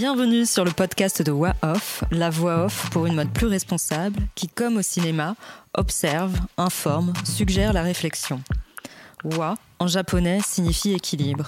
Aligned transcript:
Bienvenue 0.00 0.46
sur 0.46 0.64
le 0.64 0.70
podcast 0.70 1.22
de 1.22 1.32
Wa 1.32 1.56
Off, 1.60 2.04
la 2.12 2.30
voix 2.30 2.66
off 2.66 2.88
pour 2.90 3.06
une 3.06 3.16
mode 3.16 3.32
plus 3.32 3.48
responsable 3.48 4.20
qui, 4.36 4.46
comme 4.46 4.76
au 4.76 4.82
cinéma, 4.82 5.34
observe, 5.74 6.38
informe, 6.56 7.12
suggère 7.24 7.72
la 7.72 7.82
réflexion. 7.82 8.40
Wa, 9.24 9.56
en 9.80 9.88
japonais, 9.88 10.38
signifie 10.46 10.92
équilibre. 10.92 11.46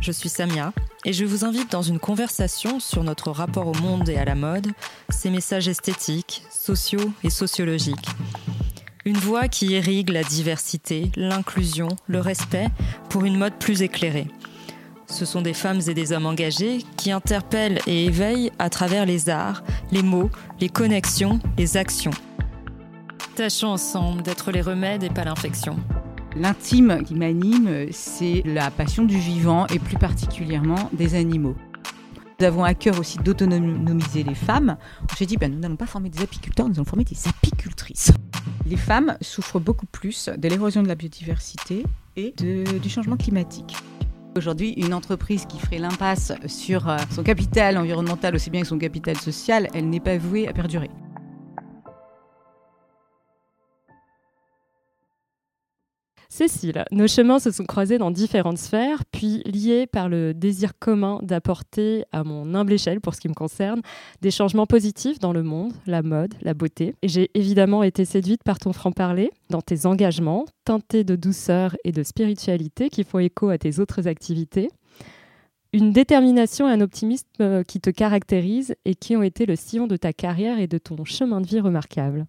Je 0.00 0.10
suis 0.10 0.30
Samia 0.30 0.72
et 1.04 1.12
je 1.12 1.26
vous 1.26 1.44
invite 1.44 1.70
dans 1.70 1.82
une 1.82 1.98
conversation 1.98 2.80
sur 2.80 3.04
notre 3.04 3.30
rapport 3.30 3.66
au 3.66 3.74
monde 3.74 4.08
et 4.08 4.16
à 4.16 4.24
la 4.24 4.36
mode, 4.36 4.68
ses 5.10 5.28
messages 5.28 5.68
esthétiques, 5.68 6.44
sociaux 6.50 7.12
et 7.22 7.28
sociologiques. 7.28 8.08
Une 9.04 9.18
voix 9.18 9.48
qui 9.48 9.66
irrigue 9.66 10.08
la 10.08 10.22
diversité, 10.22 11.12
l'inclusion, 11.14 11.88
le 12.06 12.20
respect 12.20 12.68
pour 13.10 13.26
une 13.26 13.36
mode 13.36 13.58
plus 13.58 13.82
éclairée. 13.82 14.28
Ce 15.12 15.26
sont 15.26 15.42
des 15.42 15.52
femmes 15.52 15.80
et 15.88 15.92
des 15.92 16.12
hommes 16.12 16.24
engagés 16.24 16.78
qui 16.96 17.12
interpellent 17.12 17.80
et 17.86 18.06
éveillent 18.06 18.50
à 18.58 18.70
travers 18.70 19.04
les 19.04 19.28
arts, 19.28 19.62
les 19.90 20.02
mots, 20.02 20.30
les 20.58 20.70
connexions, 20.70 21.38
les 21.58 21.76
actions. 21.76 22.12
Tâchons 23.36 23.68
ensemble 23.68 24.22
d'être 24.22 24.50
les 24.52 24.62
remèdes 24.62 25.02
et 25.02 25.10
pas 25.10 25.24
l'infection. 25.24 25.76
L'intime 26.34 27.04
qui 27.04 27.14
m'anime, 27.14 27.88
c'est 27.90 28.42
la 28.46 28.70
passion 28.70 29.04
du 29.04 29.18
vivant 29.18 29.66
et 29.66 29.78
plus 29.78 29.98
particulièrement 29.98 30.88
des 30.94 31.14
animaux. 31.14 31.56
Nous 32.40 32.46
avons 32.46 32.64
à 32.64 32.72
cœur 32.72 32.98
aussi 32.98 33.18
d'autonomiser 33.18 34.22
les 34.22 34.34
femmes. 34.34 34.78
J'ai 35.18 35.26
dit, 35.26 35.36
ben, 35.36 35.52
nous 35.52 35.58
n'allons 35.58 35.76
pas 35.76 35.86
former 35.86 36.08
des 36.08 36.22
apiculteurs, 36.22 36.66
nous 36.70 36.76
allons 36.76 36.86
former 36.86 37.04
des 37.04 37.28
apicultrices. 37.28 38.12
Les 38.64 38.78
femmes 38.78 39.18
souffrent 39.20 39.60
beaucoup 39.60 39.86
plus 39.86 40.30
de 40.34 40.48
l'érosion 40.48 40.82
de 40.82 40.88
la 40.88 40.94
biodiversité 40.94 41.84
et 42.16 42.32
du 42.32 42.88
changement 42.88 43.18
climatique. 43.18 43.76
Aujourd'hui, 44.34 44.72
une 44.78 44.94
entreprise 44.94 45.44
qui 45.44 45.58
ferait 45.58 45.78
l'impasse 45.78 46.32
sur 46.46 46.88
euh, 46.88 46.96
son 47.10 47.22
capital 47.22 47.76
environnemental 47.76 48.34
aussi 48.34 48.48
bien 48.48 48.62
que 48.62 48.66
son 48.66 48.78
capital 48.78 49.16
social, 49.18 49.68
elle 49.74 49.90
n'est 49.90 50.00
pas 50.00 50.16
vouée 50.16 50.48
à 50.48 50.54
perdurer. 50.54 50.88
Cécile, 56.34 56.86
nos 56.90 57.08
chemins 57.08 57.38
se 57.38 57.50
sont 57.50 57.66
croisés 57.66 57.98
dans 57.98 58.10
différentes 58.10 58.56
sphères, 58.56 59.04
puis 59.04 59.42
liés 59.44 59.86
par 59.86 60.08
le 60.08 60.32
désir 60.32 60.78
commun 60.78 61.18
d'apporter, 61.20 62.06
à 62.10 62.24
mon 62.24 62.54
humble 62.54 62.72
échelle 62.72 63.02
pour 63.02 63.14
ce 63.14 63.20
qui 63.20 63.28
me 63.28 63.34
concerne, 63.34 63.82
des 64.22 64.30
changements 64.30 64.64
positifs 64.64 65.18
dans 65.18 65.34
le 65.34 65.42
monde, 65.42 65.74
la 65.86 66.00
mode, 66.00 66.32
la 66.40 66.54
beauté. 66.54 66.94
J'ai 67.02 67.30
évidemment 67.34 67.82
été 67.82 68.06
séduite 68.06 68.44
par 68.44 68.58
ton 68.58 68.72
franc-parler, 68.72 69.30
dans 69.50 69.60
tes 69.60 69.84
engagements, 69.84 70.46
teintés 70.64 71.04
de 71.04 71.16
douceur 71.16 71.76
et 71.84 71.92
de 71.92 72.02
spiritualité 72.02 72.88
qui 72.88 73.04
font 73.04 73.18
écho 73.18 73.50
à 73.50 73.58
tes 73.58 73.78
autres 73.78 74.08
activités 74.08 74.70
une 75.74 75.92
détermination 75.92 76.68
et 76.68 76.72
un 76.72 76.80
optimisme 76.80 77.26
euh, 77.40 77.62
qui 77.62 77.80
te 77.80 77.88
caractérisent 77.88 78.74
et 78.84 78.94
qui 78.94 79.16
ont 79.16 79.22
été 79.22 79.46
le 79.46 79.56
sillon 79.56 79.86
de 79.86 79.96
ta 79.96 80.12
carrière 80.12 80.58
et 80.58 80.66
de 80.66 80.78
ton 80.78 81.02
chemin 81.04 81.40
de 81.40 81.46
vie 81.46 81.60
remarquable. 81.60 82.26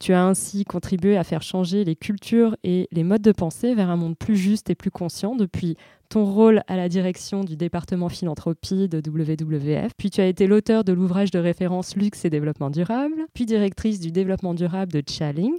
Tu 0.00 0.12
as 0.12 0.24
ainsi 0.24 0.64
contribué 0.64 1.16
à 1.16 1.24
faire 1.24 1.42
changer 1.42 1.84
les 1.84 1.96
cultures 1.96 2.56
et 2.64 2.88
les 2.92 3.04
modes 3.04 3.22
de 3.22 3.32
pensée 3.32 3.74
vers 3.74 3.90
un 3.90 3.96
monde 3.96 4.16
plus 4.16 4.36
juste 4.36 4.68
et 4.70 4.74
plus 4.74 4.90
conscient 4.90 5.36
depuis 5.36 5.76
ton 6.08 6.24
rôle 6.24 6.62
à 6.66 6.76
la 6.76 6.88
direction 6.88 7.44
du 7.44 7.56
département 7.56 8.08
philanthropie 8.08 8.88
de 8.88 8.98
WWF. 8.98 9.92
Puis 9.96 10.10
tu 10.10 10.20
as 10.20 10.26
été 10.26 10.46
l'auteur 10.46 10.84
de 10.84 10.92
l'ouvrage 10.92 11.30
de 11.30 11.38
référence 11.38 11.96
Luxe 11.96 12.24
et 12.24 12.30
développement 12.30 12.70
durable, 12.70 13.26
puis 13.34 13.46
directrice 13.46 14.00
du 14.00 14.10
développement 14.12 14.54
durable 14.54 14.92
de 14.92 15.02
Chaling. 15.08 15.54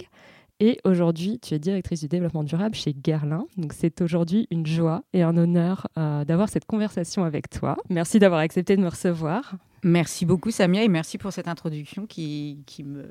Et 0.58 0.78
aujourd'hui, 0.84 1.38
tu 1.40 1.54
es 1.54 1.58
directrice 1.58 2.00
du 2.00 2.08
développement 2.08 2.42
durable 2.42 2.74
chez 2.74 2.94
Guerlain. 2.94 3.46
Donc, 3.58 3.74
c'est 3.74 4.00
aujourd'hui 4.00 4.46
une 4.50 4.66
joie 4.66 5.02
et 5.12 5.22
un 5.22 5.36
honneur 5.36 5.86
euh, 5.98 6.24
d'avoir 6.24 6.48
cette 6.48 6.64
conversation 6.64 7.24
avec 7.24 7.50
toi. 7.50 7.76
Merci 7.90 8.18
d'avoir 8.18 8.40
accepté 8.40 8.76
de 8.76 8.80
me 8.80 8.88
recevoir. 8.88 9.56
Merci 9.86 10.26
beaucoup 10.26 10.50
Samia 10.50 10.82
et 10.82 10.88
merci 10.88 11.16
pour 11.16 11.32
cette 11.32 11.46
introduction 11.46 12.06
qui, 12.06 12.58
qui, 12.66 12.82
me, 12.82 13.04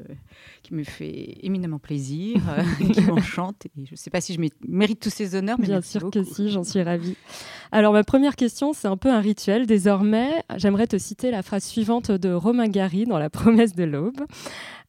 qui 0.61 0.73
me 0.73 0.83
fait 0.83 1.37
éminemment 1.41 1.79
plaisir, 1.79 2.41
euh, 2.49 2.63
qui 2.93 2.99
m'enchante. 2.99 3.65
Et 3.65 3.85
je 3.85 3.91
ne 3.91 3.95
sais 3.95 4.09
pas 4.09 4.19
si 4.19 4.33
je 4.33 4.41
mérite 4.67 4.99
tous 4.99 5.09
ces 5.09 5.35
honneurs, 5.35 5.55
mais 5.57 5.67
bien 5.67 5.79
sûr 5.79 6.11
que 6.11 6.21
si, 6.25 6.49
j'en 6.49 6.65
suis 6.65 6.81
ravie. 6.81 7.15
Alors 7.71 7.93
ma 7.93 8.03
première 8.03 8.35
question, 8.35 8.73
c'est 8.73 8.89
un 8.89 8.97
peu 8.97 9.09
un 9.09 9.21
rituel. 9.21 9.67
Désormais, 9.67 10.43
j'aimerais 10.57 10.85
te 10.85 10.97
citer 10.97 11.31
la 11.31 11.43
phrase 11.43 11.63
suivante 11.63 12.11
de 12.11 12.33
Romain 12.33 12.67
Gary 12.67 13.05
dans 13.05 13.19
La 13.19 13.29
promesse 13.29 13.73
de 13.73 13.85
l'aube. 13.85 14.25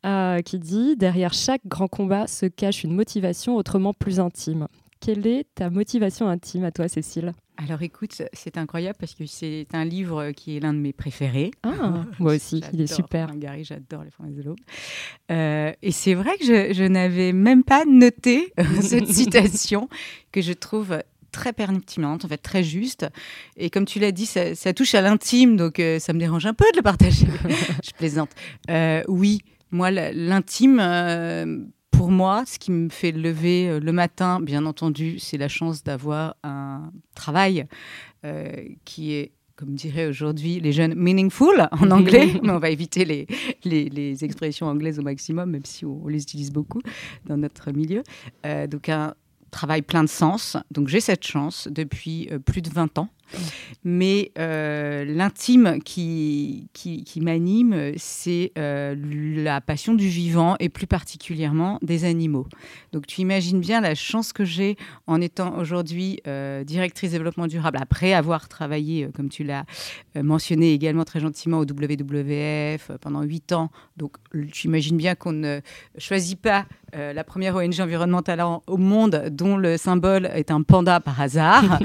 Euh, 0.05 0.43
qui 0.43 0.59
dit 0.59 0.97
Derrière 0.97 1.33
chaque 1.35 1.65
grand 1.67 1.87
combat 1.87 2.27
se 2.27 2.47
cache 2.47 2.83
une 2.83 2.95
motivation 2.97 3.55
autrement 3.55 3.95
plus 3.95 4.19
intime. 4.19 4.67
Quelle 4.99 5.25
est 5.25 5.47
ta 5.55 5.71
motivation 5.71 6.29
intime 6.29 6.65
à 6.65 6.73
toi, 6.73 6.89
Cécile? 6.89 7.33
Alors 7.57 7.83
écoute, 7.83 8.23
c'est 8.33 8.59
incroyable 8.59 8.97
parce 8.99 9.15
que 9.15 9.25
c'est 9.27 9.67
un 9.73 9.85
livre 9.85 10.33
qui 10.33 10.57
est 10.57 10.61
l'un 10.61 10.75
de 10.75 10.79
mes 10.79 10.93
préférés. 10.93 11.51
Ah, 11.63 12.05
moi 12.19 12.35
aussi, 12.35 12.63
il 12.73 12.81
est 12.83 12.87
super. 12.87 13.35
Gary, 13.37 13.65
j'adore 13.65 14.05
les 14.05 14.11
Forêts 14.11 14.31
de 14.31 14.43
l'Aube. 14.43 14.59
Euh, 15.31 15.73
et 15.83 15.91
c'est 15.91 16.15
vrai 16.15 16.37
que 16.39 16.45
je, 16.45 16.83
n'avais 16.87 17.33
même 17.33 17.65
pas 17.65 17.85
noté 17.87 18.53
cette 18.81 19.09
citation 19.09 19.89
que 20.33 20.43
je 20.43 20.53
trouve 20.53 21.03
très 21.33 21.53
pertinente, 21.53 22.25
en 22.25 22.29
fait 22.29 22.39
très 22.39 22.63
juste. 22.63 23.07
Et 23.57 23.71
comme 23.71 23.87
tu 23.87 24.01
l'as 24.01 24.13
dit, 24.13 24.27
ça, 24.27 24.73
touche 24.75 24.95
à 24.95 25.01
l'intime, 25.01 25.57
donc 25.57 25.81
euh, 25.81 25.99
ça 25.99 26.13
me 26.13 26.19
dérange 26.19 26.47
un 26.47 26.55
peu 26.55 26.67
de 26.73 26.77
le 26.77 26.83
partager. 26.83 27.27
je 27.85 27.91
plaisante. 27.93 28.31
Euh, 28.71 29.03
oui, 29.09 29.41
moi, 29.71 29.91
l'intime, 29.91 30.79
pour 31.97 32.11
moi, 32.11 32.45
ce 32.47 32.59
qui 32.59 32.71
me 32.71 32.91
fait 32.91 33.11
lever 33.11 33.69
euh, 33.69 33.81
le 33.81 33.93
matin, 33.93 34.41
bien 34.41 34.67
entendu, 34.67 35.19
c'est 35.19 35.39
la 35.39 35.49
chance 35.49 35.83
d'avoir 35.83 36.37
un 36.43 36.93
travail 37.15 37.67
euh, 38.25 38.53
qui 38.85 39.15
est 39.15 39.33
comme 39.57 39.75
diraient 39.75 40.07
aujourd'hui 40.07 40.61
les 40.61 40.73
jeunes, 40.73 40.95
meaningful 40.95 41.67
en 41.73 41.91
anglais, 41.91 42.35
mais 42.43 42.51
on 42.51 42.59
va 42.59 42.69
éviter 42.69 43.07
les, 43.07 43.27
les, 43.65 44.23
expressions 44.23 44.67
anglaises 44.67 44.99
au 44.99 45.03
maximum, 45.03 45.51
même 45.51 45.65
si 45.65 45.87
on, 45.87 46.07
les 46.09 46.23
utilise 46.23 46.53
beaucoup 46.53 46.83
dans 47.25 47.39
notre 47.39 47.73
milieu. 47.73 48.03
Euh, 48.45 48.67
donc 48.67 48.91
un 48.91 49.15
travail 49.51 49.81
plein 49.81 50.05
de 50.05 50.11
sens. 50.11 50.59
Donc 50.71 50.89
j'ai 50.89 51.01
cette 51.01 51.27
chance 51.27 51.69
depuis 51.71 52.29
plus 52.45 52.61
de 52.61 52.69
20 52.69 52.99
ans. 52.99 53.09
Mais 53.85 54.33
euh, 54.39 55.05
l'intime 55.05 55.81
qui, 55.85 56.69
qui, 56.73 57.21
m'anime, 57.21 57.93
c'est 57.97 58.53
euh, 58.59 58.95
la 59.37 59.61
passion 59.61 59.95
du 59.95 60.09
vivant 60.09 60.57
et 60.61 60.69
plus 60.69 60.87
particulièrement 60.87 61.79
des 61.83 62.05
animaux. 62.05 62.47
Donc 62.93 63.07
tu 63.07 63.21
imagines 63.21 63.61
bien 63.61 63.81
la 63.81 63.95
chance 63.95 64.33
que 64.33 64.45
j'ai 64.45 64.77
en 65.07 65.21
étant 65.21 65.57
aujourd'hui 65.59 66.21
euh, 66.27 66.65
directrice 66.65 67.11
développement 67.11 67.47
durable, 67.47 67.79
après 67.81 68.13
avoir 68.13 68.49
travaillé, 68.49 69.09
comme 69.15 69.29
tu 69.29 69.45
l'as 69.45 69.65
mentionné 70.15 70.73
également 70.73 71.05
très 71.05 71.21
gentiment, 71.21 71.59
au 71.59 71.65
WWF 71.65 72.93
pendant 73.01 73.23
huit 73.23 73.53
ans. 73.53 73.71
Donc 73.97 74.17
tu 74.53 74.67
imagines 74.67 74.97
bien 74.97 75.15
qu'on 75.15 75.33
ne 75.33 75.61
choisit 75.99 76.41
pas 76.41 76.67
la 76.93 77.25
première 77.25 77.57
ONG 77.57 77.81
environnementale 77.81 78.43
au 78.67 78.77
monde 78.79 79.27
dont 79.31 79.59
le 79.59 79.77
symbole 79.77 80.27
est 80.35 80.51
un 80.51 80.63
panda 80.63 81.01
par 81.01 81.21
hasard. 81.21 81.79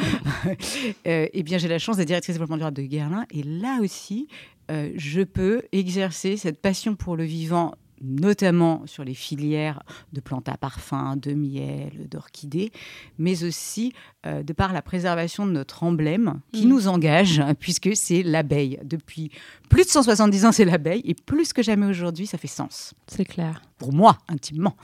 eh 1.34 1.44
bien, 1.44 1.58
j'ai 1.58 1.68
la 1.68 1.80
chance 1.80 1.98
d'être 1.98 2.08
directrice 2.08 2.36
développement 2.36 2.58
durable 2.58 2.78
de 2.78 2.84
Guerlain. 2.84 3.26
Et 3.32 3.44
là 3.44 3.80
aussi, 3.82 4.28
euh, 4.70 4.92
je 4.96 5.22
peux 5.22 5.64
exercer 5.72 6.38
cette 6.38 6.62
passion 6.62 6.96
pour 6.96 7.16
le 7.16 7.24
vivant 7.24 7.74
notamment 8.02 8.84
sur 8.86 9.04
les 9.04 9.14
filières 9.14 9.84
de 10.14 10.22
plantes 10.22 10.50
à 10.50 10.58
parfum, 10.58 11.16
de 11.16 11.34
miel, 11.34 12.08
d'orchidées, 12.10 12.72
mais 13.18 13.44
aussi 13.44 13.94
euh, 14.26 14.44
de 14.44 14.54
par 14.54 14.74
la 14.74 14.82
préservation 14.82 15.46
de 15.46 15.52
notre 15.52 15.84
emblème 15.84 16.40
qui 16.52 16.66
mm. 16.66 16.70
nous 16.70 16.88
engage, 16.88 17.44
puisque 17.60 17.96
c'est 17.96 18.24
l'abeille. 18.24 18.80
Depuis 18.84 19.32
plus 19.70 19.84
de 19.84 19.90
170 19.90 20.46
ans, 20.46 20.52
c'est 20.52 20.66
l'abeille, 20.66 21.02
et 21.06 21.14
plus 21.14 21.54
que 21.54 21.64
jamais 21.64 21.86
aujourd'hui, 21.86 22.28
ça 22.28 22.38
fait 22.38 22.48
sens. 22.48 22.94
C'est 23.08 23.26
clair. 23.26 23.62
Pour 23.78 23.94
moi, 23.94 24.18
intimement, 24.28 24.76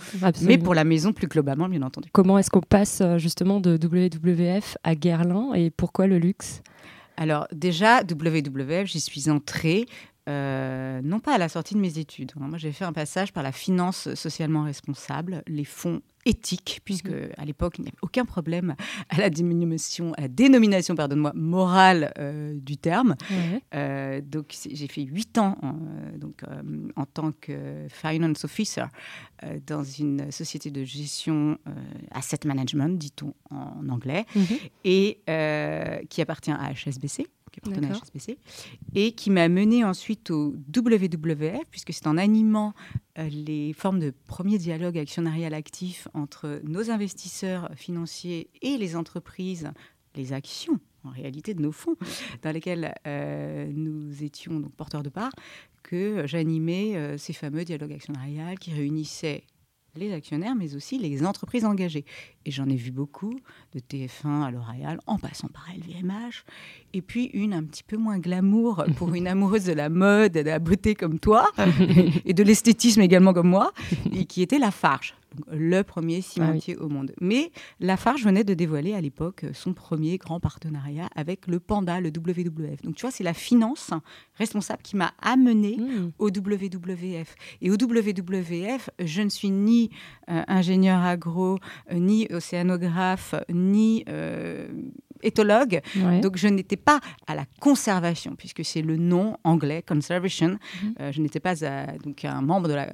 mais 0.42 0.58
pour 0.58 0.74
la 0.74 0.84
maison 0.84 1.14
plus 1.14 1.28
globalement, 1.28 1.70
bien 1.70 1.84
entendu. 1.84 2.10
Comment 2.12 2.40
est-ce 2.40 2.50
qu'on 2.50 2.62
passe 2.62 3.02
euh, 3.02 3.18
justement 3.18 3.60
de 3.60 3.78
WWF 3.78 4.78
à 4.84 4.96
Guerlain, 4.96 5.54
et 5.54 5.70
pourquoi 5.70 6.08
le 6.08 6.18
luxe? 6.18 6.62
Alors 7.18 7.48
déjà, 7.52 8.02
WWF, 8.04 8.86
j'y 8.86 9.02
suis 9.02 9.30
entrée 9.30 9.88
euh, 10.28 11.00
non 11.04 11.20
pas 11.20 11.36
à 11.36 11.38
la 11.38 11.48
sortie 11.48 11.74
de 11.74 11.80
mes 11.80 12.00
études. 12.00 12.34
Moi, 12.36 12.58
j'ai 12.58 12.72
fait 12.72 12.86
un 12.86 12.94
passage 12.94 13.32
par 13.32 13.44
la 13.44 13.52
finance 13.52 14.14
socialement 14.16 14.64
responsable, 14.64 15.42
les 15.48 15.64
fonds 15.64 16.02
éthiques, 16.26 16.82
puisque 16.84 17.10
mhm. 17.10 17.30
à 17.38 17.46
l'époque, 17.46 17.76
il 17.78 17.84
n'y 17.84 17.88
avait 17.88 17.98
aucun 18.02 18.26
problème 18.26 18.76
à 19.10 19.18
la 19.18 19.30
dénomination, 19.30 20.14
à 20.16 20.22
la 20.22 20.28
dénomination 20.28 20.96
pardonne-moi, 20.96 21.32
morale 21.34 22.12
euh, 22.18 22.54
du 22.56 22.76
terme. 22.78 23.16
Euh, 23.74 24.20
donc, 24.22 24.54
j'ai 24.70 24.88
fait 24.88 25.04
huit 25.04 25.38
ans 25.38 25.58
en, 25.62 25.76
donc, 26.18 26.42
en 26.98 27.06
tant 27.06 27.32
que 27.32 27.88
finance 27.90 28.44
officer 28.44 28.86
dans 29.66 29.84
une 29.84 30.32
société 30.32 30.72
de 30.72 30.84
gestion 30.84 31.58
asset 32.12 32.40
management, 32.46 32.98
dit-on 32.98 33.34
en 33.50 33.88
anglais, 33.88 34.26
mhm. 34.36 34.46
et 34.84 35.20
qui 36.10 36.22
appartient 36.22 36.52
à 36.52 36.74
HSBC 36.74 37.28
et 38.96 39.12
qui 39.14 39.30
m'a 39.30 39.50
mené 39.50 39.84
ensuite 39.84 40.32
au 40.32 40.56
WWF, 40.76 41.66
puisque 41.70 41.94
c'est 41.94 42.08
en 42.08 42.18
animant 42.18 42.74
euh, 43.18 43.30
les 43.30 43.74
formes 43.74 44.00
de 44.00 44.14
premier 44.28 44.58
dialogue 44.58 44.98
actionnarial 44.98 45.54
actif 45.54 46.08
entre 46.14 46.62
nos 46.64 46.90
investisseurs 46.92 47.70
financiers 47.76 48.50
et 48.62 48.78
les 48.78 48.96
entreprises, 48.96 49.72
les 50.16 50.34
actions 50.34 50.80
en 51.04 51.10
réalité 51.10 51.54
de 51.54 51.62
nos 51.62 51.72
fonds 51.72 51.96
dans 52.42 52.52
lesquels 52.52 52.94
nous 53.06 54.24
étions 54.24 54.60
donc 54.60 54.74
porteurs 54.74 55.04
de 55.04 55.10
part, 55.10 55.32
que 55.84 56.28
j'animais 56.28 57.18
ces 57.18 57.32
fameux 57.32 57.64
dialogues 57.64 57.94
actionnariales 57.94 58.60
qui 58.60 58.74
réunissaient 58.74 59.46
les 59.98 60.14
actionnaires, 60.14 60.56
mais 60.56 60.76
aussi 60.76 60.98
les 60.98 61.26
entreprises 61.26 61.66
engagées. 61.66 62.06
Et 62.46 62.52
j'en 62.52 62.68
ai 62.70 62.76
vu 62.76 62.92
beaucoup, 62.92 63.40
de 63.74 63.80
TF1 63.80 64.44
à 64.44 64.52
L'Oréal, 64.52 65.00
en 65.08 65.18
passant 65.18 65.48
par 65.48 65.68
LVMH. 65.76 66.46
Et 66.94 67.02
puis 67.02 67.26
une 67.34 67.54
un 67.54 67.64
petit 67.64 67.84
peu 67.84 67.98
moins 67.98 68.20
glamour 68.20 68.86
pour 68.96 69.14
une 69.14 69.28
amoureuse 69.28 69.66
de 69.66 69.74
la 69.74 69.90
mode 69.90 70.36
et 70.36 70.44
de 70.44 70.50
la 70.50 70.60
beauté 70.60 70.96
comme 70.96 71.20
toi, 71.20 71.50
et 72.26 72.34
de 72.34 72.44
l'esthétisme 72.44 73.02
également 73.02 73.34
comme 73.34 73.50
moi, 73.50 73.74
et 74.14 74.26
qui 74.26 74.42
était 74.42 74.60
la 74.60 74.72
Farge 74.72 75.16
le 75.52 75.82
premier 75.84 76.22
cimentier 76.22 76.76
ah 76.80 76.84
au 76.84 76.90
monde. 76.90 77.14
Mais 77.22 77.52
Lafarge 77.80 78.24
venait 78.24 78.44
de 78.44 78.54
dévoiler 78.54 78.94
à 78.94 79.02
l'époque 79.02 79.46
son 79.54 79.74
premier 79.74 80.18
grand 80.18 80.40
partenariat 80.40 81.10
avec 81.16 81.48
le 81.48 81.60
Panda, 81.60 82.00
le 82.00 82.10
WWF. 82.10 82.82
Donc 82.84 82.96
tu 82.96 83.02
vois, 83.02 83.12
c'est 83.12 83.24
la 83.24 83.34
finance 83.34 83.92
responsable 84.36 84.82
qui 84.84 84.96
m'a 84.96 85.14
amené 85.22 85.78
mmh. 85.78 86.12
au 86.20 86.30
WWF. 86.30 87.36
Et 87.62 87.70
au 87.72 87.76
WWF, 87.76 88.90
je 89.00 89.22
ne 89.22 89.30
suis 89.30 89.52
ni 89.52 89.90
euh, 90.30 90.44
ingénieur 90.48 91.02
agro, 91.02 91.60
euh, 91.92 91.96
ni 91.96 92.28
océanographe, 92.32 93.36
ni 93.50 94.04
euh, 94.10 94.68
éthologue. 95.24 95.82
Donc 96.22 96.38
je 96.38 96.48
n'étais 96.48 96.78
pas 96.78 97.00
à 97.26 97.36
la 97.36 97.46
conservation, 97.60 98.36
puisque 98.36 98.64
c'est 98.64 98.82
le 98.82 98.98
nom 98.98 99.38
anglais, 99.44 99.84
conservation. 99.88 100.60
Mmh. 100.84 101.12
je 101.12 101.22
n'étais 101.22 101.40
pas 101.40 101.56
donc 102.04 102.24
un 102.24 102.42
membre 102.42 102.68
de 102.68 102.74
la 102.74 102.94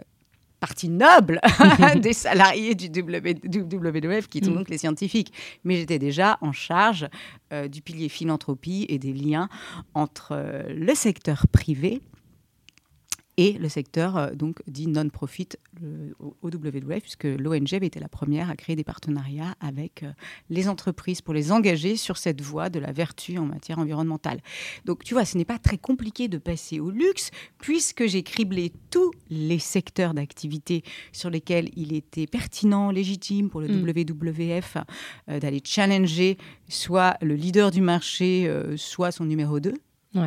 partie 0.63 0.88
noble 0.88 1.42
des 1.98 2.13
salariés 2.13 2.74
du 2.74 2.88
WWF, 2.88 4.27
qui 4.30 4.39
sont 4.39 4.51
mm. 4.51 4.56
donc 4.56 4.69
les 4.69 4.77
scientifiques. 4.77 5.33
Mais 5.65 5.75
j'étais 5.75 6.00
déjà 6.00 6.38
en 6.39 6.54
charge 6.54 7.10
euh, 7.51 7.68
du 7.68 7.81
pilier 7.81 8.07
philanthropie 8.07 8.86
et 8.88 8.98
des 8.98 9.12
liens 9.12 9.50
entre 9.94 10.30
euh, 10.31 10.63
le 10.69 10.95
secteur 10.95 11.48
privé 11.51 12.01
et 13.38 13.54
le 13.54 13.68
secteur 13.70 14.18
euh, 14.18 14.32
donc 14.32 14.62
dit 14.68 14.88
non-profit 14.88 15.50
au 16.20 16.50
WWF, 16.50 17.02
puisque 17.02 17.24
l'ONG 17.24 17.74
avait 17.74 17.88
été 17.88 18.00
la 18.00 18.08
première 18.08 18.50
à 18.50 18.56
créer 18.56 18.76
des 18.76 18.84
partenariats 18.84 19.56
avec 19.60 20.04
euh, 20.04 20.12
les 20.50 20.70
entreprises 20.70 21.22
pour 21.22 21.34
les 21.34 21.52
engager 21.52 21.96
sur 21.96 22.18
cette 22.18 22.42
voie 22.42 22.70
de 22.70 22.80
la 22.80 22.92
vertu 22.92 23.38
en 23.38 23.46
matière 23.46 23.80
environnementale. 23.80 24.40
Donc 24.86 25.04
tu 25.04 25.14
vois, 25.14 25.26
ce 25.26 25.38
n'est 25.38 25.46
pas 25.46 25.58
très 25.58 25.78
compliqué 25.78 26.28
de 26.28 26.38
passer 26.38 26.80
au 26.80 26.92
luxe, 26.92 27.32
puisque 27.60 28.06
j'ai 28.06 28.24
criblé 28.24 28.72
tous 28.92 29.12
les 29.30 29.60
secteurs 29.60 30.14
d'activité 30.14 30.84
sur 31.12 31.30
lesquels 31.30 31.70
il 31.76 31.94
était 31.94 32.28
pertinent, 32.28 32.92
légitime 32.92 33.50
pour 33.50 33.62
le 33.62 33.68
mm. 33.68 33.90
WWF 33.90 34.78
euh, 35.30 35.40
d'aller 35.40 35.62
challenger 35.64 36.38
soit 36.70 37.18
le 37.22 37.36
leader 37.36 37.72
du 37.72 37.82
marché, 37.82 38.52
soit 38.78 39.12
son 39.12 39.26
numéro 39.26 39.60
2 39.60 39.74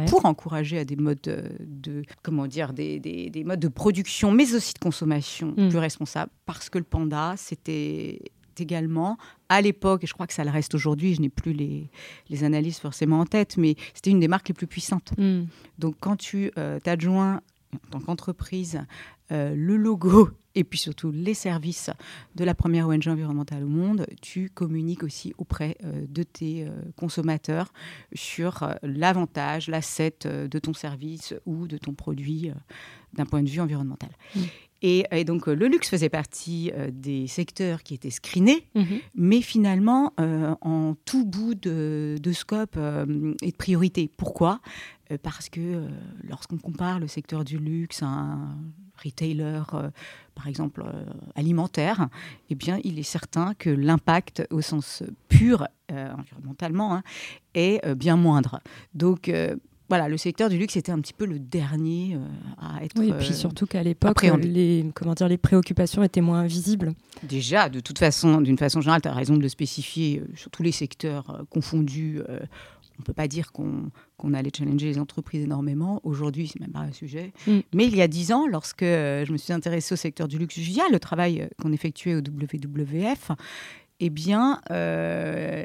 pour 0.08 0.24
encourager 0.24 0.78
à 0.78 0.84
des 0.84 0.96
modes 0.96 1.20
de, 1.60 2.02
comment 2.22 2.46
dire, 2.46 2.72
des, 2.72 2.98
des, 2.98 3.44
modes 3.44 3.60
de 3.60 3.68
production, 3.68 4.32
mais 4.32 4.54
aussi 4.54 4.74
de 4.74 4.78
consommation 4.78 5.54
mm. 5.56 5.68
plus 5.68 5.78
responsables, 5.78 6.30
parce 6.44 6.70
que 6.70 6.78
le 6.78 6.84
panda, 6.84 7.34
c'était 7.36 8.20
également 8.58 9.18
à 9.48 9.60
l'époque, 9.60 10.04
et 10.04 10.06
je 10.06 10.14
crois 10.14 10.26
que 10.26 10.32
ça 10.32 10.44
le 10.44 10.50
reste 10.50 10.74
aujourd'hui, 10.74 11.14
je 11.14 11.20
n'ai 11.20 11.28
plus 11.28 11.52
les, 11.52 11.90
les, 12.30 12.44
analyses 12.44 12.78
forcément 12.78 13.20
en 13.20 13.26
tête, 13.26 13.56
mais 13.56 13.76
c'était 13.94 14.10
une 14.10 14.20
des 14.20 14.28
marques 14.28 14.48
les 14.48 14.54
plus 14.54 14.66
puissantes. 14.66 15.12
Mm. 15.18 15.44
Donc 15.78 15.96
quand 16.00 16.16
tu 16.16 16.50
euh, 16.58 16.80
t'adjoins 16.80 17.40
en 17.74 17.90
tant 17.90 18.00
qu'entreprise 18.00 18.80
euh, 19.32 19.54
le 19.56 19.76
logo 19.76 20.30
et 20.54 20.62
puis 20.62 20.78
surtout 20.78 21.10
les 21.10 21.34
services 21.34 21.90
de 22.36 22.44
la 22.44 22.54
première 22.54 22.86
ONG 22.86 23.08
environnementale 23.08 23.64
au 23.64 23.68
monde, 23.68 24.06
tu 24.22 24.48
communiques 24.50 25.02
aussi 25.02 25.34
auprès 25.36 25.76
euh, 25.84 26.06
de 26.08 26.22
tes 26.22 26.64
euh, 26.64 26.70
consommateurs 26.96 27.72
sur 28.14 28.72
l'avantage, 28.82 29.68
l'asset 29.68 30.14
de 30.24 30.58
ton 30.58 30.72
service 30.72 31.34
ou 31.44 31.66
de 31.66 31.76
ton 31.76 31.92
produit 31.92 32.52
d'un 33.14 33.26
point 33.26 33.42
de 33.42 33.48
vue 33.48 33.60
environnemental. 33.60 34.10
Mmh. 34.34 34.40
Et, 34.82 35.24
donc 35.24 35.46
le 35.46 35.66
luxe 35.66 35.88
faisait 35.88 36.10
partie 36.10 36.70
des 36.92 37.26
secteurs 37.26 37.82
qui 37.82 37.94
étaient 37.94 38.10
screenés, 38.10 38.68
mmh 38.74 38.82
mais 39.14 39.40
finalement 39.40 40.12
en 40.18 40.94
tout 41.04 41.24
bout 41.24 41.54
de, 41.54 42.16
de 42.20 42.32
scope 42.32 42.78
et 43.42 43.50
de 43.50 43.56
priorité. 43.56 44.08
Pourquoi? 44.16 44.60
Parce 45.22 45.48
que 45.48 45.88
lorsqu'on 46.22 46.58
compare 46.58 47.00
le 47.00 47.08
secteur 47.08 47.42
du 47.42 47.58
luxe 47.58 48.02
à 48.02 48.06
un 48.06 48.58
retailer, 49.02 49.62
euh, 49.74 49.90
par 50.34 50.46
exemple 50.46 50.82
euh, 50.84 51.04
alimentaire, 51.34 52.08
eh 52.50 52.54
bien, 52.54 52.78
il 52.84 52.98
est 52.98 53.04
certain 53.04 53.54
que 53.54 53.70
l'impact 53.70 54.46
au 54.50 54.60
sens 54.60 55.02
pur, 55.28 55.66
euh, 55.92 56.12
environnementalement, 56.12 56.94
hein, 56.94 57.02
est 57.54 57.94
bien 57.94 58.16
moindre. 58.16 58.60
Donc, 58.94 59.30
voilà, 59.88 60.08
le 60.08 60.16
secteur 60.16 60.50
du 60.50 60.58
luxe 60.58 60.76
était 60.76 60.90
un 60.90 61.00
petit 61.00 61.12
peu 61.12 61.26
le 61.26 61.38
dernier 61.38 62.18
à 62.58 62.84
être. 62.84 62.98
Oui, 62.98 63.10
et 63.10 63.12
puis 63.12 63.32
surtout 63.32 63.66
qu'à 63.66 63.82
l'époque, 63.84 64.20
les, 64.22 64.84
comment 64.94 65.14
dire, 65.14 65.28
les 65.28 65.38
préoccupations 65.38 66.02
étaient 66.02 66.20
moins 66.20 66.44
visibles. 66.44 66.92
Déjà, 67.22 67.68
de 67.68 67.78
toute 67.78 67.98
façon, 67.98 68.40
d'une 68.40 68.58
façon 68.58 68.80
générale, 68.80 69.00
tu 69.00 69.08
as 69.08 69.14
raison 69.14 69.36
de 69.36 69.42
le 69.42 69.48
spécifier 69.48 70.24
sur 70.34 70.50
tous 70.50 70.64
les 70.64 70.72
secteurs 70.72 71.44
confondus 71.50 72.20
on 72.98 73.02
ne 73.02 73.04
peut 73.04 73.12
pas 73.12 73.28
dire 73.28 73.52
qu'on 73.52 74.34
allait 74.34 74.50
challenger 74.56 74.86
les 74.86 74.98
entreprises 74.98 75.42
énormément. 75.42 76.00
Aujourd'hui, 76.04 76.48
c'est 76.48 76.60
même 76.60 76.72
pas 76.72 76.80
un 76.80 76.92
sujet. 76.92 77.32
Mm. 77.46 77.58
Mais 77.74 77.86
il 77.86 77.96
y 77.96 78.02
a 78.02 78.08
dix 78.08 78.32
ans, 78.32 78.46
lorsque 78.46 78.82
euh, 78.82 79.24
je 79.24 79.32
me 79.32 79.36
suis 79.36 79.52
intéressée 79.52 79.92
au 79.92 79.96
secteur 79.96 80.28
du 80.28 80.38
luxe 80.38 80.58
via 80.58 80.84
le 80.90 80.98
travail 80.98 81.42
euh, 81.42 81.48
qu'on 81.60 81.72
effectuait 81.72 82.14
au 82.14 82.20
WWF, 82.20 83.32
eh 84.00 84.10
bien, 84.10 84.60
euh, 84.70 85.64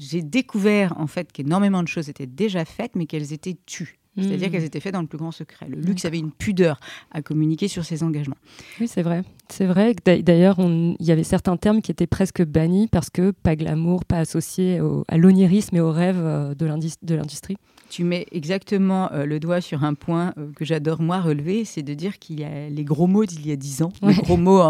j'ai 0.00 0.22
découvert 0.22 0.98
en 0.98 1.06
fait 1.06 1.32
qu'énormément 1.32 1.82
de 1.82 1.88
choses 1.88 2.08
étaient 2.08 2.26
déjà 2.26 2.64
faites, 2.64 2.96
mais 2.96 3.06
qu'elles 3.06 3.32
étaient 3.32 3.56
tues. 3.66 3.98
C'est-à-dire 4.16 4.48
hmm. 4.48 4.52
qu'elles 4.52 4.64
étaient 4.64 4.80
faites 4.80 4.94
dans 4.94 5.00
le 5.00 5.06
plus 5.06 5.18
grand 5.18 5.32
secret. 5.32 5.66
Le 5.68 5.80
luxe 5.80 6.04
avait 6.04 6.18
une 6.18 6.30
pudeur 6.30 6.78
à 7.10 7.22
communiquer 7.22 7.68
sur 7.68 7.84
ses 7.84 8.02
engagements. 8.02 8.36
Oui, 8.80 8.86
c'est 8.86 9.02
vrai. 9.02 9.24
C'est 9.48 9.66
vrai. 9.66 9.94
D'ailleurs, 10.04 10.58
il 10.60 10.96
y 11.00 11.12
avait 11.12 11.24
certains 11.24 11.56
termes 11.56 11.82
qui 11.82 11.90
étaient 11.90 12.06
presque 12.06 12.42
bannis 12.42 12.88
parce 12.88 13.10
que 13.10 13.32
pas 13.32 13.56
glamour, 13.56 14.04
pas 14.04 14.18
associé 14.18 14.80
à 15.08 15.18
l'onirisme 15.18 15.76
et 15.76 15.80
aux 15.80 15.92
rêves 15.92 16.20
euh, 16.20 16.54
de 16.54 16.66
l'industrie. 17.14 17.56
Tu 17.90 18.04
mets 18.04 18.26
exactement 18.32 19.12
euh, 19.12 19.24
le 19.24 19.38
doigt 19.38 19.60
sur 19.60 19.84
un 19.84 19.94
point 19.94 20.32
euh, 20.38 20.50
que 20.56 20.64
j'adore 20.64 21.00
moi 21.00 21.20
relever, 21.20 21.64
c'est 21.64 21.82
de 21.82 21.94
dire 21.94 22.18
qu'il 22.18 22.40
y 22.40 22.44
a 22.44 22.68
les 22.68 22.84
gros 22.84 23.06
mots 23.06 23.24
d'il 23.24 23.46
y 23.46 23.52
a 23.52 23.56
dix 23.56 23.82
ans, 23.82 23.92
les 24.02 24.14
gros 24.14 24.36
mots 24.36 24.62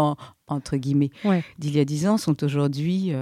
entre 0.47 0.77
guillemets 0.77 1.09
d'il 1.57 1.75
y 1.75 1.79
a 1.79 1.85
dix 1.85 2.07
ans 2.07 2.17
sont 2.17 2.43
aujourd'hui 2.43 3.13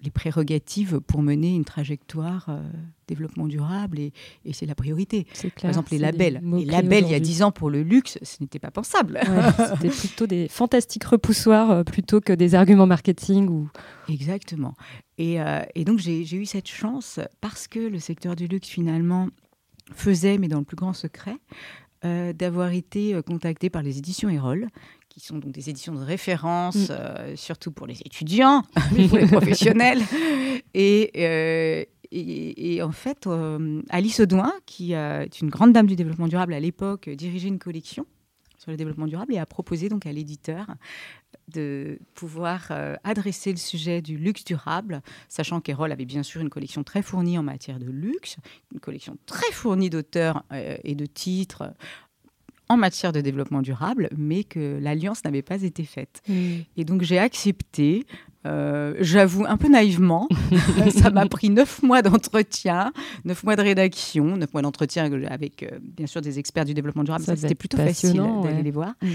les 0.00 0.10
prérogatives 0.10 1.00
pour 1.00 1.22
mener 1.22 1.54
une 1.54 1.64
trajectoire 1.64 2.46
euh, 2.48 2.60
développement 3.08 3.46
durable 3.46 3.98
et, 3.98 4.12
c'est 4.52 4.66
la 4.66 4.74
priorité. 4.74 5.26
Par 5.60 5.70
exemple, 5.70 5.92
les 5.92 5.98
labels. 5.98 6.40
Les 6.42 6.64
labels, 6.64 7.04
il 7.04 7.10
y 7.10 7.14
a 7.14 7.20
10 7.20 7.42
ans 7.42 7.52
pour 7.52 7.70
le 7.70 7.82
luxe, 7.82 8.18
ce 8.22 8.36
n'était 8.40 8.58
pas 8.58 8.70
pensable. 8.70 9.20
C'était 9.74 9.94
plutôt 9.94 10.26
des 10.26 10.48
fantastiques 10.48 11.04
repoussoirs 11.04 11.70
euh, 11.70 11.84
plutôt 11.84 12.20
que 12.20 12.32
des 12.32 12.54
arguments 12.54 12.86
marketing. 12.86 13.48
Ou... 13.48 13.68
Exactement. 14.08 14.74
Et, 15.18 15.40
euh, 15.40 15.62
et 15.74 15.84
donc, 15.84 15.98
j'ai 15.98 16.36
eu 16.36 16.46
cette 16.46 16.68
chance 16.68 17.20
parce 17.40 17.68
que 17.68 17.78
le 17.78 17.98
secteur 17.98 18.36
du 18.36 18.46
luxe, 18.46 18.68
finalement, 18.68 19.28
faisait, 19.94 20.36
mais 20.38 20.48
dans 20.48 20.58
le 20.58 20.64
plus 20.64 20.76
grand 20.76 20.92
secret, 20.92 21.36
d'avoir 22.34 22.70
été 22.70 23.20
contacté 23.26 23.68
par 23.68 23.82
les 23.82 23.98
éditions 23.98 24.28
Erol, 24.28 24.68
qui 25.16 25.26
sont 25.26 25.38
donc 25.38 25.52
des 25.52 25.70
éditions 25.70 25.94
de 25.94 26.04
référence, 26.04 26.76
mm. 26.76 26.86
euh, 26.90 27.36
surtout 27.36 27.72
pour 27.72 27.86
les 27.86 28.00
étudiants, 28.00 28.62
pour 29.08 29.18
les 29.18 29.26
professionnels. 29.26 30.02
Euh, 30.76 31.84
et, 32.12 32.74
et, 32.74 32.82
en 32.82 32.92
fait, 32.92 33.26
euh, 33.26 33.82
Alice 33.88 34.20
Audouin, 34.20 34.52
qui 34.66 34.92
est 34.92 35.40
une 35.40 35.48
grande 35.48 35.72
dame 35.72 35.86
du 35.86 35.96
développement 35.96 36.28
durable 36.28 36.52
à 36.52 36.60
l'époque, 36.60 37.08
dirigeait 37.08 37.48
une 37.48 37.58
collection 37.58 38.06
sur 38.58 38.70
le 38.70 38.76
développement 38.76 39.06
durable 39.06 39.34
et 39.34 39.38
a 39.38 39.46
proposé 39.46 39.88
donc 39.88 40.06
à 40.06 40.12
l'éditeur 40.12 40.66
de 41.48 41.98
pouvoir 42.14 42.72
adresser 43.04 43.50
le 43.52 43.58
sujet 43.58 44.02
du 44.02 44.16
luxe 44.16 44.44
durable, 44.44 45.02
sachant 45.28 45.60
qu'Erol 45.60 45.92
avait 45.92 46.06
bien 46.06 46.22
sûr 46.22 46.40
une 46.40 46.48
collection 46.48 46.82
très 46.82 47.02
fournie 47.02 47.38
en 47.38 47.42
matière 47.42 47.78
de 47.78 47.86
luxe, 47.86 48.36
une 48.72 48.80
collection 48.80 49.16
très 49.26 49.52
fournie 49.52 49.90
d'auteurs 49.90 50.42
et 50.52 50.94
de 50.94 51.06
titres 51.06 51.74
en 52.68 52.76
matière 52.76 53.12
de 53.12 53.20
développement 53.20 53.62
durable, 53.62 54.08
mais 54.16 54.44
que 54.44 54.78
l'alliance 54.80 55.24
n'avait 55.24 55.42
pas 55.42 55.62
été 55.62 55.84
faite. 55.84 56.22
Mm. 56.28 56.34
Et 56.76 56.84
donc 56.84 57.02
j'ai 57.02 57.18
accepté, 57.18 58.06
euh, 58.46 58.94
j'avoue 59.00 59.44
un 59.46 59.56
peu 59.56 59.68
naïvement, 59.68 60.28
ça 60.90 61.10
m'a 61.10 61.26
pris 61.26 61.50
neuf 61.50 61.82
mois 61.82 62.02
d'entretien, 62.02 62.92
neuf 63.24 63.44
mois 63.44 63.56
de 63.56 63.62
rédaction, 63.62 64.36
neuf 64.36 64.52
mois 64.52 64.62
d'entretien 64.62 65.10
avec 65.28 65.62
euh, 65.62 65.78
bien 65.80 66.06
sûr 66.06 66.20
des 66.20 66.38
experts 66.38 66.64
du 66.64 66.74
développement 66.74 67.04
durable. 67.04 67.24
C'était 67.24 67.54
plutôt 67.54 67.76
facile 67.76 68.22
d'aller 68.42 68.62
les 68.62 68.70
voir. 68.70 68.94
Mm. 69.02 69.08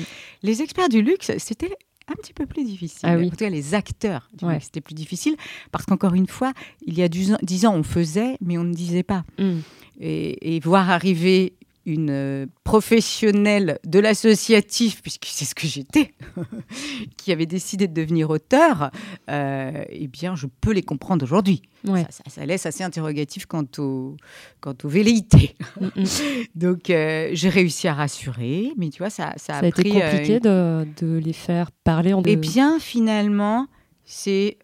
Les 0.43 0.61
experts 0.61 0.89
du 0.89 1.01
luxe, 1.01 1.31
c'était 1.37 1.75
un 2.07 2.15
petit 2.15 2.33
peu 2.33 2.45
plus 2.45 2.63
difficile. 2.63 2.99
Ah 3.03 3.17
en 3.17 3.29
tout 3.29 3.35
cas, 3.35 3.49
les 3.49 3.73
acteurs 3.73 4.29
du 4.33 4.45
luxe, 4.45 4.65
c'était 4.65 4.81
plus 4.81 4.95
difficile 4.95 5.35
parce 5.71 5.85
qu'encore 5.85 6.13
une 6.13 6.27
fois, 6.27 6.53
il 6.85 6.97
y 6.97 7.03
a 7.03 7.09
dix 7.09 7.65
ans, 7.65 7.75
on 7.75 7.83
faisait, 7.83 8.37
mais 8.41 8.57
on 8.57 8.63
ne 8.63 8.73
disait 8.73 9.03
pas. 9.03 9.23
Mm. 9.37 9.59
Et, 10.03 10.55
et 10.55 10.59
voir 10.59 10.89
arriver 10.89 11.53
une 11.85 12.09
euh, 12.11 12.45
professionnelle 12.63 13.79
de 13.85 13.99
l'associatif, 13.99 15.01
puisque 15.01 15.25
c'est 15.25 15.45
ce 15.45 15.55
que 15.55 15.65
j'étais, 15.67 16.13
qui 17.17 17.31
avait 17.31 17.45
décidé 17.45 17.87
de 17.87 17.93
devenir 17.93 18.29
auteur, 18.29 18.91
euh, 19.29 19.83
eh 19.89 20.07
bien, 20.07 20.35
je 20.35 20.47
peux 20.61 20.71
les 20.73 20.83
comprendre 20.83 21.23
aujourd'hui. 21.23 21.61
Ouais. 21.87 22.03
Ça, 22.03 22.09
ça- 22.11 22.23
ça 22.29 22.45
laisse 22.45 22.65
assez 22.67 22.83
interrogatif 22.83 23.45
quant, 23.47 23.65
au, 23.79 24.15
quant 24.59 24.75
aux 24.83 24.87
velléités. 24.87 25.55
Mm, 25.79 25.85
mm. 26.01 26.03
Donc, 26.55 26.89
euh, 26.89 27.29
j'ai 27.33 27.49
réussi 27.49 27.87
à 27.87 27.93
rassurer, 27.95 28.71
mais 28.77 28.89
tu 28.89 28.99
vois, 28.99 29.09
ça, 29.09 29.33
ça 29.37 29.55
a, 29.55 29.59
Ça 29.61 29.65
a 29.65 29.69
été 29.69 29.81
pris, 29.81 30.01
euh, 30.01 30.11
compliqué 30.11 30.33
une- 30.35 30.39
de, 30.39 30.87
de 31.01 31.17
les 31.17 31.33
faire 31.33 31.71
parler 31.83 32.13
en 32.13 32.21
Eh 32.25 32.35
de- 32.35 32.41
bien, 32.41 32.79
finalement, 32.79 33.67
c'est 34.05 34.57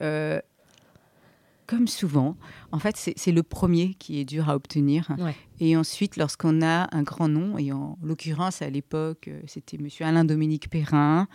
comme 1.67 1.87
souvent. 1.87 2.37
En 2.71 2.79
fait, 2.79 2.95
c'est 2.95 3.31
le 3.31 3.43
premier 3.43 3.93
qui 3.95 4.19
est 4.19 4.25
dur 4.25 4.49
à 4.49 4.55
obtenir. 4.55 5.09
Ouais. 5.19 5.35
Et 5.59 5.75
ensuite, 5.75 6.17
lorsqu'on 6.17 6.61
a 6.61 6.87
un 6.95 7.03
grand 7.03 7.27
nom, 7.27 7.57
et 7.57 7.71
en 7.71 7.97
l'occurrence, 8.01 8.61
à 8.61 8.69
l'époque, 8.69 9.27
euh, 9.27 9.41
c'était 9.45 9.77
Monsieur 9.77 10.05
Alain-Dominique 10.05 10.69
Perrin, 10.69 11.27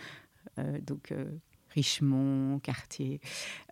euh, 0.59 0.79
donc 0.81 1.11
euh, 1.11 1.25
Richemont, 1.73 2.59
Cartier, 2.59 3.19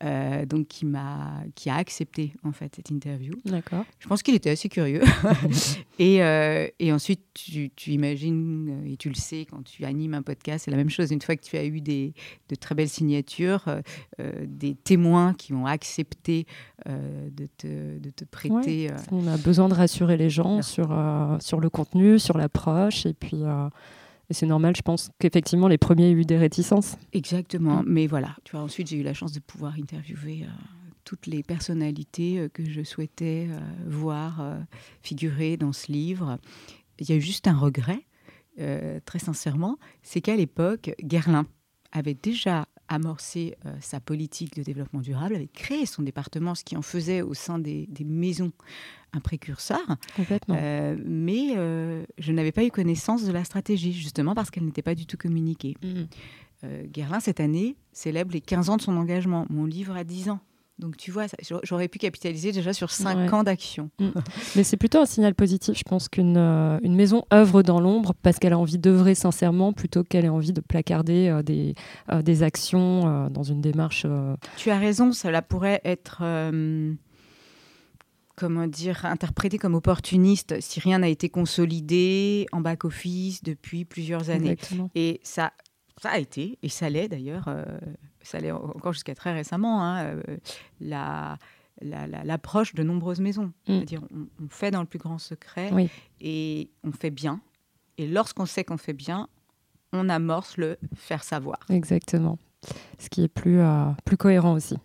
euh, 0.04 0.46
donc 0.46 0.68
qui 0.68 0.86
m'a, 0.86 1.44
qui 1.56 1.70
a 1.70 1.76
accepté 1.76 2.34
en 2.44 2.52
fait 2.52 2.76
cette 2.76 2.90
interview. 2.90 3.34
D'accord. 3.46 3.86
Je 4.00 4.08
pense 4.08 4.24
qu'il 4.24 4.36
était 4.36 4.50
assez 4.50 4.70
curieux. 4.70 5.02
et, 6.00 6.24
euh, 6.24 6.68
et 6.80 6.92
ensuite, 6.92 7.22
tu, 7.34 7.72
tu 7.76 7.92
imagines, 7.92 8.70
euh, 8.70 8.92
et 8.92 8.98
tu 8.98 9.10
le 9.10 9.16
sais, 9.16 9.46
quand 9.50 9.64
tu 9.64 9.86
animes 9.86 10.14
un 10.14 10.22
podcast, 10.22 10.66
c'est 10.66 10.72
la 10.72 10.78
même 10.78 10.90
chose. 10.90 11.12
Une 11.12 11.22
fois 11.22 11.36
que 11.36 11.44
tu 11.44 11.58
as 11.58 11.66
eu 11.66 11.82
des, 11.82 12.14
de 12.50 12.56
très 12.56 12.76
belles 12.76 12.90
signatures, 12.90 13.66
euh, 14.20 14.32
des 14.46 14.76
témoins 14.76 15.34
qui 15.34 15.54
ont 15.54 15.66
accepté 15.66 16.46
de, 16.88 17.48
te, 17.58 18.00
de 18.00 18.10
te 18.10 18.26
prêter. 18.26 18.90
On 19.12 19.28
a 19.28 19.38
besoin 19.38 19.70
de 19.70 19.74
rassurer 19.76 20.18
les 20.18 20.32
gens 20.32 20.62
sur, 20.64 20.98
sur 21.40 21.60
le 21.60 21.70
contenu, 21.70 22.18
sur 22.18 22.38
l'approche. 22.38 23.06
Et 23.06 23.14
puis, 23.14 23.44
et 24.32 24.34
c'est 24.34 24.46
normal, 24.46 24.74
je 24.78 24.82
pense 24.82 25.12
qu'effectivement, 25.20 25.68
les 25.68 25.78
premiers 25.78 26.06
aient 26.06 26.14
eu 26.14 26.24
des 26.24 26.38
réticences. 26.38 26.96
Exactement. 27.12 27.84
Mais 27.86 28.08
voilà, 28.08 28.38
tu 28.46 28.54
vois, 28.54 28.62
ensuite, 28.62 28.88
j'ai 28.88 28.96
eu 28.96 29.04
la 29.04 29.14
chance 29.14 29.34
de 29.34 29.42
pouvoir 29.42 29.74
interviewer. 29.78 30.44
euh, 30.44 30.48
toutes 31.04 31.26
les 31.26 31.44
personnalités 31.44 32.40
euh, 32.40 32.48
que 32.48 32.64
je 32.64 32.84
souhaitais 32.84 33.48
euh, 33.50 33.60
voir 33.88 34.58
figurer 35.02 35.58
dans 35.58 35.74
ce 35.74 35.92
livre. 35.92 36.38
Il 37.00 37.10
y 37.10 37.12
a 37.12 37.16
eu 37.16 37.22
juste 37.22 37.48
un 37.48 37.58
regret, 37.58 38.06
très 39.06 39.20
sincèrement, 39.20 39.78
c'est 40.04 40.22
qu'à 40.22 40.36
l'époque, 40.36 40.92
Guerlain 41.04 41.46
avait 41.92 42.14
déjà 42.14 42.68
amorcé 42.88 43.56
sa 43.80 44.00
politique 44.00 44.56
de 44.56 44.62
développement 44.62 45.02
durable, 45.02 45.36
avait 45.36 45.48
créé 45.48 45.86
son 45.88 46.04
département, 46.04 46.54
ce 46.54 46.64
qui 46.64 46.78
en 46.78 46.84
faisait 46.84 47.24
au 47.24 47.34
sein 47.34 47.58
des 47.58 47.88
maisons 48.06 48.52
un 49.14 49.20
précurseur. 49.20 49.82
Complètement. 50.16 50.56
Euh, 50.60 50.96
mais 51.06 51.54
euh, 51.58 52.04
je 52.18 52.32
n'avais 52.32 52.52
pas 52.52 52.64
eu 52.64 52.72
connaissance 52.72 53.24
de 53.26 53.32
la 53.32 53.44
stratégie, 53.44 53.94
justement 53.94 54.36
parce 54.36 54.50
qu'elle 54.52 54.66
n'était 54.66 54.82
pas 54.82 54.96
du 54.96 55.06
tout 55.06 55.18
communiquée. 55.18 55.76
Mm. 55.84 56.04
Euh, 56.64 56.84
Guerlain, 56.86 57.20
cette 57.20 57.40
année, 57.40 57.76
célèbre 57.92 58.32
les 58.34 58.42
15 58.42 58.70
ans 58.70 58.78
de 58.78 58.82
son 58.82 58.96
engagement. 58.98 59.46
Mon 59.50 59.66
livre 59.66 59.96
a 59.96 60.04
10 60.04 60.30
ans. 60.30 60.40
Donc 60.80 60.98
tu 60.98 61.12
vois, 61.12 61.26
j'aurais 61.64 61.88
pu 61.88 62.00
capitaliser 62.00 62.52
déjà 62.52 62.74
sur 62.74 62.90
5 62.90 63.16
Ouais. 63.16 63.34
ans 63.34 63.44
d'action. 63.44 63.92
Mais 64.56 64.64
c'est 64.64 64.78
plutôt 64.78 64.98
un 65.00 65.06
signal 65.06 65.36
positif. 65.36 65.78
Je 65.78 65.84
pense 65.84 66.10
qu'une 66.10 66.38
euh, 66.38 66.80
une 66.82 66.96
maison 66.96 67.24
œuvre 67.32 67.62
dans 67.62 67.80
l'ombre 67.80 68.14
parce 68.24 68.40
qu'elle 68.40 68.54
a 68.54 68.58
envie 68.58 68.80
d'œuvrer 68.80 69.14
sincèrement 69.14 69.74
plutôt 69.74 70.04
qu'elle 70.04 70.26
ait 70.26 70.30
envie 70.30 70.54
de 70.54 70.62
placarder 70.62 71.28
euh, 71.28 71.44
des, 71.44 71.76
euh, 72.12 72.24
des 72.24 72.42
actions 72.42 73.30
dans 73.30 73.44
une 73.44 73.62
démarche. 73.62 74.08
Tu 74.58 74.72
as 74.72 74.78
raison, 74.80 75.12
cela 75.12 75.44
pourrait 75.44 75.82
être, 75.84 76.24
comment 78.42 78.68
dire, 78.68 79.06
interprété 79.06 79.58
comme 79.60 79.76
opportuniste 79.76 80.60
si 80.62 80.80
rien 80.80 81.00
n'a 81.00 81.08
été 81.10 81.30
consolidé 81.30 82.48
en 82.52 82.60
back-office 82.62 83.44
depuis 83.44 83.86
plusieurs 83.86 84.30
années. 84.32 84.52
exactement. 84.54 84.90
Et 84.96 85.20
ça, 85.24 85.54
ça 86.02 86.10
a 86.10 86.18
été, 86.18 86.58
et 86.64 86.70
ça 86.70 86.90
l'est 86.90 87.08
d'ailleurs, 87.08 87.46
euh, 87.48 87.64
ça 88.24 88.40
l'est 88.40 88.52
en- 88.52 88.64
encore 88.64 88.94
jusqu'à 88.94 89.14
très 89.16 89.32
récemment, 89.34 89.84
hein, 89.84 90.04
euh, 90.06 90.22
la- 90.80 91.38
la- 91.82 92.08
la- 92.08 92.24
l'approche 92.24 92.74
de 92.74 92.84
nombreuses 92.84 93.20
maisons. 93.20 93.46
Mm. 93.46 93.52
C'est-à-dire, 93.68 94.02
on, 94.14 94.28
on 94.44 94.50
fait 94.50 94.72
dans 94.72 94.82
le 94.82 94.88
plus 94.88 95.00
grand 95.00 95.20
secret 95.20 95.70
Oui. 95.72 95.90
et 96.20 96.70
on 96.84 96.92
fait 96.92 97.12
bien. 97.12 97.42
Et 97.98 98.08
lorsqu'on 98.08 98.46
sait 98.48 98.64
qu'on 98.64 98.78
fait 98.78 98.94
bien, 98.94 99.28
on 99.94 100.10
amorce 100.10 100.58
le 100.58 100.78
faire 100.96 101.24
savoir. 101.24 101.60
Exactement. 101.70 102.40
Ce 103.00 103.10
qui 103.10 103.24
est 103.24 103.28
plus, 103.28 103.60
euh, 103.60 103.86
plus 104.06 104.18
cohérent 104.18 104.54
aussi. 104.54 104.78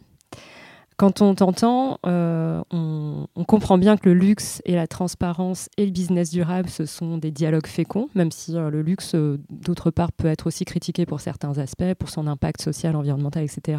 Quand 0.99 1.21
on 1.21 1.35
t'entend, 1.35 1.99
euh, 2.07 2.63
on, 2.71 3.27
comprend 3.45 3.77
bien 3.77 3.99
que 3.99 4.09
le 4.09 4.15
luxe 4.15 4.63
et 4.65 4.75
la 4.75 4.87
transparence 4.87 5.69
et 5.77 5.85
le 5.85 5.93
business 5.93 6.31
durable, 6.31 6.71
ce 6.71 6.87
sont 6.87 7.19
des 7.19 7.31
dialogues 7.31 7.67
féconds, 7.67 8.09
même 8.15 8.31
si 8.31 8.57
euh, 8.57 8.71
le 8.71 8.81
luxe, 8.81 9.15
euh, 9.15 9.39
d'autre 9.51 9.91
part, 9.91 10.11
peut 10.11 10.29
être 10.29 10.47
aussi 10.47 10.65
critiqué 10.65 11.05
pour 11.05 11.21
certains 11.21 11.59
aspects, 11.59 11.93
pour 11.99 12.09
son 12.09 12.27
impact 12.27 12.63
social, 12.63 12.97
environnemental, 12.97 13.45
etc. 13.45 13.79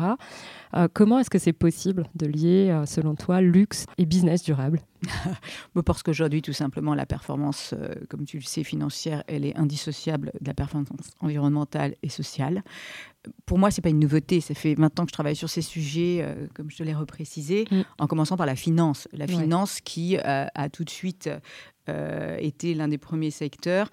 Comment 0.93 1.17
est-ce 1.17 1.31
que 1.31 1.39
c'est 1.39 1.53
possible 1.53 2.05
de 2.13 2.27
lier, 2.27 2.83
selon 2.85 3.15
toi, 3.15 3.41
luxe 3.41 3.85
et 3.97 4.05
business 4.05 4.43
durable? 4.43 4.79
parce 5.85 6.03
qu'aujourd'hui, 6.03 6.41
tout 6.41 6.53
simplement, 6.53 6.93
la 6.95 7.05
performance, 7.05 7.73
euh, 7.77 7.93
comme 8.09 8.25
tu 8.25 8.37
le 8.37 8.43
sais, 8.43 8.63
financière, 8.63 9.23
elle 9.27 9.45
est 9.45 9.55
indissociable 9.55 10.31
de 10.41 10.47
la 10.47 10.53
performance 10.53 10.87
environnementale 11.19 11.95
et 12.03 12.09
sociale. 12.09 12.63
Pour 13.45 13.59
moi, 13.59 13.71
c'est 13.71 13.81
pas 13.81 13.89
une 13.89 13.99
nouveauté. 13.99 14.41
Ça 14.41 14.53
fait 14.53 14.75
maintenant 14.77 15.05
que 15.05 15.09
je 15.09 15.13
travaille 15.13 15.35
sur 15.35 15.49
ces 15.49 15.61
sujets, 15.61 16.19
euh, 16.21 16.47
comme 16.53 16.69
je 16.71 16.77
te 16.77 16.83
l'ai 16.83 16.93
reprécisé, 16.95 17.65
Mm. 17.71 17.81
en 17.99 18.07
commençant 18.07 18.37
par 18.37 18.45
la 18.45 18.55
finance. 18.55 19.07
La 19.13 19.25
Ouais. 19.25 19.31
finance 19.33 19.81
qui 19.81 20.17
euh, 20.17 20.45
a 20.53 20.69
tout 20.69 20.83
de 20.83 20.89
suite 20.89 21.29
été 22.39 22.73
l'un 22.73 22.89
des 22.89 22.97
premiers 22.97 23.31
secteurs 23.31 23.89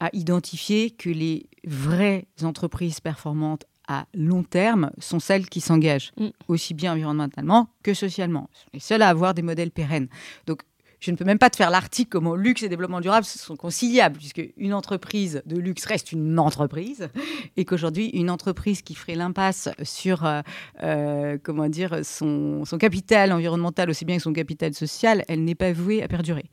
à 0.00 0.08
identifier 0.14 0.90
que 0.90 1.10
les 1.10 1.46
vraies 1.66 2.26
entreprises 2.42 3.00
performantes 3.00 3.64
à 3.88 4.06
long 4.14 4.42
terme 4.44 4.90
sont 4.98 5.18
celles 5.18 5.48
qui 5.48 5.60
s'engagent 5.60 6.12
Mm. 6.18 6.28
aussi 6.46 6.74
bien 6.74 6.92
environnementalement 6.92 7.68
que 7.82 7.94
socialement. 7.94 8.48
Les 8.74 8.80
seules 8.80 9.02
à 9.02 9.08
avoir 9.08 9.34
des 9.34 9.42
modèles 9.42 9.70
pérennes. 9.70 10.08
Donc, 10.46 10.60
je 11.00 11.10
ne 11.12 11.16
peux 11.16 11.24
même 11.24 11.38
pas 11.38 11.48
te 11.50 11.56
faire 11.56 11.70
l'article 11.70 12.08
comment 12.10 12.34
luxe 12.34 12.62
et 12.64 12.68
développement 12.68 13.00
durable 13.00 13.24
sont 13.24 13.56
conciliables, 13.56 14.16
puisque 14.18 14.42
une 14.56 14.74
entreprise 14.74 15.42
de 15.46 15.56
luxe 15.56 15.84
reste 15.84 16.10
une 16.10 16.38
entreprise, 16.40 17.08
et 17.56 17.64
qu'aujourd'hui, 17.64 18.06
une 18.08 18.30
entreprise 18.30 18.82
qui 18.82 18.94
ferait 18.96 19.14
l'impasse 19.14 19.68
sur 19.84 20.24
euh, 20.26 20.40
euh, 20.82 21.38
comment 21.42 21.68
dire, 21.68 22.00
son, 22.04 22.64
capital 22.80 23.32
environnemental 23.32 23.90
aussi 23.90 24.04
bien 24.04 24.16
que 24.16 24.22
son 24.22 24.32
capital 24.32 24.74
social, 24.74 25.24
elle 25.28 25.44
n'est 25.44 25.54
pas 25.54 25.72
vouée 25.72 26.02
à 26.02 26.08
perdurer. 26.08 26.50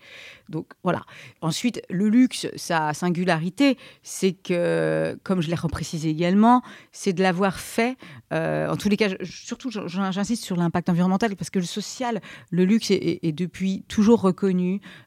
Donc 0.50 0.68
voilà. 0.84 1.02
Ensuite, 1.42 1.82
le 1.90 2.08
luxe, 2.08 2.48
sa 2.56 2.94
singularité, 2.94 3.78
c'est 4.04 4.34
que, 4.34 5.18
comme 5.24 5.42
je 5.42 5.50
l'ai 5.50 5.56
reprécisé 5.56 6.10
également, 6.10 6.62
c'est 6.92 7.14
de 7.14 7.24
l'avoir 7.24 7.60
fait. 7.60 7.98
euh, 8.32 8.70
en 8.70 8.78
tous 8.78 8.90
les 8.90 8.98
cas, 8.98 9.10
surtout, 9.24 9.72
j'insiste 9.72 10.44
sur 10.44 10.56
l'impact 10.56 10.90
environnemental 10.90 11.36
parce 11.36 11.50
que 11.50 11.58
le 11.60 11.66
social, 11.66 12.22
le 12.52 12.66
luxe 12.66 12.92
est- 12.92 13.20
est 13.24 13.32
depuis 13.32 13.84
toujours 13.88 14.22
reconnu 14.22 14.35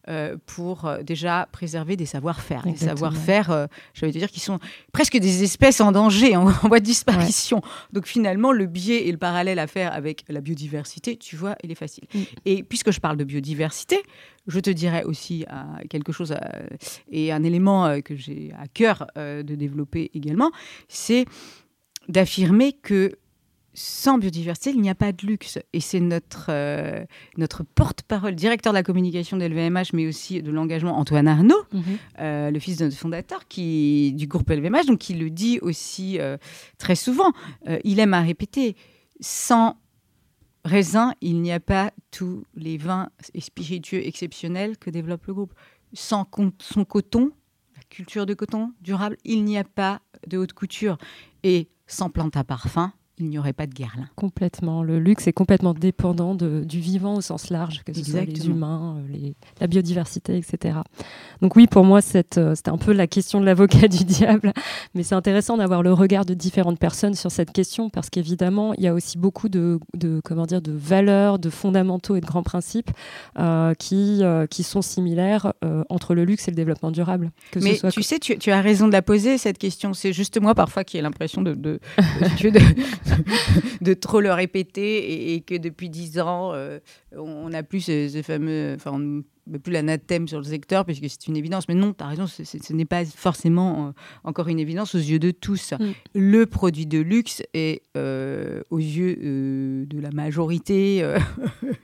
euh, 0.08 0.36
pour 0.46 0.84
euh, 0.84 1.02
déjà 1.02 1.48
préserver 1.52 1.96
des 1.96 2.06
savoir-faire, 2.06 2.62
des 2.64 2.76
savoir-faire, 2.76 3.50
euh, 3.50 3.66
j'allais 3.94 4.12
te 4.12 4.18
dire, 4.18 4.30
qui 4.30 4.40
sont 4.40 4.58
presque 4.92 5.16
des 5.16 5.42
espèces 5.42 5.80
en 5.80 5.92
danger, 5.92 6.36
en, 6.36 6.46
en 6.48 6.68
voie 6.68 6.80
de 6.80 6.84
disparition. 6.84 7.60
Donc 7.92 8.06
finalement, 8.06 8.52
le 8.52 8.66
biais 8.66 9.06
et 9.08 9.12
le 9.12 9.18
parallèle 9.18 9.58
à 9.58 9.66
faire 9.66 9.92
avec 9.92 10.24
la 10.28 10.40
biodiversité, 10.40 11.16
tu 11.16 11.36
vois, 11.36 11.56
il 11.62 11.70
est 11.70 11.76
facile. 11.76 12.04
Mm. 12.14 12.18
Et 12.44 12.62
puisque 12.62 12.90
je 12.90 13.00
parle 13.00 13.16
de 13.16 13.24
biodiversité, 13.24 14.02
je 14.48 14.60
te 14.60 14.70
dirais 14.70 15.04
aussi 15.04 15.44
euh, 15.52 15.86
quelque 15.88 16.10
chose 16.10 16.32
euh, 16.32 16.66
et 17.10 17.30
un 17.30 17.44
élément 17.44 17.86
euh, 17.86 18.00
que 18.00 18.16
j'ai 18.16 18.52
à 18.58 18.66
cœur 18.66 19.06
de 19.16 19.54
développer 19.54 20.10
également, 20.14 20.50
c'est 20.88 21.26
d'affirmer 22.08 22.72
que 22.72 23.12
sans 23.78 24.18
biodiversité, 24.18 24.70
il 24.70 24.80
n'y 24.80 24.90
a 24.90 24.94
pas 24.96 25.12
de 25.12 25.24
luxe. 25.24 25.58
Et 25.72 25.80
c'est 25.80 26.00
notre, 26.00 26.46
euh, 26.48 27.04
notre 27.36 27.62
porte-parole, 27.62 28.34
directeur 28.34 28.72
de 28.72 28.78
la 28.78 28.82
communication 28.82 29.36
de 29.36 29.44
LVMH, 29.44 29.92
mais 29.92 30.08
aussi 30.08 30.42
de 30.42 30.50
l'engagement, 30.50 30.98
Antoine 30.98 31.28
Arnaud, 31.28 31.62
euh, 32.18 32.50
le 32.50 32.58
fils 32.58 32.78
de 32.78 32.86
notre 32.86 32.96
fondateur 32.96 33.46
qui, 33.46 34.12
du 34.14 34.26
groupe 34.26 34.50
LVMH, 34.50 34.86
donc 34.86 34.98
qui 34.98 35.14
le 35.14 35.30
dit 35.30 35.60
aussi 35.60 36.18
euh, 36.18 36.36
très 36.78 36.96
souvent. 36.96 37.32
Il 37.84 38.00
aime 38.00 38.14
à 38.14 38.20
répéter, 38.20 38.74
sans 39.20 39.76
raisin, 40.64 41.14
il 41.20 41.40
n'y 41.40 41.52
a 41.52 41.60
pas 41.60 41.92
tous 42.10 42.44
les 42.56 42.78
vins 42.78 43.10
et 43.32 43.40
spiritueux 43.40 44.04
exceptionnels 44.04 44.76
que 44.76 44.90
développe 44.90 45.26
le 45.26 45.34
groupe. 45.34 45.54
Sans 45.92 46.28
son 46.60 46.84
coton, 46.84 47.30
la 47.76 47.82
culture 47.88 48.26
de 48.26 48.34
coton 48.34 48.72
durable, 48.80 49.16
il 49.24 49.44
n'y 49.44 49.56
a 49.56 49.64
pas 49.64 50.00
de 50.26 50.36
haute 50.36 50.52
couture. 50.52 50.98
Et 51.44 51.68
sans 51.86 52.10
plante 52.10 52.36
à 52.36 52.44
parfum, 52.44 52.92
il 53.20 53.28
n'y 53.28 53.38
aurait 53.38 53.52
pas 53.52 53.66
de 53.66 53.74
Guerlain. 53.74 54.08
Complètement. 54.16 54.82
Le 54.82 54.98
luxe 54.98 55.26
est 55.26 55.32
complètement 55.32 55.74
dépendant 55.74 56.34
de, 56.34 56.64
du 56.64 56.80
vivant 56.80 57.14
au 57.16 57.20
sens 57.20 57.50
large, 57.50 57.82
que 57.84 57.92
ce 57.92 58.04
soit 58.04 58.24
les 58.24 58.46
humains, 58.46 58.96
euh, 58.98 59.12
les, 59.12 59.34
la 59.60 59.66
biodiversité, 59.66 60.36
etc. 60.36 60.78
Donc 61.42 61.56
oui, 61.56 61.66
pour 61.66 61.84
moi, 61.84 61.98
euh, 61.98 62.54
c'était 62.54 62.70
un 62.70 62.78
peu 62.78 62.92
la 62.92 63.06
question 63.06 63.40
de 63.40 63.46
l'avocat 63.46 63.88
du 63.88 64.04
diable, 64.04 64.52
mais 64.94 65.02
c'est 65.02 65.14
intéressant 65.14 65.56
d'avoir 65.56 65.82
le 65.82 65.92
regard 65.92 66.24
de 66.24 66.34
différentes 66.34 66.78
personnes 66.78 67.14
sur 67.14 67.30
cette 67.30 67.52
question, 67.52 67.90
parce 67.90 68.10
qu'évidemment, 68.10 68.74
il 68.74 68.84
y 68.84 68.88
a 68.88 68.94
aussi 68.94 69.18
beaucoup 69.18 69.48
de, 69.48 69.80
de, 69.94 70.20
comment 70.24 70.46
dire, 70.46 70.62
de 70.62 70.72
valeurs, 70.72 71.38
de 71.38 71.50
fondamentaux 71.50 72.16
et 72.16 72.20
de 72.20 72.26
grands 72.26 72.42
principes 72.42 72.90
euh, 73.38 73.74
qui, 73.74 74.22
qui 74.50 74.62
sont 74.62 74.82
similaires 74.82 75.52
entre 75.88 76.14
le 76.14 76.24
luxe 76.24 76.48
et 76.48 76.50
le 76.50 76.56
développement 76.56 76.90
durable. 76.90 77.30
Que 77.50 77.60
mais 77.60 77.78
tu 77.90 78.02
sais, 78.02 78.18
tu, 78.18 78.38
tu, 78.38 78.50
as 78.50 78.60
raison 78.60 78.86
de 78.86 78.92
la 78.92 79.02
poser, 79.02 79.38
cette 79.38 79.58
question. 79.58 79.94
C'est 79.94 80.12
juste 80.12 80.40
moi, 80.40 80.54
parfois, 80.54 80.84
qui 80.84 80.98
ai 80.98 81.02
l'impression 81.02 81.42
de, 81.42 81.54
de, 81.54 81.80
de 83.80 83.94
trop 83.94 84.20
le 84.20 84.32
répéter 84.32 85.34
et, 85.34 85.40
que 85.40 85.56
depuis 85.56 85.88
dix 85.88 86.18
ans, 86.18 86.52
euh, 86.54 86.78
on 87.16 87.48
n'a 87.48 87.62
plus 87.62 87.80
ce, 87.80 88.22
fameux, 88.22 88.76
plus 89.56 89.72
l'anathème 89.72 90.28
sur 90.28 90.38
le 90.38 90.44
secteur, 90.44 90.84
puisque 90.84 91.08
c'est 91.08 91.26
une 91.26 91.36
évidence. 91.36 91.68
Mais 91.68 91.74
non, 91.74 91.94
tu 91.94 92.04
as 92.04 92.08
raison, 92.08 92.26
ce 92.26 92.72
n'est 92.72 92.84
pas 92.84 93.04
forcément 93.04 93.88
euh, 93.88 93.90
encore 94.24 94.48
une 94.48 94.58
évidence 94.58 94.94
aux 94.94 94.98
yeux 94.98 95.18
de 95.18 95.30
tous. 95.30 95.72
Mm. 95.72 95.90
Le 96.14 96.46
produit 96.46 96.86
de 96.86 96.98
luxe 96.98 97.42
est, 97.54 97.82
euh, 97.96 98.62
aux 98.70 98.78
yeux 98.78 99.86
de 99.86 100.00
la 100.00 100.10
majorité 100.10 101.02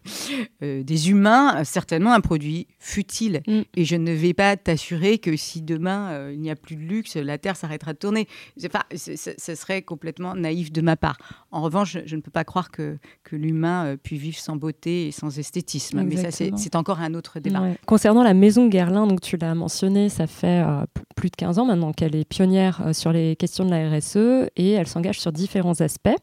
des 0.61 1.11
humains, 1.11 1.64
certainement 1.64 2.12
un 2.12 2.21
produit 2.21 2.66
futile. 2.78 3.42
Mm. 3.47 3.61
Et 3.76 3.85
je 3.85 3.97
ne 3.97 4.12
vais 4.12 4.35
pas 4.35 4.56
t'assurer 4.56 5.18
que 5.18 5.37
si 5.37 5.62
demain 5.62 6.30
il 6.30 6.40
n'y 6.40 6.50
a 6.50 6.56
plus 6.56 6.76
de 6.76 6.83
luxe, 6.83 7.16
la 7.16 7.38
Terre 7.38 7.56
s'arrêtera 7.56 7.92
de 7.92 7.99
tourner. 7.99 8.28
Enfin, 8.66 8.83
ce 8.94 9.54
serait 9.54 9.83
complètement 9.83 10.35
naïf 10.35 10.73
de 10.73 10.80
ma 10.80 10.97
part. 10.97 11.16
En 11.50 11.62
revanche, 11.62 11.97
je, 12.04 12.16
ne 12.16 12.21
peux 12.21 12.30
pas 12.30 12.44
croire 12.44 12.71
que, 12.71 12.99
que 13.23 13.37
l'humain 13.37 13.97
puisse 14.02 14.21
vivre 14.21 14.38
sans 14.38 14.56
beauté 14.56 15.09
et 15.09 15.12
sans 15.12 15.38
esthétisme. 15.38 16.02
Mais 16.02 16.16
ça, 16.16 16.30
c'est 16.30 16.76
encore 16.76 17.00
un 17.00 17.14
autre 17.14 17.40
débat. 17.40 17.53
Concernant 17.87 18.23
la 18.23 18.34
maison 18.34 18.66
Guerlain, 18.66 19.06
donc 19.06 19.20
tu 19.20 19.37
l'as 19.37 19.54
mentionné, 19.54 20.08
ça 20.08 20.26
fait 20.26 20.64
euh, 20.66 20.84
plus 21.14 21.30
de 21.30 21.37
15 21.37 21.58
ans 21.58 21.66
maintenant 21.66 21.92
qu'elle 21.92 22.16
est 22.16 22.25
pionnière 22.25 22.80
euh, 22.84 22.92
sur 22.92 23.12
les 23.12 23.37
questions 23.37 23.64
de 23.64 23.70
la 23.70 23.88
RSE 23.88 24.50
et 24.56 24.73
elle 24.73 24.87
s'engage 24.87 25.20
sur 25.20 25.32
différents 25.32 25.80
aspects. 25.80 26.16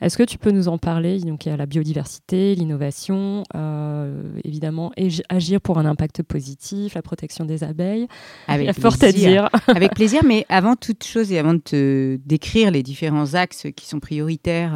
Est-ce 0.00 0.18
que 0.18 0.22
tu 0.22 0.38
peux 0.38 0.50
nous 0.50 0.68
en 0.68 0.78
parler? 0.78 1.18
Donc 1.20 1.46
il 1.46 1.48
y 1.48 1.52
a 1.52 1.56
la 1.56 1.66
biodiversité, 1.66 2.54
l'innovation, 2.54 3.42
euh, 3.54 4.22
évidemment 4.44 4.92
agir 5.28 5.60
pour 5.60 5.78
un 5.78 5.86
impact 5.86 6.22
positif, 6.22 6.94
la 6.94 7.02
protection 7.02 7.44
des 7.44 7.64
abeilles. 7.64 8.06
Avec 8.46 8.64
il 8.64 8.66
y 8.66 8.70
a 8.70 8.74
fort 8.74 8.96
à 9.00 9.12
dire. 9.12 9.48
Avec 9.68 9.94
plaisir, 9.94 10.22
mais 10.24 10.44
avant 10.48 10.76
toute 10.76 11.04
chose 11.04 11.32
et 11.32 11.38
avant 11.38 11.54
de 11.54 11.58
te 11.58 12.16
décrire 12.24 12.70
les 12.70 12.82
différents 12.82 13.34
axes 13.34 13.66
qui 13.74 13.86
sont 13.86 13.98
prioritaires, 13.98 14.74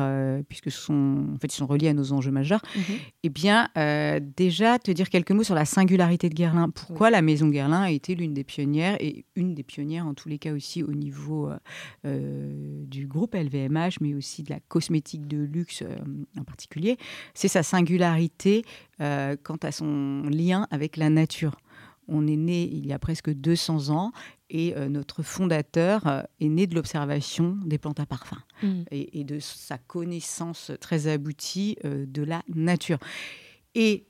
puisque 0.48 0.70
sont, 0.70 1.24
en 1.34 1.38
fait, 1.38 1.52
ils 1.52 1.56
sont 1.56 1.66
reliés 1.66 1.88
à 1.88 1.94
nos 1.94 2.12
enjeux 2.12 2.30
majeurs, 2.30 2.62
mhm. 2.74 2.82
eh 3.24 3.28
bien, 3.28 3.68
déjà 4.36 4.78
te 4.78 4.90
dire 4.90 5.10
quelques 5.10 5.30
mots 5.32 5.42
sur 5.42 5.54
la 5.54 5.64
singularité 5.64 5.97
de 5.98 6.28
Guerlain. 6.28 6.70
Pourquoi 6.70 7.10
la 7.10 7.22
maison 7.22 7.48
Guerlain 7.48 7.82
a 7.82 7.90
été 7.90 8.14
l'une 8.14 8.32
des 8.32 8.44
pionnières 8.44 8.96
et 9.00 9.24
une 9.34 9.54
des 9.54 9.64
pionnières 9.64 10.06
en 10.06 10.14
tous 10.14 10.28
les 10.28 10.38
cas 10.38 10.52
aussi 10.52 10.84
au 10.84 10.92
niveau 10.92 11.48
euh, 11.48 11.58
euh, 12.04 12.84
du 12.86 13.06
groupe 13.06 13.34
LVMH, 13.34 13.94
mais 14.00 14.14
aussi 14.14 14.44
de 14.44 14.50
la 14.50 14.60
cosmétique 14.60 15.26
de 15.26 15.38
luxe 15.38 15.82
euh, 15.82 15.96
en 16.38 16.44
particulier, 16.44 16.98
c'est 17.34 17.48
sa 17.48 17.62
singularité 17.62 18.64
quant 18.98 19.58
à 19.62 19.70
son 19.70 20.22
lien 20.28 20.66
avec 20.72 20.96
la 20.96 21.08
nature. 21.08 21.56
On 22.08 22.26
est 22.26 22.36
né 22.36 22.64
il 22.64 22.84
y 22.86 22.92
a 22.92 22.98
presque 22.98 23.30
200 23.30 23.90
ans 23.90 24.10
et 24.50 24.74
notre 24.88 25.22
fondateur 25.22 26.26
est 26.40 26.48
né 26.48 26.66
de 26.66 26.74
l'observation 26.74 27.56
des 27.64 27.78
plantes 27.78 28.00
à 28.00 28.06
parfum 28.06 28.38
mmh. 28.62 28.82
et, 28.90 29.20
et, 29.20 29.24
de 29.24 29.38
sa 29.38 29.78
connaissance 29.78 30.72
très 30.80 31.06
aboutie 31.06 31.76
de 31.84 32.22
la 32.22 32.42
nature. 32.48 32.98
Et 33.76 34.08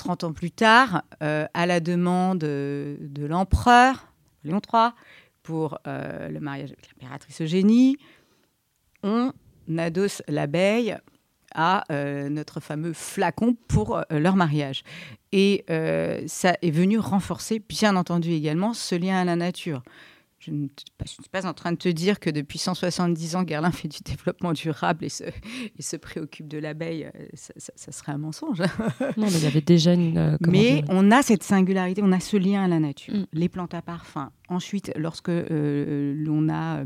30 0.00 0.24
ans 0.24 0.32
plus 0.32 0.50
tard, 0.50 1.02
euh, 1.22 1.46
à 1.52 1.66
la 1.66 1.80
demande 1.80 2.38
de 2.38 3.26
l'empereur, 3.26 4.08
Léon 4.44 4.60
III, 4.72 4.90
pour 5.42 5.78
euh, 5.86 6.28
le 6.28 6.40
mariage 6.40 6.70
avec 6.72 6.88
l'impératrice 6.88 7.42
Eugénie, 7.42 7.98
on 9.02 9.32
adosse 9.76 10.22
l'abeille 10.26 10.96
à 11.54 11.84
euh, 11.92 12.30
notre 12.30 12.60
fameux 12.60 12.94
flacon 12.94 13.56
pour 13.68 14.02
leur 14.10 14.36
mariage. 14.36 14.84
Et 15.32 15.64
ça 16.26 16.56
est 16.62 16.70
venu 16.70 16.98
renforcer, 16.98 17.58
bien 17.58 17.94
entendu 17.96 18.30
également, 18.30 18.72
ce 18.72 18.94
lien 18.94 19.20
à 19.20 19.24
la 19.24 19.36
nature 19.36 19.82
je 20.40 20.52
ne, 20.52 20.68
suis 21.04 21.20
pas 21.30 21.46
en 21.46 21.52
train 21.52 21.72
de 21.72 21.76
te 21.76 21.88
dire 21.90 22.18
que 22.18 22.30
depuis 22.30 22.58
170 22.58 23.36
ans, 23.36 23.42
Guerlain 23.42 23.70
fait 23.70 23.88
du 23.88 23.98
développement 24.04 24.52
durable 24.52 25.04
et 25.04 25.10
se, 25.10 25.24
et 25.24 25.82
se 25.82 25.96
préoccupe 25.96 26.48
de 26.48 26.56
l'abeille. 26.56 27.10
Euh, 27.14 27.26
ça, 27.34 27.92
serait 27.92 28.12
un 28.12 28.18
mensonge. 28.18 28.60
non, 29.18 29.26
mais 29.26 29.32
il 29.32 29.44
y 29.44 29.46
avait 29.46 29.60
déjà 29.60 29.92
une. 29.92 30.16
Euh, 30.16 30.36
mais 30.46 30.82
on 30.88 31.10
a 31.10 31.22
cette 31.22 31.42
singularité, 31.42 32.00
on 32.02 32.12
a 32.12 32.20
ce 32.20 32.38
lien 32.38 32.64
à 32.64 32.68
la 32.68 32.80
nature. 32.80 33.14
Mm. 33.14 33.26
Les 33.34 33.50
plantes 33.50 33.74
à 33.74 33.82
parfum. 33.82 34.32
Ensuite, 34.48 34.92
lorsque 34.96 35.28
euh, 35.28 36.14
l'on 36.16 36.48
a 36.48 36.84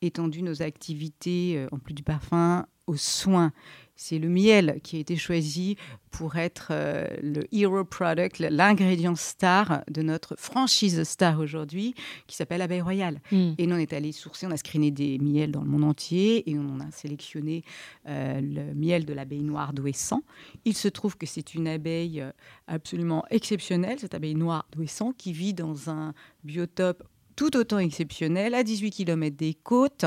étendu 0.00 0.42
nos 0.42 0.62
activités, 0.62 1.66
en 1.70 1.78
plus 1.78 1.94
du 1.94 2.02
parfum, 2.02 2.66
aux 2.86 2.96
soins 2.96 3.52
c'est 3.96 4.18
le 4.18 4.28
miel 4.28 4.80
qui 4.82 4.96
a 4.96 4.98
été 5.00 5.16
choisi 5.16 5.76
pour 6.10 6.36
être 6.36 6.68
euh, 6.70 7.06
le 7.22 7.42
hero 7.52 7.84
product, 7.84 8.38
l'ingrédient 8.38 9.16
star 9.16 9.82
de 9.90 10.02
notre 10.02 10.36
franchise 10.36 11.02
star 11.04 11.40
aujourd'hui, 11.40 11.94
qui 12.26 12.36
s'appelle 12.36 12.62
Abeille 12.62 12.80
Royale. 12.80 13.20
Hmm. 13.32 13.52
Et 13.58 13.66
nous, 13.66 13.76
on 13.76 13.78
est 13.78 13.92
allé 13.92 14.12
sourcer, 14.12 14.46
on 14.46 14.50
a 14.50 14.56
screené 14.56 14.90
des 14.90 15.18
miels 15.18 15.50
dans 15.50 15.62
le 15.62 15.68
monde 15.68 15.84
entier 15.84 16.48
et 16.48 16.58
on 16.58 16.78
a 16.80 16.90
sélectionné 16.90 17.64
euh, 18.08 18.40
le 18.40 18.74
miel 18.74 19.04
de 19.04 19.12
l'abeille 19.12 19.42
noire 19.42 19.72
d'Ouessant. 19.72 20.22
Il 20.64 20.76
se 20.76 20.88
trouve 20.88 21.16
que 21.16 21.26
c'est 21.26 21.54
une 21.54 21.66
abeille 21.66 22.20
euh, 22.20 22.30
absolument 22.68 23.24
exceptionnelle, 23.30 23.98
cette 23.98 24.14
abeille 24.14 24.36
noire 24.36 24.66
d'Ouessant, 24.72 25.12
qui 25.12 25.32
vit 25.32 25.54
dans 25.54 25.90
un 25.90 26.14
biotope 26.44 27.02
tout 27.36 27.56
autant 27.56 27.78
exceptionnel, 27.78 28.54
à 28.54 28.62
18 28.62 28.90
km 28.90 29.36
des 29.36 29.54
côtes. 29.54 30.04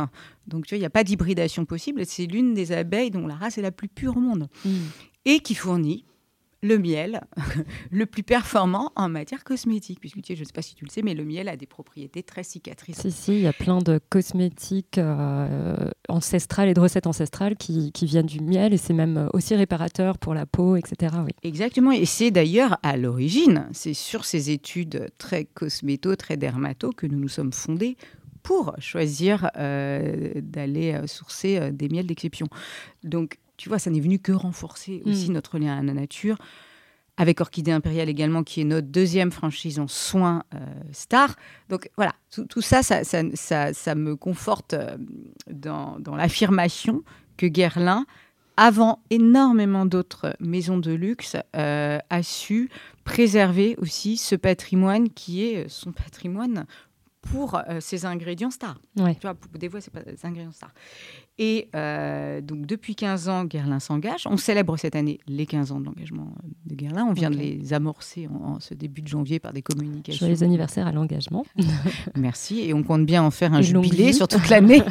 Donc, 0.47 0.65
tu 0.65 0.73
vois, 0.73 0.77
il 0.77 0.81
n'y 0.81 0.85
a 0.85 0.91
pas 0.91 1.03
d'hybridation 1.03 1.65
possible. 1.65 2.05
C'est 2.05 2.25
l'une 2.25 2.53
des 2.53 2.71
abeilles 2.71 3.11
dont 3.11 3.27
la 3.27 3.35
race 3.35 3.57
est 3.57 3.61
la 3.61 3.71
plus 3.71 3.87
pure 3.87 4.17
au 4.17 4.19
monde. 4.19 4.47
Mm. 4.65 4.75
Et 5.25 5.39
qui 5.39 5.55
fournit 5.55 6.05
le 6.63 6.77
miel 6.77 7.21
le 7.91 8.05
plus 8.05 8.23
performant 8.23 8.91
en 8.95 9.09
matière 9.09 9.43
cosmétique. 9.43 9.99
Puisque 9.99 10.17
je 10.27 10.39
ne 10.39 10.45
sais 10.45 10.53
pas 10.53 10.61
si 10.61 10.75
tu 10.75 10.85
le 10.85 10.89
sais, 10.89 11.01
mais 11.01 11.13
le 11.13 11.23
miel 11.23 11.47
a 11.49 11.55
des 11.55 11.65
propriétés 11.65 12.23
très 12.23 12.43
cicatrices. 12.43 12.99
Si, 12.99 13.11
si, 13.11 13.33
il 13.33 13.41
y 13.41 13.47
a 13.47 13.53
plein 13.53 13.79
de 13.79 13.99
cosmétiques 14.09 14.97
euh, 14.97 15.89
ancestrales 16.09 16.69
et 16.69 16.73
de 16.73 16.79
recettes 16.79 17.07
ancestrales 17.07 17.55
qui, 17.55 17.91
viennent 18.01 18.25
du 18.25 18.39
miel 18.39 18.73
et 18.73 18.77
c'est 18.77 18.93
même 18.93 19.29
aussi 19.33 19.53
réparateur 19.53 20.17
pour 20.17 20.33
la 20.33 20.45
peau, 20.45 20.77
etc. 20.77 21.15
Oui. 21.25 21.31
Exactement. 21.43 21.91
Et 21.91 22.05
c'est 22.05 22.31
d'ailleurs 22.31 22.77
à 22.83 22.95
l'origine, 22.95 23.67
c'est 23.73 23.93
sur 23.93 24.23
ces 24.23 24.49
études 24.49 25.07
très 25.17 25.45
cosméto, 25.45 26.15
très 26.15 26.37
dermato 26.37 26.91
que 26.91 27.05
nous 27.05 27.19
nous 27.19 27.27
sommes 27.27 27.51
fondés 27.51 27.97
pour 28.43 28.73
choisir 28.79 29.51
euh, 29.57 30.31
d'aller 30.35 30.93
euh, 30.93 31.05
sourcer 31.05 31.71
des 31.71 31.89
miels 31.89 32.07
d'exception. 32.07 32.47
Donc, 33.03 33.39
tu 33.57 33.69
vois, 33.69 33.79
ça 33.79 33.89
n'est 33.89 33.99
venu 33.99 34.19
que 34.19 34.31
renforcer 34.31 35.01
aussi 35.05 35.29
mm. 35.29 35.33
notre 35.33 35.57
lien 35.57 35.77
à 35.77 35.83
la 35.83 35.93
nature. 35.93 36.37
Avec 37.19 37.41
Orchidée 37.41 37.71
Impériale 37.71 38.09
également, 38.09 38.43
qui 38.43 38.61
est 38.61 38.63
notre 38.63 38.87
deuxième 38.87 39.31
franchise 39.31 39.79
en 39.79 39.87
soins 39.87 40.43
euh, 40.53 40.59
star. 40.91 41.35
Donc 41.67 41.89
voilà, 41.95 42.13
tout, 42.29 42.61
ça 42.61 42.83
ça, 42.83 43.03
ça, 43.03 43.95
me 43.95 44.15
conforte 44.15 44.75
euh, 44.75 44.97
dans, 45.49 45.97
l'affirmation 46.15 47.03
que 47.35 47.47
Guerlain, 47.47 48.05
avant 48.55 49.01
énormément 49.09 49.87
d'autres 49.87 50.35
maisons 50.39 50.77
de 50.77 50.91
luxe, 50.91 51.37
euh, 51.55 51.97
a 52.11 52.21
su 52.21 52.69
préserver 53.03 53.75
aussi 53.79 54.17
ce 54.17 54.35
patrimoine 54.35 55.09
qui 55.09 55.43
est 55.43 55.67
son 55.69 55.91
patrimoine 55.91 56.67
pour 57.31 57.61
ses 57.79 58.05
ingrédients 58.05 58.51
stars. 58.51 58.79
Tu 58.95 59.03
vois, 59.21 59.33
pour 59.33 59.59
des 59.59 59.69
fois, 59.69 59.81
c'est 59.81 59.93
pas 59.93 60.01
des 60.01 60.25
ingrédients 60.25 60.51
stars. 60.51 60.73
Et 61.39 61.69
euh, 61.75 62.41
donc, 62.41 62.65
depuis 62.65 62.95
15 62.95 63.29
ans, 63.29 63.45
Guerlain 63.45 63.79
s'engage. 63.79 64.25
On 64.25 64.37
célèbre 64.37 64.75
cette 64.77 64.95
année 64.95 65.19
les 65.27 65.45
15 65.45 65.71
ans 65.71 65.79
de 65.79 65.85
l'engagement 65.85 66.33
de 66.65 66.73
Guerlain. 66.73 67.05
On 67.05 67.13
vient 67.13 67.29
de 67.29 67.37
les 67.37 67.73
amorcer 67.73 68.27
en, 68.27 68.59
ce 68.59 68.73
début 68.73 69.03
de 69.03 69.07
janvier 69.07 69.39
par 69.39 69.53
des 69.53 69.61
communications. 69.61 70.27
les 70.27 70.43
anniversaires 70.43 70.87
à 70.87 70.91
l'engagement. 70.91 71.45
Merci. 72.15 72.61
Et 72.61 72.73
on 72.73 72.81
compte 72.81 73.05
bien 73.05 73.21
en 73.21 73.29
faire 73.29 73.53
un 73.53 73.61
jubilé 73.61 74.13
sur 74.13 74.27
toute 74.27 74.49
l'année. 74.49 74.81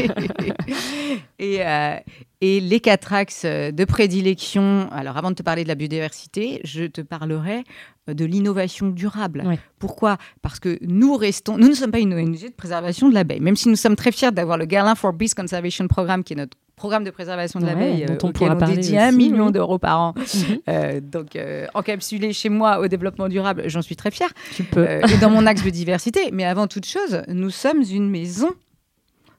et, 1.40 1.66
euh, 1.66 1.96
et 2.40 2.60
les 2.60 2.80
quatre 2.80 3.12
axes 3.12 3.44
de 3.44 3.84
prédilection. 3.84 4.88
Alors, 4.92 5.16
avant 5.16 5.30
de 5.30 5.36
te 5.36 5.42
parler 5.42 5.62
de 5.62 5.68
la 5.68 5.74
biodiversité, 5.74 6.60
je 6.64 6.84
te 6.84 7.00
parlerai 7.00 7.64
de 8.08 8.24
l'innovation 8.24 8.88
durable. 8.88 9.44
Pourquoi? 9.78 10.16
Parce 10.42 10.60
que 10.60 10.78
nous 10.82 11.16
restons, 11.16 11.56
nous 11.56 11.68
ne 11.68 11.74
sommes 11.74 11.90
pas 11.90 11.98
une 11.98 12.14
ONG 12.14 12.40
de 12.42 12.54
préservation 12.56 13.08
de 13.08 13.14
l'abeille, 13.14 13.40
même 13.40 13.56
si 13.56 13.68
nous 13.68 13.76
sommes 13.76 13.96
très 13.96 14.12
fiers 14.12 14.30
d'avoir 14.32 14.58
le 14.58 14.64
Guerlain 14.64 14.94
for 14.94 15.12
Bees 15.12 15.34
Conservation 15.34 15.88
Programme 15.88 16.22
qui 16.22 16.36
notre 16.36 16.56
programme 16.76 17.04
de 17.04 17.10
préservation 17.10 17.58
de 17.58 17.64
l'abeille, 17.64 18.04
euh, 18.04 18.16
dont 18.16 18.28
on 18.28 18.32
pourra 18.32 18.54
parler 18.54 18.76
dédie 18.76 18.98
un 18.98 19.10
million 19.10 19.50
d'euros 19.50 19.78
par 19.78 20.00
an. 20.00 20.14
Mhm. 20.36 20.58
Euh, 20.68 21.00
donc, 21.00 21.34
euh, 21.36 21.66
encapsulé 21.72 22.32
chez 22.32 22.50
moi 22.50 22.80
au 22.80 22.88
développement 22.88 23.28
durable, 23.28 23.62
j'en 23.68 23.80
suis 23.80 23.96
très 23.96 24.10
fière. 24.10 24.28
Tu 24.54 24.64
peux. 24.64 24.84
et 24.84 25.16
dans 25.20 25.30
mon 25.30 25.46
axe 25.46 25.62
biodiversité. 25.62 26.30
Mais 26.32 26.44
avant 26.44 26.66
toute 26.66 26.84
chose, 26.84 27.22
nous 27.28 27.48
sommes 27.48 27.82
une 27.90 28.10
maison 28.10 28.50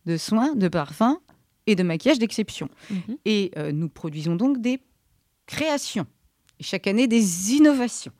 de 0.08 0.18
soins, 0.18 0.56
de 0.56 0.68
parfums 0.70 1.20
et 1.68 1.76
de 1.76 1.84
maquillage 1.84 2.18
d'exception. 2.20 2.70
Mhm. 2.90 3.18
Et 3.26 3.52
euh, 3.58 3.72
nous 3.72 3.90
produisons 3.90 4.36
donc 4.36 4.60
des 4.60 4.80
créations. 5.46 6.08
Et 6.60 6.64
chaque 6.64 6.88
année, 6.88 7.08
des 7.08 7.54
innovations. 7.54 8.12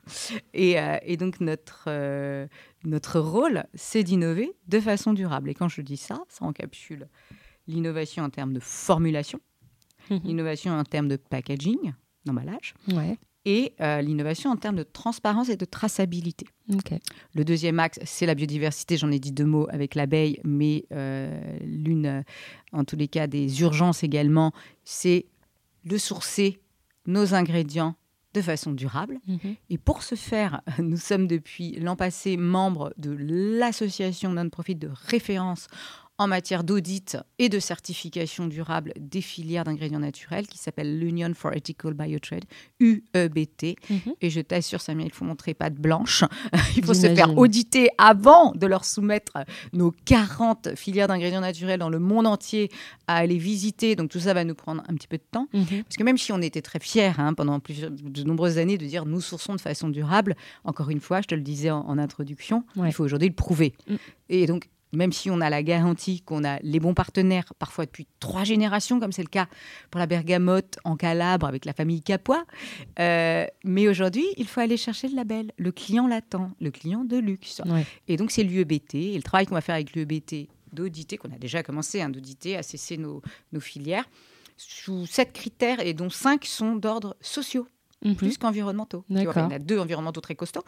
Et, 0.54 0.78
euh, 0.78 0.96
et 1.02 1.16
donc, 1.16 1.40
notre, 1.40 1.84
euh, 1.88 2.46
notre 2.84 3.18
rôle, 3.18 3.64
c'est 3.74 4.04
d'innover 4.04 4.52
de 4.68 4.78
façon 4.78 5.12
durable. 5.12 5.50
Et 5.50 5.54
quand 5.54 5.68
je 5.68 5.80
dis 5.82 5.96
ça, 5.96 6.20
ça 6.28 6.44
encapsule 6.44 7.08
l'innovation 7.66 8.22
en 8.22 8.30
termes 8.30 8.52
de 8.52 8.60
formulation, 8.60 9.40
Mhm. 10.10 10.20
l'innovation 10.24 10.72
en 10.72 10.84
termes 10.84 11.08
de 11.08 11.16
packaging, 11.16 11.92
d'emballage, 12.24 12.74
Ouais. 12.92 13.18
Et 13.48 13.72
euh, 13.80 14.02
l'innovation 14.02 14.50
en 14.50 14.56
termes 14.56 14.76
de 14.76 14.82
transparence 14.82 15.48
et 15.48 15.56
de 15.56 15.64
traçabilité. 15.64 16.46
Le 17.34 17.46
deuxième 17.46 17.80
axe, 17.80 17.98
c'est 18.04 18.26
la 18.26 18.34
biodiversité. 18.34 18.98
J'en 18.98 19.10
ai 19.10 19.18
dit 19.18 19.32
deux 19.32 19.46
mots 19.46 19.66
avec 19.70 19.94
l'abeille, 19.94 20.38
mais 20.44 20.84
euh, 20.92 21.40
l'une, 21.62 22.04
euh, 22.04 22.22
en 22.74 22.84
tous 22.84 22.96
les 22.96 23.08
cas, 23.08 23.26
des 23.26 23.62
urgences 23.62 24.04
également, 24.04 24.52
c'est 24.84 25.24
de 25.86 25.96
sourcer 25.96 26.60
nos 27.06 27.32
ingrédients 27.32 27.94
de 28.34 28.42
façon 28.42 28.72
durable. 28.72 29.18
Mhm. 29.26 29.56
Et 29.70 29.78
pour 29.78 30.02
ce 30.02 30.14
faire, 30.14 30.60
nous 30.78 30.98
sommes 30.98 31.26
depuis 31.26 31.80
l'an 31.80 31.96
passé 31.96 32.36
membres 32.36 32.92
de 32.98 33.16
l'association 33.18 34.30
non-profit 34.30 34.74
de 34.74 34.90
référence 34.92 35.68
en 36.18 36.26
matière 36.26 36.64
d'audit 36.64 37.16
et 37.38 37.48
de 37.48 37.60
certification 37.60 38.48
durable 38.48 38.92
des 38.98 39.20
filières 39.20 39.62
d'ingrédients 39.64 40.00
naturels 40.00 40.48
qui 40.48 40.58
s'appelle 40.58 40.98
l'Union 40.98 41.32
for 41.34 41.52
Ethical 41.52 41.94
Biotrade, 41.94 42.44
UEBT. 42.80 43.76
Mhm. 43.88 44.14
Et 44.20 44.30
je 44.30 44.40
t'assure, 44.40 44.80
Samia, 44.80 45.06
il 45.06 45.12
faut 45.12 45.24
montrer 45.24 45.54
patte 45.54 45.74
blanche. 45.76 46.24
il 46.76 46.84
faut 46.84 46.94
se 46.94 47.14
faire 47.14 47.38
auditer 47.38 47.88
avant 47.98 48.52
de 48.52 48.66
leur 48.66 48.84
soumettre 48.84 49.32
nos 49.72 49.92
40 50.06 50.74
filières 50.74 51.06
d'ingrédients 51.06 51.40
naturels 51.40 51.78
dans 51.78 51.88
le 51.90 52.00
monde 52.00 52.26
entier 52.26 52.68
à 53.06 53.16
aller 53.16 53.38
visiter. 53.38 53.94
Donc 53.94 54.10
tout 54.10 54.20
ça 54.20 54.34
va 54.34 54.42
nous 54.42 54.56
prendre 54.56 54.82
un 54.88 54.94
petit 54.94 55.08
peu 55.08 55.18
de 55.18 55.24
temps. 55.30 55.46
Mhm. 55.52 55.84
Parce 55.84 55.96
que 55.96 56.02
même 56.02 56.18
si 56.18 56.32
on 56.32 56.42
était 56.42 56.62
très 56.62 56.80
fiers 56.80 57.12
hein, 57.18 57.32
pendant 57.34 57.60
plusieurs, 57.60 57.92
de 57.92 58.22
nombreuses 58.24 58.58
années 58.58 58.76
de 58.76 58.86
dire 58.86 59.06
nous 59.06 59.20
sourçons 59.20 59.54
de 59.54 59.60
façon 59.60 59.88
durable, 59.88 60.34
encore 60.64 60.90
une 60.90 61.00
fois, 61.00 61.20
je 61.20 61.28
te 61.28 61.34
le 61.36 61.42
disais 61.42 61.70
en, 61.70 61.80
en 61.80 61.96
introduction, 61.98 62.64
Ouais. 62.76 62.88
il 62.88 62.92
faut 62.92 63.04
aujourd'hui 63.04 63.28
le 63.28 63.34
prouver. 63.34 63.74
Mm. 63.88 63.94
Et 64.30 64.46
donc, 64.46 64.68
même 64.92 65.12
si 65.12 65.30
on 65.30 65.40
a 65.40 65.50
la 65.50 65.62
garantie 65.62 66.22
qu'on 66.22 66.44
a 66.44 66.58
les 66.60 66.80
bons 66.80 66.94
partenaires, 66.94 67.44
parfois 67.58 67.84
depuis 67.86 68.06
trois 68.20 68.44
générations, 68.44 68.98
comme 69.00 69.12
c'est 69.12 69.22
le 69.22 69.28
cas 69.28 69.46
pour 69.90 69.98
la 69.98 70.06
bergamote 70.06 70.78
en 70.84 70.96
Calabre 70.96 71.46
avec 71.46 71.64
la 71.64 71.72
famille 71.72 72.02
Capois, 72.02 72.44
euh, 72.98 73.46
mais 73.64 73.88
aujourd'hui, 73.88 74.24
il 74.36 74.46
faut 74.46 74.60
aller 74.60 74.76
chercher 74.76 75.08
le 75.08 75.16
label. 75.16 75.52
Le 75.58 75.72
client 75.72 76.06
l'attend, 76.06 76.52
le 76.60 76.70
client 76.70 77.04
de 77.04 77.16
luxe. 77.18 77.60
Ouais. 77.66 77.86
Et 78.08 78.16
donc, 78.16 78.30
c'est 78.30 78.42
l'UEBT. 78.42 78.94
Et 78.94 79.16
le 79.16 79.22
travail 79.22 79.46
qu'on 79.46 79.54
va 79.54 79.60
faire 79.60 79.74
avec 79.74 79.94
l'UEBT, 79.94 80.48
d'auditer, 80.72 81.16
qu'on 81.16 81.30
a 81.32 81.38
déjà 81.38 81.62
commencé, 81.62 82.00
hein, 82.00 82.08
d'auditer, 82.10 82.56
à 82.56 82.62
cesser 82.62 82.96
nos, 82.96 83.22
nos 83.52 83.60
filières, 83.60 84.04
sous 84.56 85.06
sept 85.06 85.32
critères, 85.32 85.80
et 85.80 85.94
dont 85.94 86.10
cinq 86.10 86.44
sont 86.44 86.76
d'ordre 86.76 87.16
sociaux, 87.20 87.66
Mhm. 88.04 88.14
plus 88.14 88.38
qu'environnementaux. 88.38 89.04
Il 89.10 89.20
y 89.22 89.26
en 89.26 89.50
a 89.50 89.58
deux 89.58 89.78
environnementaux 89.78 90.20
très 90.20 90.36
costauds. 90.36 90.62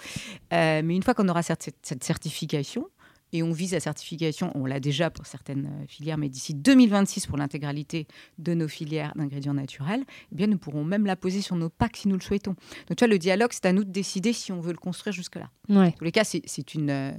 Euh, 0.53 0.83
mais 0.85 0.97
une 0.97 1.03
fois 1.03 1.15
qu'on 1.15 1.29
aura 1.29 1.43
cette 1.43 2.03
certification, 2.03 2.89
et 3.33 3.43
on 3.43 3.53
vise 3.53 3.73
la 3.73 3.81
certification, 3.81 4.51
on 4.55 4.67
l'a 4.67 4.81
déjà 4.81 5.11
pour 5.11 5.27
certaines 5.27 5.67
euh, 5.67 5.87
filières, 5.87 6.19
mais 6.19 6.29
d'ici 6.29 6.55
2026 6.55 7.27
pour 7.27 7.37
l'intégralité 7.37 8.07
de 8.39 8.55
nos 8.55 8.69
filières 8.69 9.13
d'ingrédients 9.17 9.55
naturels, 9.55 10.05
eh 10.33 10.35
bien, 10.35 10.47
nous 10.47 10.59
pourrons 10.59 10.85
même 10.85 11.07
la 11.07 11.17
poser 11.17 11.41
sur 11.41 11.57
nos 11.57 11.69
packs 11.69 11.97
si 11.97 12.09
nous 12.09 12.17
le 12.17 12.23
souhaitons. 12.23 12.55
Donc, 12.89 12.97
tu 12.97 13.05
vois, 13.05 13.09
le 13.09 13.19
dialogue, 13.19 13.51
c'est 13.53 13.67
à 13.67 13.73
nous 13.73 13.85
de 13.85 13.91
décider 13.91 14.33
si 14.33 14.53
on 14.53 14.61
veut 14.61 14.73
le 14.73 14.79
construire 14.79 15.13
jusque-là. 15.13 15.51
Ouais. 15.69 15.89
En 15.89 15.91
tous 15.93 16.05
les 16.05 16.13
cas, 16.13 16.25
c'est 16.25 16.75
une 16.75 16.91
euh, 16.91 17.13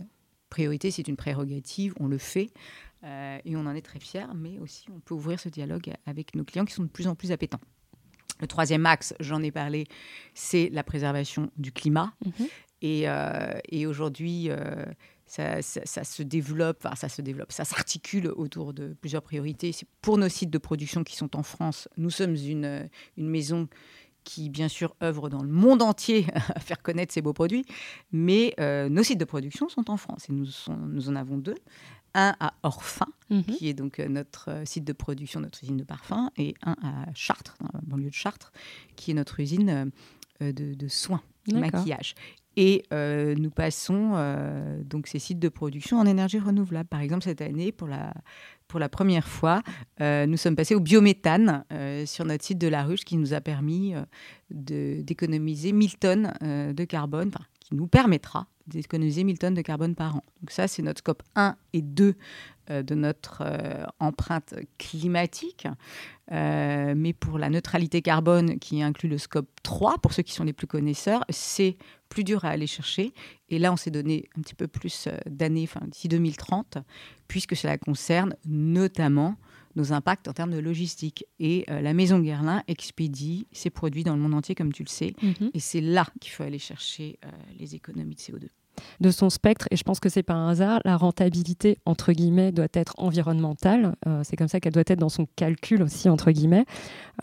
priorité, 0.49 0.91
c'est 0.91 1.07
une 1.07 1.15
prérogative, 1.15 1.93
on 1.99 2.07
le 2.07 2.17
fait 2.17 2.51
euh, 3.03 3.39
et 3.45 3.55
on 3.55 3.65
en 3.65 3.73
est 3.73 3.81
très 3.81 3.99
fiers, 3.99 4.27
mais 4.35 4.59
aussi 4.59 4.85
on 4.95 4.99
peut 4.99 5.15
ouvrir 5.15 5.39
ce 5.39 5.49
dialogue 5.49 5.93
avec 6.05 6.35
nos 6.35 6.43
clients 6.43 6.65
qui 6.65 6.73
sont 6.73 6.83
de 6.83 6.89
plus 6.89 7.07
en 7.07 7.15
plus 7.15 7.31
appétents. 7.31 7.61
Le 8.39 8.47
troisième 8.47 8.85
axe, 8.85 9.13
j'en 9.19 9.41
ai 9.41 9.51
parlé, 9.51 9.85
c'est 10.33 10.69
la 10.71 10.83
préservation 10.83 11.51
du 11.57 11.71
climat. 11.71 12.13
Mhm. 12.25 12.47
Et, 12.81 13.03
euh, 13.05 13.53
et 13.69 13.85
aujourd'hui, 13.85 14.47
euh, 14.49 14.85
ça, 15.31 15.61
ça- 15.61 15.85
ça 15.85 16.03
se 16.03 16.23
développe, 16.23 16.81
enfin, 16.83 16.95
ça 16.95 17.07
se 17.07 17.21
développe, 17.21 17.53
ça 17.53 17.63
s'articule 17.63 18.27
autour 18.35 18.73
de 18.73 18.95
plusieurs 18.99 19.21
priorités. 19.21 19.71
Pour 20.01 20.17
nos 20.17 20.27
sites 20.27 20.49
de 20.49 20.57
production 20.57 21.05
qui 21.05 21.15
sont 21.15 21.37
en 21.37 21.43
France. 21.43 21.87
Nous 21.95 22.09
sommes 22.09 22.35
une, 22.35 22.89
une 23.15 23.29
maison 23.29 23.69
qui, 24.25 24.49
bien 24.49 24.67
sûr, 24.67 24.93
œuvre 25.01 25.29
dans 25.29 25.41
le 25.41 25.49
monde 25.49 25.81
entier 25.81 26.27
à 26.55 26.59
faire 26.59 26.81
connaître 26.81 27.13
ses 27.13 27.21
beaux 27.21 27.31
produits, 27.33 27.63
mais 28.11 28.53
euh, 28.59 28.89
nos 28.89 29.03
sites 29.03 29.19
de 29.19 29.25
production 29.25 29.69
sont 29.69 29.89
en 29.89 29.95
France 29.97 30.29
et 30.29 30.33
nous, 30.33 30.45
sont- 30.47 30.75
nous 30.75 31.07
en 31.07 31.15
avons 31.15 31.37
deux. 31.37 31.55
Un 32.13 32.35
à 32.41 32.53
Orphin, 32.63 33.07
Mhm. 33.29 33.43
qui 33.43 33.69
est 33.69 33.73
donc 33.73 33.99
euh, 34.01 34.09
notre 34.09 34.49
euh, 34.49 34.65
site 34.65 34.83
de 34.83 34.91
production, 34.91 35.39
notre 35.39 35.63
usine 35.63 35.77
de 35.77 35.85
parfum, 35.85 36.29
et 36.37 36.55
un 36.61 36.75
à 36.83 37.05
Chartres, 37.15 37.55
dans 37.61 37.69
la 37.73 37.79
banlieue 37.81 38.09
de 38.09 38.13
Chartres, 38.13 38.51
qui 38.97 39.11
est 39.11 39.13
notre 39.13 39.39
usine 39.39 39.89
de, 40.41 40.51
de 40.75 40.87
soins, 40.89 41.21
de 41.47 41.55
maquillage. 41.57 42.15
Et 42.57 42.83
euh, 42.91 43.33
nous 43.35 43.49
passons 43.49 44.11
euh, 44.15 44.81
donc 44.83 45.07
ces 45.07 45.19
sites 45.19 45.39
de 45.39 45.49
production 45.49 45.97
en 45.97 46.05
énergie 46.05 46.39
renouvelable. 46.39 46.89
Par 46.89 46.99
exemple, 46.99 47.23
cette 47.23 47.41
année, 47.41 47.71
pour 47.71 47.87
la, 47.87 48.13
pour 48.67 48.79
la 48.79 48.89
première 48.89 49.27
fois, 49.27 49.61
euh, 50.01 50.25
nous 50.25 50.37
sommes 50.37 50.55
passés 50.55 50.75
au 50.75 50.81
biométhane 50.81 51.63
sur 52.05 52.25
notre 52.25 52.43
site 52.43 52.57
de 52.57 52.67
La 52.67 52.83
Ruche, 52.83 53.05
qui 53.05 53.17
nous 53.17 53.33
a 53.33 53.41
permis 53.41 53.93
d'économiser 54.49 55.71
1000 55.71 55.97
tonnes 55.97 56.33
de 56.41 56.83
carbone, 56.83 57.31
qui 57.59 57.75
nous 57.75 57.87
permettra 57.87 58.47
d'économiser 58.67 59.23
1000 59.23 59.39
tonnes 59.39 59.53
de 59.53 59.61
carbone 59.61 59.95
par 59.95 60.15
an. 60.15 60.23
Donc 60.41 60.51
ça, 60.51 60.67
c'est 60.67 60.81
notre 60.81 60.99
scope 60.99 61.23
1 61.35 61.55
et 61.73 61.81
2 61.81 62.15
euh, 62.69 62.83
de 62.83 62.95
notre 62.95 63.41
euh, 63.45 63.83
empreinte 63.99 64.55
climatique. 64.77 65.67
Euh, 66.31 66.93
mais 66.95 67.13
pour 67.13 67.37
la 67.37 67.49
neutralité 67.49 68.01
carbone, 68.01 68.59
qui 68.59 68.81
inclut 68.81 69.09
le 69.09 69.17
scope 69.17 69.49
3, 69.63 69.97
pour 69.97 70.13
ceux 70.13 70.23
qui 70.23 70.33
sont 70.33 70.43
les 70.43 70.53
plus 70.53 70.67
connaisseurs, 70.67 71.25
c'est 71.29 71.77
plus 72.09 72.23
dur 72.23 72.45
à 72.45 72.49
aller 72.49 72.67
chercher. 72.67 73.13
Et 73.49 73.59
là, 73.59 73.73
on 73.73 73.77
s'est 73.77 73.91
donné 73.91 74.29
un 74.37 74.41
petit 74.41 74.55
peu 74.55 74.67
plus 74.67 75.09
d'années, 75.25 75.63
enfin 75.63 75.85
d'ici 75.87 76.07
2030, 76.07 76.77
puisque 77.27 77.55
cela 77.55 77.77
concerne 77.77 78.35
notamment 78.45 79.35
nos 79.75 79.93
impacts 79.93 80.27
en 80.27 80.33
termes 80.33 80.51
de 80.51 80.59
logistique. 80.59 81.25
Et 81.39 81.65
euh, 81.69 81.81
la 81.81 81.93
maison 81.93 82.19
Guerlain 82.19 82.63
expédie 82.67 83.47
ses 83.51 83.69
produits 83.69 84.03
dans 84.03 84.15
le 84.15 84.21
monde 84.21 84.33
entier, 84.33 84.55
comme 84.55 84.73
tu 84.73 84.83
le 84.83 84.89
sais. 84.89 85.13
Mhm. 85.21 85.51
Et 85.53 85.59
c'est 85.59 85.81
là 85.81 86.05
qu'il 86.19 86.31
faut 86.31 86.43
aller 86.43 86.59
chercher 86.59 87.19
euh, 87.25 87.29
les 87.57 87.75
économies 87.75 88.15
de 88.15 88.19
CO2. 88.19 88.47
De 88.99 89.11
son 89.11 89.29
spectre, 89.29 89.67
et 89.71 89.75
je 89.77 89.83
pense 89.83 89.99
que 89.99 90.09
c'est 90.09 90.23
pas 90.23 90.33
un 90.33 90.49
hasard, 90.49 90.79
la 90.85 90.97
rentabilité, 90.97 91.77
entre 91.85 92.11
guillemets, 92.13 92.51
doit 92.51 92.67
être 92.73 92.93
environnementale. 92.97 93.95
Euh, 94.07 94.21
c'est 94.23 94.35
comme 94.35 94.47
ça 94.47 94.59
qu'elle 94.59 94.73
doit 94.73 94.83
être 94.87 94.99
dans 94.99 95.09
son 95.09 95.27
calcul 95.35 95.81
aussi, 95.83 96.09
entre 96.09 96.31
guillemets. 96.31 96.65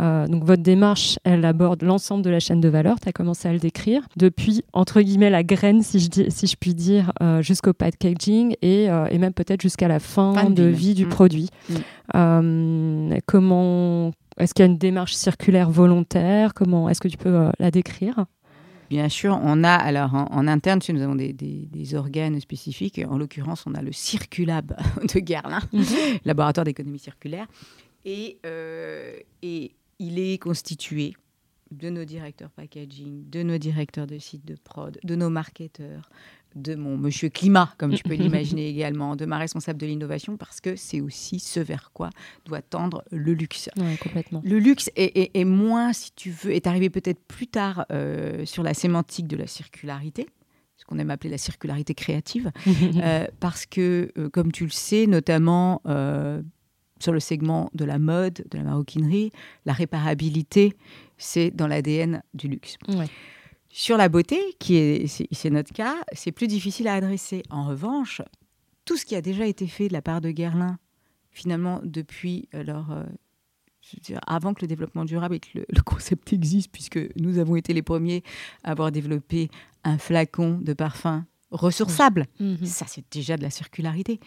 Euh, 0.00 0.26
donc 0.26 0.44
votre 0.44 0.62
démarche, 0.62 1.18
elle 1.24 1.44
aborde 1.44 1.82
l'ensemble 1.82 2.22
de 2.22 2.30
la 2.30 2.40
chaîne 2.40 2.60
de 2.60 2.68
valeur, 2.68 3.00
tu 3.00 3.08
as 3.08 3.12
commencé 3.12 3.48
à 3.48 3.52
le 3.52 3.58
décrire, 3.58 4.02
depuis, 4.16 4.62
entre 4.72 5.00
guillemets, 5.00 5.30
la 5.30 5.42
graine, 5.42 5.82
si 5.82 5.98
je, 6.00 6.08
dis- 6.08 6.30
si 6.30 6.46
je 6.46 6.56
puis 6.58 6.74
dire, 6.74 7.12
euh, 7.22 7.42
jusqu'au 7.42 7.72
packaging, 7.72 8.54
et, 8.62 8.84
et 8.84 9.18
même 9.18 9.32
peut-être 9.32 9.62
jusqu'à 9.62 9.88
la 9.88 9.98
fin, 10.00 10.34
Fin 10.34 10.50
de 10.50 10.64
vie, 10.64 10.94
du 10.94 11.06
Mm. 11.06 11.08
produit. 11.08 11.48
Mm. 12.14 13.18
Comment... 13.26 14.12
Est-ce 14.38 14.54
qu'il 14.54 14.64
y 14.64 14.68
a 14.68 14.70
une 14.70 14.78
démarche 14.78 15.14
circulaire 15.14 15.68
volontaire? 15.68 16.54
Comment 16.54 16.88
Est-ce 16.88 17.00
que 17.00 17.08
tu 17.08 17.16
peux 17.16 17.48
la 17.58 17.70
décrire? 17.72 18.24
Bien 18.90 19.09
sûr, 19.09 19.38
on 19.42 19.64
a, 19.64 19.72
alors 19.74 20.14
en, 20.14 20.24
en 20.31 20.48
interne, 20.48 20.81
nous 20.88 21.03
avons 21.03 21.14
des, 21.14 21.33
des- 21.33 21.66
des 21.70 21.94
organes 21.94 22.40
spécifiques. 22.40 23.01
En 23.09 23.18
l'occurrence, 23.18 23.64
on 23.66 23.74
a 23.74 23.83
le 23.83 23.92
Circulab 23.92 24.74
de 25.14 25.20
Guerlain, 25.20 25.61
laboratoire 26.24 26.64
d'économie 26.64 26.98
circulaire. 26.98 27.46
Et, 28.05 28.38
euh, 28.46 29.16
et 29.42 29.72
il 29.98 30.18
est 30.18 30.38
constitué 30.38 31.14
de 31.70 31.90
nos 31.90 32.07
directeurs 32.07 32.51
packaging, 32.51 33.29
de 33.29 33.42
nos 33.42 33.59
directeurs 33.59 34.07
de 34.07 34.18
site 34.18 34.46
de 34.46 34.57
prod, 34.64 34.98
de 35.05 35.14
nos 35.16 35.29
marketeurs, 35.29 36.09
de 36.56 36.74
mon 36.74 36.96
monsieur 36.96 37.28
climat, 37.28 37.72
comme 37.78 37.94
tu 37.94 38.02
peux 38.02 38.14
l'imaginer 38.14 38.68
également, 38.68 39.16
de 39.16 39.26
ma 39.26 39.38
responsable 39.38 39.78
de 39.78 39.87
l'innovation, 39.87 40.37
parce 40.37 40.61
que 40.61 40.76
c'est 40.76 41.00
aussi 41.00 41.38
ce 41.38 41.61
vers 41.61 41.90
quoi 41.92 42.11
doit 42.46 42.62
tendre 42.62 43.04
le 43.11 43.34
luxe. 43.34 43.68
Ouais, 43.78 43.96
complètement. 43.98 44.40
Le 44.44 44.58
luxe 44.58 44.90
est, 44.96 45.16
est- 45.16 45.30
est 45.38 45.44
moins, 45.44 45.92
si 45.92 46.12
tu 46.14 46.30
veux, 46.30 46.52
est 46.52 46.66
arrivé 46.66 46.90
peut-être 46.90 47.20
plus 47.26 47.46
tard 47.46 47.87
euh, 47.92 48.44
sur 48.46 48.62
la 48.62 48.74
sémantique 48.74 49.26
de 49.28 49.37
la 49.37 49.46
circularité, 49.46 50.26
ce 50.76 50.84
qu'on 50.84 50.98
aime 50.98 51.11
appeler 51.11 51.30
la 51.30 51.38
circularité 51.38 51.94
créative, 51.94 52.50
euh, 53.02 53.26
parce 53.40 53.66
que, 53.66 54.11
euh, 54.16 54.28
comme 54.30 54.52
tu 54.52 54.64
le 54.64 54.70
sais, 54.70 55.06
notamment 55.06 55.82
sur 57.00 57.12
le 57.12 57.20
segment 57.20 57.70
de 57.74 57.84
la 57.84 57.98
mode, 58.00 58.44
de 58.50 58.58
la 58.58 58.64
maroquinerie, 58.64 59.30
la 59.66 59.72
réparabilité, 59.72 60.74
c'est 61.16 61.50
dans 61.52 61.66
l'ADN 61.68 62.22
du 62.34 62.48
luxe. 62.48 62.76
Ouais. 62.88 63.06
Sur 63.70 63.96
la 63.96 64.09
beauté, 64.09 64.38
qui 64.59 64.76
est, 64.76 65.26
c'est 65.33 65.50
notre 65.50 65.72
cas, 65.72 65.96
c'est 66.12 66.33
plus 66.33 66.46
difficile 66.46 66.88
à 66.88 66.94
adresser. 66.94 67.42
En 67.50 67.66
revanche, 67.66 68.22
tout 68.85 68.96
ce 68.96 69.04
qui 69.04 69.14
a 69.14 69.20
déjà 69.20 69.46
été 69.46 69.66
fait 69.66 69.88
de 69.88 69.92
la 69.92 70.02
part 70.02 70.20
de 70.20 70.31
Guerlain, 70.31 70.78
finalement, 71.31 71.81
depuis 71.85 72.48
leur, 72.52 72.90
euh, 72.90 73.04
je 73.83 73.96
veux 73.96 74.00
dire, 74.02 74.20
avant 74.26 74.54
que 74.54 74.62
le 74.62 74.68
développement 74.68 75.04
durable 75.04 75.35
et 75.35 75.40
que 75.40 75.48
le, 75.54 75.66
le 75.68 75.83
concept 75.83 76.33
existe, 76.33 76.70
puisque 76.72 76.98
nous 77.16 77.38
avons 77.38 77.57
été 77.57 77.74
les 77.74 77.83
premiers 77.83 78.22
à 78.64 78.70
avoir 78.70 78.90
développé 78.90 79.50
un 79.85 79.98
flacon 79.98 80.59
de 80.62 80.72
parfum 80.72 81.26
ressourçable. 81.50 82.26
Mhm. 82.40 82.64
Ça, 82.66 82.87
c'est 82.87 83.04
déjà 83.11 83.37
de 83.37 83.42
la 83.42 83.50
circularité. 83.50 84.20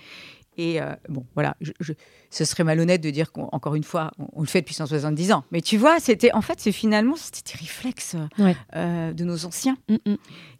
Et 0.58 0.82
euh, 0.82 0.94
bon, 1.08 1.26
voilà, 1.34 1.56
je, 1.62 1.94
ce 2.30 2.46
serait 2.46 2.64
malhonnête 2.64 3.02
de 3.02 3.10
dire 3.10 3.32
qu'encore 3.32 3.76
une 3.76 3.84
fois, 3.84 4.12
on, 4.34 4.42
le 4.42 4.48
fait 4.48 4.62
depuis 4.62 4.76
170 4.76 5.32
ans. 5.32 5.46
Mais 5.52 5.62
tu 5.62 5.78
vois, 5.78 6.00
c'était 6.00 6.34
en 6.34 6.42
fait, 6.42 6.60
c'est 6.60 6.74
finalement, 6.74 7.16
c'était 7.16 7.54
des 7.54 7.60
réflexes 7.60 8.16
euh, 8.76 9.14
de 9.14 9.24
nos 9.24 9.46
anciens. 9.46 9.78
Mm, 9.88 10.12
mm. 10.12 10.18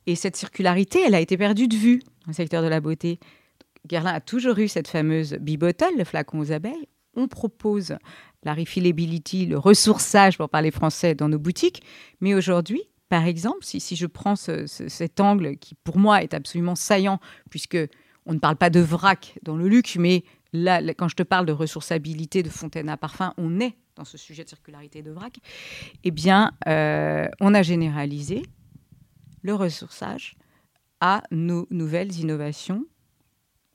Et 0.08 0.16
cette 0.16 0.38
circularité, 0.38 1.02
elle 1.06 1.16
a 1.16 1.20
été 1.20 1.38
perdue 1.38 1.68
de 1.68 1.76
vue 1.76 2.00
dans 2.00 2.30
le 2.30 2.34
secteur 2.34 2.64
de 2.64 2.68
la 2.68 2.80
beauté. 2.80 3.20
Guerlain 3.88 4.14
a 4.14 4.22
toujours 4.22 4.58
eu 4.60 4.68
cette 4.68 4.88
fameuse 4.88 5.34
bibottle, 5.34 5.98
le 5.98 6.04
flacon 6.04 6.40
aux 6.40 6.52
abeilles. 6.52 6.88
On 7.16 7.28
propose 7.28 7.96
la 8.44 8.54
refillability, 8.54 9.46
le 9.46 9.58
ressourçage, 9.58 10.38
pour 10.38 10.50
parler 10.50 10.72
français, 10.72 11.16
dans 11.16 11.28
nos 11.28 11.40
boutiques. 11.40 11.84
Mais 12.22 12.34
aujourd'hui, 12.34 12.84
par 13.10 13.26
exemple, 13.26 13.60
si, 13.62 13.82
si 13.82 13.98
je 13.98 14.08
prends 14.08 14.36
cet 14.38 15.20
angle 15.20 15.58
qui, 15.58 15.76
pour 15.84 15.98
moi, 15.98 16.24
est 16.24 16.34
absolument 16.34 16.76
saillant, 16.76 17.20
puisque 17.50 17.78
on 18.26 18.34
ne 18.34 18.40
parle 18.40 18.56
pas 18.56 18.70
de 18.70 18.80
vrac 18.80 19.38
dans 19.44 19.56
le 19.56 19.68
luxe, 19.68 19.98
mais 19.98 20.24
là, 20.54 20.82
quand 20.94 21.08
je 21.08 21.16
te 21.16 21.24
parle 21.24 21.46
de 21.46 21.52
ressourçabilité 21.52 22.44
de 22.44 22.50
fontaine 22.50 22.90
à 22.90 22.98
parfum, 22.98 23.34
on 23.38 23.60
est 23.60 23.76
dans 23.96 24.06
ce 24.06 24.18
sujet 24.18 24.44
de 24.44 24.50
circularité 24.50 25.02
de 25.02 25.12
vrac. 25.12 25.38
Eh 26.04 26.12
bien, 26.12 26.52
euh, 26.68 27.28
on 27.40 27.54
a 27.54 27.62
généralisé 27.62 28.44
le 29.42 29.56
ressourçage 29.56 30.36
à 31.00 31.24
nos 31.32 31.68
nouvelles 31.72 32.20
innovations 32.20 32.86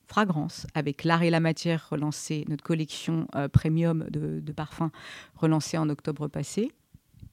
fragrances, 0.06 0.66
avec 0.74 1.02
l'art 1.02 1.24
et 1.24 1.30
la 1.30 1.40
matière 1.40 1.88
relancée, 1.90 2.44
notre 2.48 2.62
collection 2.62 3.26
euh, 3.34 3.48
premium 3.48 4.06
de, 4.08 4.38
de 4.40 4.52
parfums 4.52 4.90
relancée 5.34 5.78
en 5.78 5.88
octobre 5.88 6.28
passé 6.28 6.70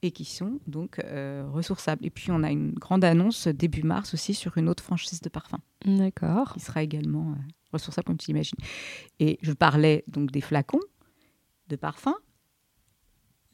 et 0.04 0.10
qui 0.10 0.26
sont 0.26 0.60
donc 0.66 0.98
euh, 0.98 1.48
ressourçables. 1.50 2.04
Et 2.04 2.10
puis 2.10 2.30
on 2.30 2.42
a 2.42 2.50
une 2.50 2.72
grande 2.72 3.04
annonce 3.04 3.48
début 3.48 3.82
mars 3.82 4.12
aussi 4.12 4.34
sur 4.34 4.58
une 4.58 4.68
autre 4.68 4.82
franchise 4.82 5.22
de 5.22 5.30
parfum. 5.30 5.58
D'accord. 5.86 6.52
Qui 6.52 6.60
sera 6.60 6.82
également 6.82 7.30
euh, 7.30 7.34
ressourçable 7.72 8.06
comme 8.06 8.18
tu 8.18 8.26
l'imagines. 8.28 8.58
Et 9.18 9.38
je 9.40 9.52
parlais 9.52 10.04
donc 10.06 10.30
des 10.30 10.42
flacons 10.42 10.80
de 11.68 11.76
parfum. 11.76 12.14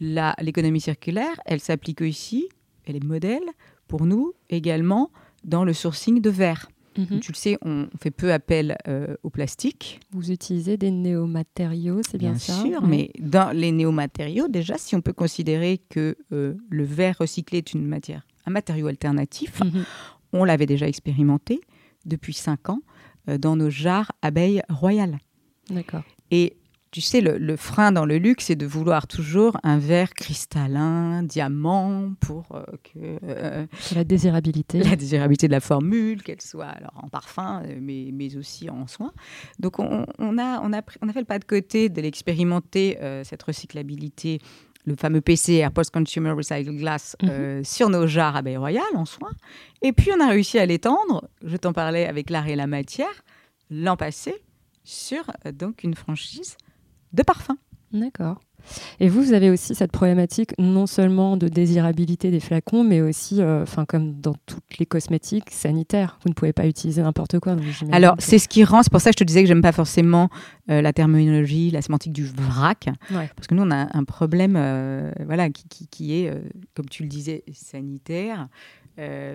L'économie 0.00 0.80
circulaire, 0.80 1.40
elle 1.44 1.60
s'applique 1.60 2.00
aussi, 2.00 2.48
elle 2.84 2.96
est 2.96 3.04
modèle 3.04 3.44
pour 3.86 4.06
nous 4.06 4.32
également 4.48 5.12
dans 5.44 5.64
le 5.64 5.72
sourcing 5.72 6.20
de 6.20 6.30
verre. 6.30 6.68
Mhm. 7.00 7.20
Tu 7.20 7.32
le 7.32 7.36
sais, 7.36 7.58
on 7.62 7.88
fait 7.98 8.10
peu 8.10 8.32
appel 8.32 8.76
euh, 8.88 9.16
au 9.22 9.30
plastique. 9.30 10.00
Vous 10.12 10.30
utilisez 10.30 10.76
des 10.76 10.90
néomatériaux, 10.90 12.00
c'est 12.08 12.18
bien, 12.18 12.38
ça 12.38 12.62
Bien 12.62 12.72
sûr, 12.72 12.86
mais 12.86 13.10
dans 13.18 13.54
les 13.56 13.72
néomatériaux, 13.72 14.48
déjà, 14.48 14.76
si 14.76 14.94
on 14.94 15.00
peut 15.00 15.12
considérer 15.12 15.80
que 15.88 16.16
euh, 16.32 16.54
le 16.68 16.84
verre 16.84 17.16
recyclé 17.18 17.58
est 17.58 17.72
une 17.72 17.86
matière, 17.86 18.26
un 18.46 18.50
matériau 18.50 18.88
alternatif, 18.88 19.60
mhm. 19.60 19.84
on 20.32 20.44
l'avait 20.44 20.66
déjà 20.66 20.88
expérimenté 20.88 21.60
depuis 22.04 22.34
cinq 22.34 22.68
ans 22.68 22.80
euh, 23.28 23.38
dans 23.38 23.56
nos 23.56 23.70
jarres 23.70 24.12
abeilles 24.22 24.62
royales. 24.68 25.18
D'accord. 25.70 26.02
Et 26.30 26.56
tu 26.90 27.00
sais, 27.00 27.20
le, 27.20 27.56
frein 27.56 27.92
dans 27.92 28.04
le 28.04 28.18
luxe, 28.18 28.46
c'est 28.46 28.56
de 28.56 28.66
vouloir 28.66 29.06
toujours 29.06 29.56
un 29.62 29.78
verre 29.78 30.12
cristallin, 30.12 31.22
diamant, 31.22 32.12
pour 32.18 32.46
euh, 32.52 32.64
que... 32.82 33.18
Euh, 33.22 33.66
la 33.94 34.02
désirabilité. 34.02 34.82
La 34.82 34.96
désirabilité 34.96 35.46
de 35.46 35.52
la 35.52 35.60
formule, 35.60 36.22
qu'elle 36.24 36.40
soit 36.40 36.66
alors 36.66 36.94
en 37.00 37.08
parfum, 37.08 37.62
euh, 37.64 37.78
mais, 37.80 38.10
mais 38.12 38.36
aussi 38.36 38.68
en 38.68 38.88
soins. 38.88 39.12
Donc 39.60 39.78
on, 39.78 40.02
a, 40.02 40.06
on, 40.18 40.36
a, 40.38 40.82
on 41.00 41.08
a 41.08 41.12
fait 41.12 41.20
le 41.20 41.26
pas 41.26 41.38
de 41.38 41.44
côté 41.44 41.88
de 41.88 42.00
l'expérimenter, 42.00 42.98
cette 43.24 43.42
recyclabilité 43.42 44.40
le 44.86 44.96
fameux 44.96 45.20
PCR, 45.20 45.68
Post-Consumer 45.72 46.30
Recycled 46.30 46.78
Glass, 46.78 47.14
mhm. 47.22 47.62
sur 47.64 47.90
nos 47.90 48.06
jarres 48.06 48.36
abeilles 48.36 48.56
royales 48.56 48.82
en 48.94 49.04
soins. 49.04 49.32
Et 49.82 49.92
puis 49.92 50.10
on 50.16 50.20
a 50.20 50.28
réussi 50.28 50.58
à 50.58 50.64
l'étendre, 50.64 51.28
je 51.44 51.56
t'en 51.58 51.74
parlais 51.74 52.06
avec 52.06 52.30
l'art 52.30 52.48
et 52.48 52.56
la 52.56 52.66
matière, 52.66 53.22
l'an 53.70 53.96
passé, 53.96 54.34
sur 54.82 55.30
donc 55.52 55.84
une 55.84 55.94
franchise 55.94 56.56
de 57.12 57.22
parfum. 57.22 57.56
D'accord. 57.92 58.40
Et 59.00 59.08
vous, 59.08 59.22
vous 59.22 59.32
avez 59.32 59.50
aussi 59.50 59.74
cette 59.74 59.92
problématique 59.92 60.52
non 60.58 60.86
seulement 60.86 61.36
de 61.36 61.48
désirabilité 61.48 62.30
des 62.30 62.40
flacons, 62.40 62.84
mais 62.84 63.00
aussi, 63.00 63.40
euh, 63.40 63.62
enfin 63.62 63.84
comme 63.84 64.20
dans 64.20 64.34
toutes 64.46 64.78
les 64.78 64.86
cosmétiques 64.86 65.50
sanitaires, 65.50 66.18
vous 66.22 66.30
ne 66.30 66.34
pouvez 66.34 66.52
pas 66.52 66.66
utiliser 66.66 67.02
n'importe 67.02 67.38
quoi. 67.38 67.56
Alors 67.92 68.16
c'est 68.18 68.38
ce 68.38 68.48
qui 68.48 68.64
rend, 68.64 68.82
c'est 68.82 68.92
pour 68.92 69.00
ça 69.00 69.10
que 69.10 69.14
je 69.14 69.24
te 69.24 69.24
disais 69.24 69.42
que 69.42 69.48
j'aime 69.48 69.62
pas 69.62 69.72
forcément 69.72 70.28
euh, 70.70 70.82
la 70.82 70.92
terminologie, 70.92 71.70
la 71.70 71.82
sémantique 71.82 72.12
du 72.12 72.24
vrac, 72.24 72.88
parce 73.08 73.46
que 73.46 73.54
nous 73.54 73.62
on 73.62 73.70
a 73.70 73.96
un 73.96 74.04
problème, 74.04 74.56
euh, 74.56 75.10
voilà, 75.24 75.50
qui, 75.50 75.86
qui, 75.88 76.14
est, 76.14 76.32
comme 76.74 76.88
tu 76.88 77.02
le 77.02 77.08
disais, 77.08 77.44
sanitaire. 77.52 78.48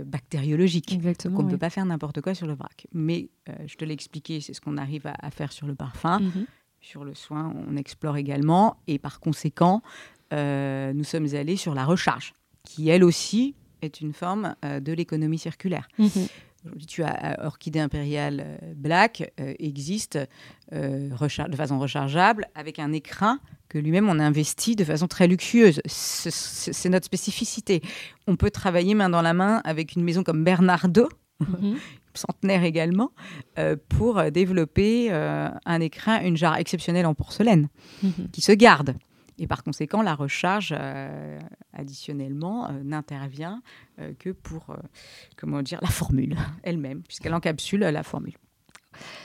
bactériologique. 0.05 0.93
Exactement, 0.93 1.39
on 1.39 1.43
ne 1.43 1.49
peut 1.49 1.57
pas 1.57 1.71
faire 1.71 1.85
n'importe 1.85 2.21
quoi 2.21 2.35
sur 2.35 2.47
le 2.47 2.53
vrac. 2.53 2.88
Mais 2.93 3.29
je 3.65 3.75
te 3.75 3.83
l'ai 3.83 3.93
expliqué, 3.93 4.39
c'est 4.39 4.53
ce 4.53 4.61
qu'on 4.61 4.77
arrive 4.77 5.07
à, 5.07 5.31
faire 5.31 5.51
sur 5.51 5.67
le 5.67 5.75
parfum. 5.75 6.19
Mhm 6.19 6.45
sur 6.86 7.04
le 7.04 7.15
soin, 7.15 7.54
on 7.67 7.76
explore 7.78 8.15
également. 8.15 8.78
Et 8.88 9.00
par 9.00 9.19
conséquent, 9.19 9.82
euh, 10.34 10.93
nous 10.93 11.04
sommes 11.04 11.28
allés 11.34 11.56
sur 11.56 11.74
la 11.74 11.84
recharge, 11.84 12.34
qui 12.63 12.89
elle 12.89 13.04
aussi 13.04 13.56
est 13.82 14.02
une 14.02 14.13
forme 14.13 14.56
euh, 14.63 14.80
de 14.80 14.93
l'économie 14.93 15.39
circulaire. 15.39 15.88
Mhm. 15.98 16.10
Aujourd'hui, 16.63 16.86
tu 16.86 17.04
as 17.04 17.39
euh, 17.39 17.48
Orchidée 17.48 17.80
impériale 17.80 18.60
Black 18.76 19.32
existe 19.38 20.17
de 20.71 21.56
façon 21.56 21.80
rechargeable 21.80 22.48
avec 22.56 22.80
un 22.80 22.91
écrin 22.91 23.39
que 23.69 23.78
lui-même 23.78 24.10
on 24.10 24.19
investit 24.19 24.76
de 24.76 24.84
façon 24.84 25.08
très 25.08 25.28
luxueuse. 25.28 25.82
C'est 25.86 26.89
notre 26.89 27.06
spécificité. 27.06 27.82
On 28.28 28.36
peut 28.36 28.52
travailler 28.52 28.93
main 28.93 29.10
dans 29.10 29.21
la 29.21 29.34
main 29.34 29.62
avec 29.63 29.95
une 29.95 30.04
maison 30.04 30.24
comme 30.24 30.43
Bernardo, 30.43 31.10
mhm 31.39 31.78
centenaire 32.17 32.63
également, 32.63 33.12
euh, 33.58 33.75
pour 33.89 34.32
développer 34.32 35.08
euh, 35.12 35.49
un 35.65 35.82
écrin, 35.82 36.21
une 36.21 36.38
jarre 36.38 36.58
exceptionnelle 36.58 37.06
en 37.06 37.13
porcelaine, 37.13 37.69
mhm. 38.04 38.30
qui 38.32 38.41
se 38.41 38.51
garde. 38.51 38.95
Et 39.38 39.47
par 39.47 39.63
conséquent, 39.63 40.01
la 40.01 40.15
recharge, 40.15 40.73
euh, 40.78 41.39
additionnellement, 41.73 42.69
n'intervient 42.84 43.62
que 44.19 44.30
pour, 44.30 44.75
comment 45.36 45.62
dire, 45.62 45.80
la 45.82 45.89
formule 45.89 46.38
elle-même, 46.63 47.01
puisqu'elle 47.04 47.34
encapsule 47.34 47.82
la 47.82 48.04
formule. 48.04 48.38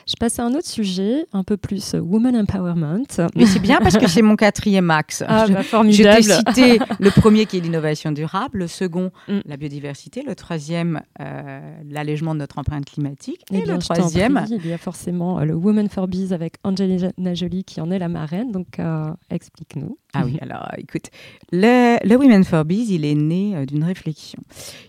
Je 0.07 0.15
passe 0.19 0.39
à 0.39 0.45
un 0.45 0.55
autre 0.55 0.67
sujet, 0.67 1.27
un 1.33 1.45
peu 1.45 1.57
plus 1.57 1.95
woman 1.95 2.37
empowerment. 2.37 3.05
Mais 3.37 3.47
c'est 3.47 3.61
bien 3.61 3.79
parce 3.79 3.97
que 3.97 4.09
c'est 4.09 4.23
mon 4.23 4.37
quatrième 4.37 4.91
axe. 4.91 5.23
Ah, 5.27 5.47
je, 5.47 5.53
bah, 5.53 5.63
t'ai 5.63 6.23
cité 6.23 6.79
le 6.99 7.11
premier 7.11 7.47
qui 7.47 7.59
est 7.59 7.61
l'innovation 7.61 8.13
durable, 8.13 8.59
le 8.61 8.67
second, 8.67 9.11
mm. 9.29 9.41
la 9.45 9.57
biodiversité, 9.57 10.23
le 10.23 10.35
troisième, 10.35 11.01
euh, 11.21 11.61
l'allègement 11.89 12.35
de 12.35 12.41
notre 12.41 12.59
empreinte 12.59 12.87
climatique, 12.87 13.43
et, 13.53 13.65
le 13.65 13.79
troisième... 13.79 14.45
il 14.51 14.67
y 14.67 14.73
a 14.73 14.79
forcément 14.79 15.39
euh, 15.39 15.45
le 15.45 15.55
Woman 15.55 15.89
for 15.89 16.09
Bees 16.09 16.33
avec 16.33 16.55
Angelina 16.65 17.35
Jolie 17.35 17.65
qui 17.65 17.81
en 17.81 17.91
est 17.91 17.99
la 17.99 18.09
marraine, 18.09 18.51
donc 18.53 18.79
euh, 18.79 19.11
explique-nous. 19.31 19.99
Ah 20.15 20.23
oui, 20.25 20.39
alors 20.41 20.69
écoute, 20.77 21.11
le, 21.53 22.05
le 22.07 22.17
Women 22.17 22.45
for 22.45 22.65
Bees, 22.65 22.87
il 22.91 23.05
est 23.05 23.15
né 23.15 23.65
d'une 23.67 23.85
réflexion 23.85 24.41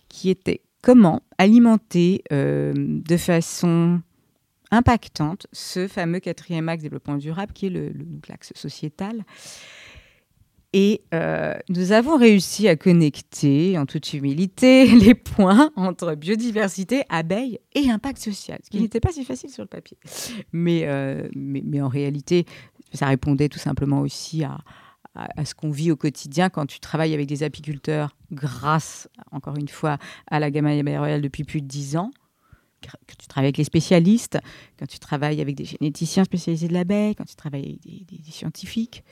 qui 0.10 0.30
était 0.30 0.62
comment 0.82 1.22
alimenter 1.38 2.24
de 2.32 3.18
façon 3.18 4.02
impactante 4.72 5.48
ce 5.52 5.88
fameux 5.88 6.20
quatrième 6.20 6.70
axe 6.70 6.84
développement 6.84 7.18
durable 7.18 7.54
qui 7.54 7.68
est 7.68 7.70
le, 7.70 7.94
l'axe 8.28 8.54
sociétal. 8.56 9.24
Et 10.74 11.02
euh, 11.14 11.54
nous 11.68 11.92
avons 11.92 12.18
réussi 12.18 12.70
à 12.70 12.78
connecter, 12.78 13.78
en 13.78 13.86
toute 13.86 14.14
humilité, 14.14 14.86
les 14.96 15.16
points 15.16 15.72
entre 15.76 16.16
biodiversité, 16.16 17.04
abeilles 17.10 17.60
et 17.74 17.90
impact 17.90 18.20
social, 18.20 18.60
ce 18.64 18.70
qui 18.70 18.78
mm. 18.78 18.82
n'était 18.82 19.02
pas 19.02 19.12
si 19.12 19.26
facile 19.26 19.50
sur 19.50 19.64
le 19.64 19.68
papier. 19.68 19.98
Mais, 20.54 20.84
euh, 20.86 21.28
mais, 21.36 21.62
mais, 21.66 21.82
en 21.82 21.90
réalité, 21.90 22.46
ça 22.94 23.08
répondait 23.08 23.50
tout 23.50 23.60
simplement 23.60 24.00
aussi 24.00 24.46
à, 24.46 24.60
à, 25.14 25.44
ce 25.44 25.54
qu'on 25.54 25.72
vit 25.72 25.92
au 25.92 25.98
quotidien 25.98 26.50
quand 26.50 26.66
tu 26.66 26.80
travailles 26.80 27.14
avec 27.14 27.28
des 27.28 27.44
apiculteurs 27.44 28.16
grâce, 28.32 29.10
encore 29.34 29.58
une 29.58 29.68
fois, 29.68 29.98
à 30.28 30.40
la 30.40 30.52
gamme 30.52 30.68
royale 30.68 31.22
depuis 31.22 31.44
plus 31.44 31.62
de 31.62 31.68
dix 31.68 31.98
ans 31.98 32.12
quand 32.82 33.16
tu 33.18 33.28
travailles 33.28 33.48
avec 33.48 33.58
les 33.58 33.64
spécialistes, 33.64 34.40
quand 34.78 34.88
tu 34.88 35.00
travailles 35.00 35.42
avec 35.42 35.56
des 35.56 35.66
généticiens 35.66 36.24
spécialisés 36.24 36.68
de 36.68 36.74
l'abeille, 36.74 37.16
quand 37.16 37.26
tu 37.26 37.36
travailles 37.36 37.80
avec 37.86 38.06
des, 38.06 38.32
scientifiques, 38.32 39.04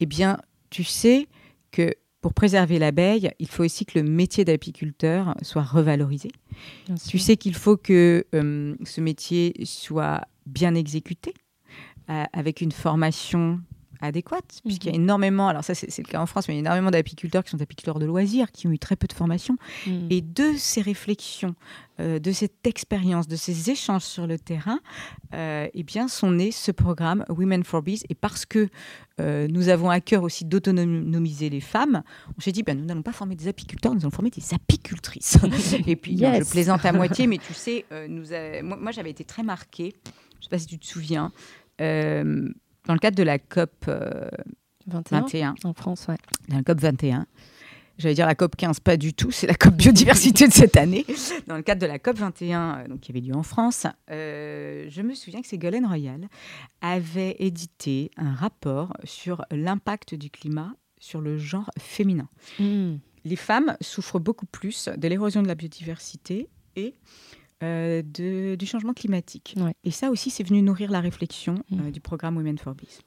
eh 0.00 0.06
bien, 0.06 0.38
tu 0.70 0.84
sais 0.84 1.26
que 1.70 1.94
pour 2.20 2.32
préserver 2.32 2.78
l'abeille, 2.78 3.30
il 3.38 3.48
faut 3.48 3.64
aussi 3.64 3.84
que 3.84 3.98
le 3.98 4.08
métier 4.08 4.44
d'apiculteur 4.44 5.34
soit 5.42 5.62
revalorisé. 5.62 6.30
tu 7.06 7.18
sais 7.18 7.36
qu'il 7.36 7.54
faut 7.54 7.76
que 7.76 8.24
euh, 8.34 8.74
ce 8.84 9.00
métier 9.00 9.52
soit 9.64 10.22
bien 10.46 10.74
exécuté, 10.74 11.34
euh, 12.10 12.24
avec 12.32 12.60
une 12.60 12.72
formation 12.72 13.60
adéquate, 14.00 14.60
puisqu'il 14.64 14.88
y 14.88 14.94
a 14.94 14.98
mhm. 14.98 15.04
énormément, 15.04 15.48
alors 15.48 15.64
ça 15.64 15.74
c'est 15.74 15.98
le 15.98 16.10
cas 16.10 16.20
en 16.20 16.26
France, 16.26 16.48
mais 16.48 16.54
il 16.54 16.56
y 16.56 16.60
a 16.60 16.60
énormément 16.60 16.90
d'apiculteurs 16.90 17.44
qui 17.44 17.50
sont 17.50 17.60
apiculteurs 17.60 17.98
de 17.98 18.06
loisirs, 18.06 18.50
qui 18.52 18.66
ont 18.66 18.72
eu 18.72 18.78
très 18.78 18.96
peu 18.96 19.06
de 19.06 19.12
formation. 19.12 19.56
Mhm. 19.86 20.08
Et 20.10 20.20
de 20.20 20.52
ces 20.56 20.80
réflexions, 20.80 21.54
euh, 22.00 22.18
de 22.18 22.32
cette 22.32 22.66
expérience, 22.66 23.28
de 23.28 23.36
ces 23.36 23.70
échanges 23.70 24.02
sur 24.02 24.26
le 24.26 24.36
terrain, 24.38 24.80
euh, 25.32 25.68
eh 25.72 25.82
bien, 25.84 26.08
sont 26.08 26.32
nés 26.32 26.50
ce 26.50 26.72
programme 26.72 27.24
Women 27.28 27.62
for 27.62 27.82
Bees. 27.82 28.02
Et 28.08 28.16
parce 28.16 28.46
que 28.46 28.68
euh, 29.20 29.46
nous 29.48 29.68
avons 29.68 29.90
à 29.90 30.00
cœur 30.00 30.24
aussi 30.24 30.44
d'autonomiser 30.44 31.50
les 31.50 31.60
femmes, 31.60 32.02
on 32.36 32.40
s'est 32.40 32.50
dit, 32.50 32.64
ben, 32.64 32.76
nous 32.76 32.84
n'allons 32.84 33.02
pas 33.02 33.12
former 33.12 33.36
des 33.36 33.46
apiculteurs, 33.46 33.94
nous 33.94 34.00
allons 34.00 34.10
former 34.10 34.30
des 34.30 34.42
apicultrices. 34.52 35.38
et 35.86 35.94
puis, 35.94 36.18
je 36.18 36.50
plaisante 36.50 36.84
à 36.84 36.92
moitié, 36.94 37.28
mais 37.28 37.38
tu 37.38 37.54
sais, 37.54 37.84
nous 38.08 38.24
moi, 38.64 38.76
moi 38.76 38.90
j'avais 38.90 39.10
été 39.10 39.22
très 39.24 39.44
marquée, 39.44 39.94
je 40.04 40.38
ne 40.38 40.42
sais 40.42 40.48
pas 40.50 40.58
si 40.58 40.66
tu 40.66 40.78
te 40.78 40.86
souviens, 40.86 41.32
euh, 41.80 42.48
dans 42.86 42.94
le 42.94 42.98
cadre 42.98 43.16
de 43.16 43.22
la 43.22 43.38
COP 43.38 43.70
euh, 43.88 44.28
21, 44.86 45.20
21, 45.20 45.54
en 45.64 45.72
France, 45.72 46.06
ouais. 46.08 46.16
dans 46.48 46.56
la 46.56 46.62
COP 46.62 46.80
21, 46.80 47.26
j'allais 47.98 48.14
dire 48.14 48.26
la 48.26 48.34
COP 48.34 48.56
15, 48.56 48.80
pas 48.80 48.96
du 48.96 49.14
tout, 49.14 49.30
c'est 49.30 49.46
la 49.46 49.54
COP 49.54 49.74
biodiversité 49.74 50.46
de 50.46 50.52
cette 50.52 50.76
année. 50.76 51.06
Dans 51.46 51.56
le 51.56 51.62
cadre 51.62 51.80
de 51.80 51.86
la 51.86 51.98
COP 51.98 52.16
21, 52.16 52.60
euh, 52.60 52.88
donc, 52.88 53.00
qui 53.00 53.12
avait 53.12 53.20
lieu 53.20 53.34
en 53.34 53.42
France, 53.42 53.86
euh, 54.10 54.86
je 54.88 55.02
me 55.02 55.14
souviens 55.14 55.40
que 55.40 55.48
Ségolène 55.48 55.86
Royal 55.86 56.28
avait 56.80 57.36
édité 57.38 58.10
un 58.16 58.34
rapport 58.34 58.92
sur 59.04 59.44
l'impact 59.50 60.14
du 60.14 60.30
climat 60.30 60.74
sur 60.98 61.20
le 61.20 61.36
genre 61.36 61.70
féminin. 61.78 62.28
Mm. 62.58 62.94
les 63.24 63.36
femmes 63.36 63.76
souffrent 63.80 64.20
beaucoup 64.20 64.46
plus 64.46 64.88
de 64.96 65.08
l'érosion 65.08 65.42
de 65.42 65.48
la 65.48 65.54
biodiversité 65.54 66.48
et 66.76 66.94
euh, 67.62 68.02
de- 68.02 68.56
du 68.56 68.66
changement 68.66 68.92
climatique. 68.92 69.54
Ouais. 69.58 69.74
Et 69.84 69.90
ça 69.90 70.10
aussi, 70.10 70.30
c'est 70.30 70.42
venu 70.42 70.60
nourrir 70.60 70.90
la 70.90 71.00
réflexion 71.00 71.54
Mm. 71.70 71.80
euh, 71.86 71.90
du 71.90 72.00
programme 72.00 72.36
Women 72.36 72.58
for 72.58 72.74
Peace. 72.74 73.00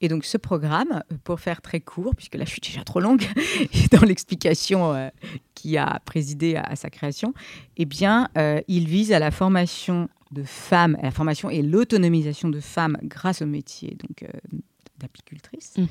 Et 0.00 0.08
donc, 0.08 0.24
ce 0.24 0.36
programme, 0.38 1.02
euh, 1.12 1.16
pour 1.24 1.40
faire 1.40 1.60
très 1.60 1.80
court, 1.80 2.14
puisque 2.14 2.36
là, 2.36 2.44
je 2.44 2.50
suis 2.50 2.60
déjà 2.60 2.84
trop 2.84 3.00
longue 3.00 3.22
dans 3.92 4.02
l'explication 4.06 4.94
euh, 4.94 5.08
qui 5.54 5.76
a 5.76 6.00
présidé 6.04 6.56
à, 6.56 6.62
à 6.62 6.76
sa 6.76 6.90
création, 6.90 7.34
eh 7.76 7.84
bien, 7.84 8.28
il 8.68 8.86
vise 8.88 9.12
à 9.12 9.18
la 9.18 9.30
formation 9.30 10.08
de 10.30 10.42
femmes, 10.44 10.96
à 11.00 11.02
la 11.06 11.10
formation 11.10 11.50
et 11.50 11.62
l'autonomisation 11.62 12.48
de 12.48 12.60
femmes 12.60 12.96
grâce 13.02 13.42
au 13.42 13.46
métier 13.46 13.96
donc, 13.98 14.24
d'apicultrice. 14.98 15.74
Mhm. 15.78 15.86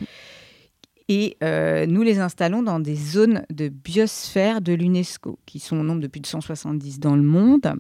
Et 1.10 1.38
euh, 1.42 1.86
nous 1.86 2.02
les 2.04 2.20
installons 2.20 2.62
dans 2.64 2.80
des 2.82 2.96
zones 2.96 3.46
de 3.50 3.70
biosphère 3.70 4.62
de 4.62 4.74
l'UNESCO, 4.74 5.40
qui 5.46 5.60
sont 5.60 5.78
au 5.80 5.84
nombre 5.84 6.02
de 6.02 6.08
plus 6.08 6.20
de 6.20 6.28
170 6.28 7.00
dans 7.00 7.16
le 7.16 7.22
monde, 7.24 7.74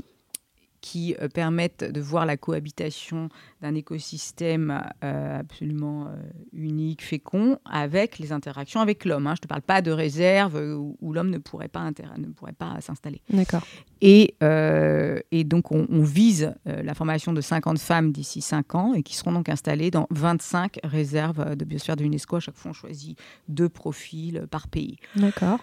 qui 0.81 1.15
euh, 1.21 1.27
permettent 1.27 1.83
de 1.83 2.01
voir 2.01 2.25
la 2.25 2.37
cohabitation 2.37 3.29
d'un 3.61 3.75
écosystème 3.75 4.81
euh, 5.03 5.39
absolument 5.39 6.07
euh, 6.07 6.15
unique, 6.53 7.03
fécond, 7.03 7.57
avec 7.65 8.19
les 8.19 8.31
interactions 8.31 8.79
avec 8.79 9.05
l'homme. 9.05 9.27
hein. 9.27 9.33
Je 9.35 9.39
ne 9.39 9.43
te 9.43 9.47
parle 9.47 9.61
pas 9.61 9.81
de 9.81 9.91
réserve 9.91 10.55
où, 10.55 10.97
où 11.01 11.13
l'homme 11.13 11.29
ne 11.29 11.37
pourrait 11.39 11.67
pas, 11.67 11.83
ne 12.17 12.27
pourrait 12.27 12.53
pas 12.53 12.79
s'installer. 12.81 13.21
D'accord. 13.29 13.63
Et, 14.01 14.35
euh, 14.43 15.19
et 15.31 15.43
donc, 15.43 15.71
on, 15.71 15.87
on 15.89 16.03
vise 16.03 16.53
la 16.65 16.93
formation 16.93 17.33
de 17.33 17.41
50 17.41 17.79
femmes 17.79 18.11
d'ici 18.11 18.41
5 18.41 18.75
ans 18.75 18.93
et 18.93 19.03
qui 19.03 19.15
seront 19.15 19.31
donc 19.31 19.49
installées 19.49 19.91
dans 19.91 20.07
25 20.11 20.79
réserves 20.83 21.55
de 21.55 21.65
biosphère 21.65 21.95
de 21.95 22.03
l'UNESCO. 22.03 22.35
À 22.35 22.39
chaque 22.39 22.55
fois, 22.55 22.71
on 22.71 22.73
choisit 22.73 23.17
deux 23.47 23.69
profils 23.69 24.45
par 24.51 24.67
pays. 24.67 24.97
D'accord. 25.15 25.59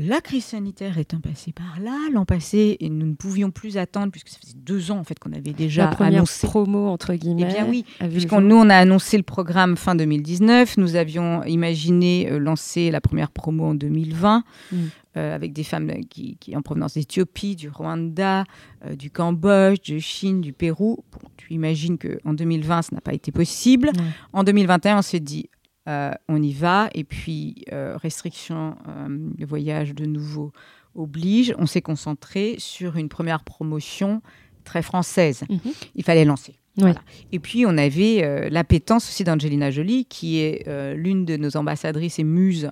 La 0.00 0.20
crise 0.20 0.44
sanitaire 0.44 0.96
étant 0.96 1.18
passée 1.18 1.52
par 1.52 1.80
là, 1.82 1.96
l'an 2.12 2.24
passé, 2.24 2.76
et 2.78 2.88
nous 2.88 3.04
ne 3.06 3.14
pouvions 3.14 3.50
plus 3.50 3.76
attendre, 3.78 4.12
puisque 4.12 4.28
ça 4.28 4.38
faisait 4.40 4.54
deux 4.56 4.92
ans 4.92 4.98
en 4.98 5.04
fait 5.04 5.18
qu'on 5.18 5.32
avait 5.32 5.52
déjà 5.52 5.86
La 5.86 5.88
première 5.90 6.18
annoncé. 6.18 6.46
promo, 6.46 6.86
entre 6.88 7.14
guillemets. 7.14 7.48
Eh 7.50 7.52
bien 7.52 7.66
oui, 7.68 7.84
Puisqu'on 8.10 8.40
nous, 8.40 8.54
on 8.56 8.70
a 8.70 8.76
annoncé 8.76 9.16
le 9.16 9.24
programme 9.24 9.76
fin 9.76 9.96
2019, 9.96 10.76
nous 10.76 10.94
avions 10.94 11.42
imaginé 11.44 12.30
euh, 12.30 12.38
lancer 12.38 12.90
la 12.92 13.00
première 13.00 13.30
promo 13.32 13.64
en 13.64 13.74
2020 13.74 14.44
Mm. 14.70 14.76
euh, 15.16 15.34
avec 15.34 15.52
des 15.52 15.64
femmes 15.64 15.90
qui, 16.08 16.36
qui 16.38 16.54
en 16.56 16.62
provenance 16.62 16.94
d'Éthiopie, 16.94 17.56
du 17.56 17.68
Rwanda, 17.68 18.44
euh, 18.86 18.94
du 18.94 19.10
Cambodge, 19.10 19.90
de 19.90 19.98
Chine, 19.98 20.40
du 20.40 20.52
Pérou. 20.52 21.02
Bon, 21.12 21.28
tu 21.36 21.52
imagines 21.54 21.98
qu'en 21.98 22.34
2020, 22.34 22.82
ça 22.82 22.94
n'a 22.94 23.00
pas 23.00 23.14
été 23.14 23.32
possible. 23.32 23.90
En 24.32 24.44
2021, 24.44 24.98
on 24.98 25.02
s'est 25.02 25.18
dit, 25.20 25.48
euh, 25.88 26.12
on 26.28 26.42
y 26.42 26.52
va. 26.52 26.90
Et 26.94 27.04
puis, 27.04 27.64
euh, 27.72 27.96
restriction 27.96 28.76
euh, 28.88 29.06
de 29.08 29.46
voyage 29.46 29.94
de 29.94 30.04
nouveau 30.04 30.52
oblige. 30.94 31.54
On 31.58 31.66
s'est 31.66 31.82
concentré 31.82 32.56
sur 32.58 32.96
une 32.96 33.08
première 33.08 33.42
promotion 33.44 34.22
très 34.64 34.82
française. 34.82 35.44
Mhm. 35.48 35.72
Il 35.94 36.04
fallait 36.04 36.24
lancer. 36.24 36.56
Oui. 36.80 36.92
Et 37.32 37.38
puis, 37.38 37.66
on 37.66 37.76
avait 37.76 38.22
euh, 38.22 38.48
l'appétence 38.50 39.08
aussi 39.08 39.24
d'Angelina 39.24 39.70
Jolie, 39.70 40.04
qui 40.04 40.38
est 40.38 40.68
euh, 40.68 40.94
l'une 40.94 41.24
de 41.24 41.36
nos 41.36 41.56
ambassadrices 41.56 42.18
et 42.18 42.24
muses 42.24 42.70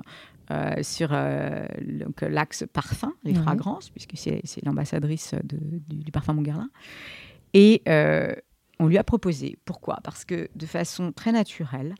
euh, 0.51 0.83
sur 0.83 1.11
l'axe 1.11 2.65
parfum, 2.73 3.13
les 3.25 3.35
fragrances, 3.35 3.91
puisque 3.91 4.13
c'est 4.17 4.65
l'ambassadrice 4.65 5.35
du, 5.43 6.05
du 6.05 6.13
parfum 6.13 6.35
Montguerlin. 6.35 6.71
Et 7.53 7.83
on 8.79 8.87
lui 8.87 8.99
a 8.99 9.05
proposé. 9.05 9.59
Pourquoi? 9.65 9.99
Parce 10.05 10.25
que 10.25 10.49
de 10.55 10.67
façon 10.67 11.11
très 11.11 11.33
naturelle, 11.33 11.95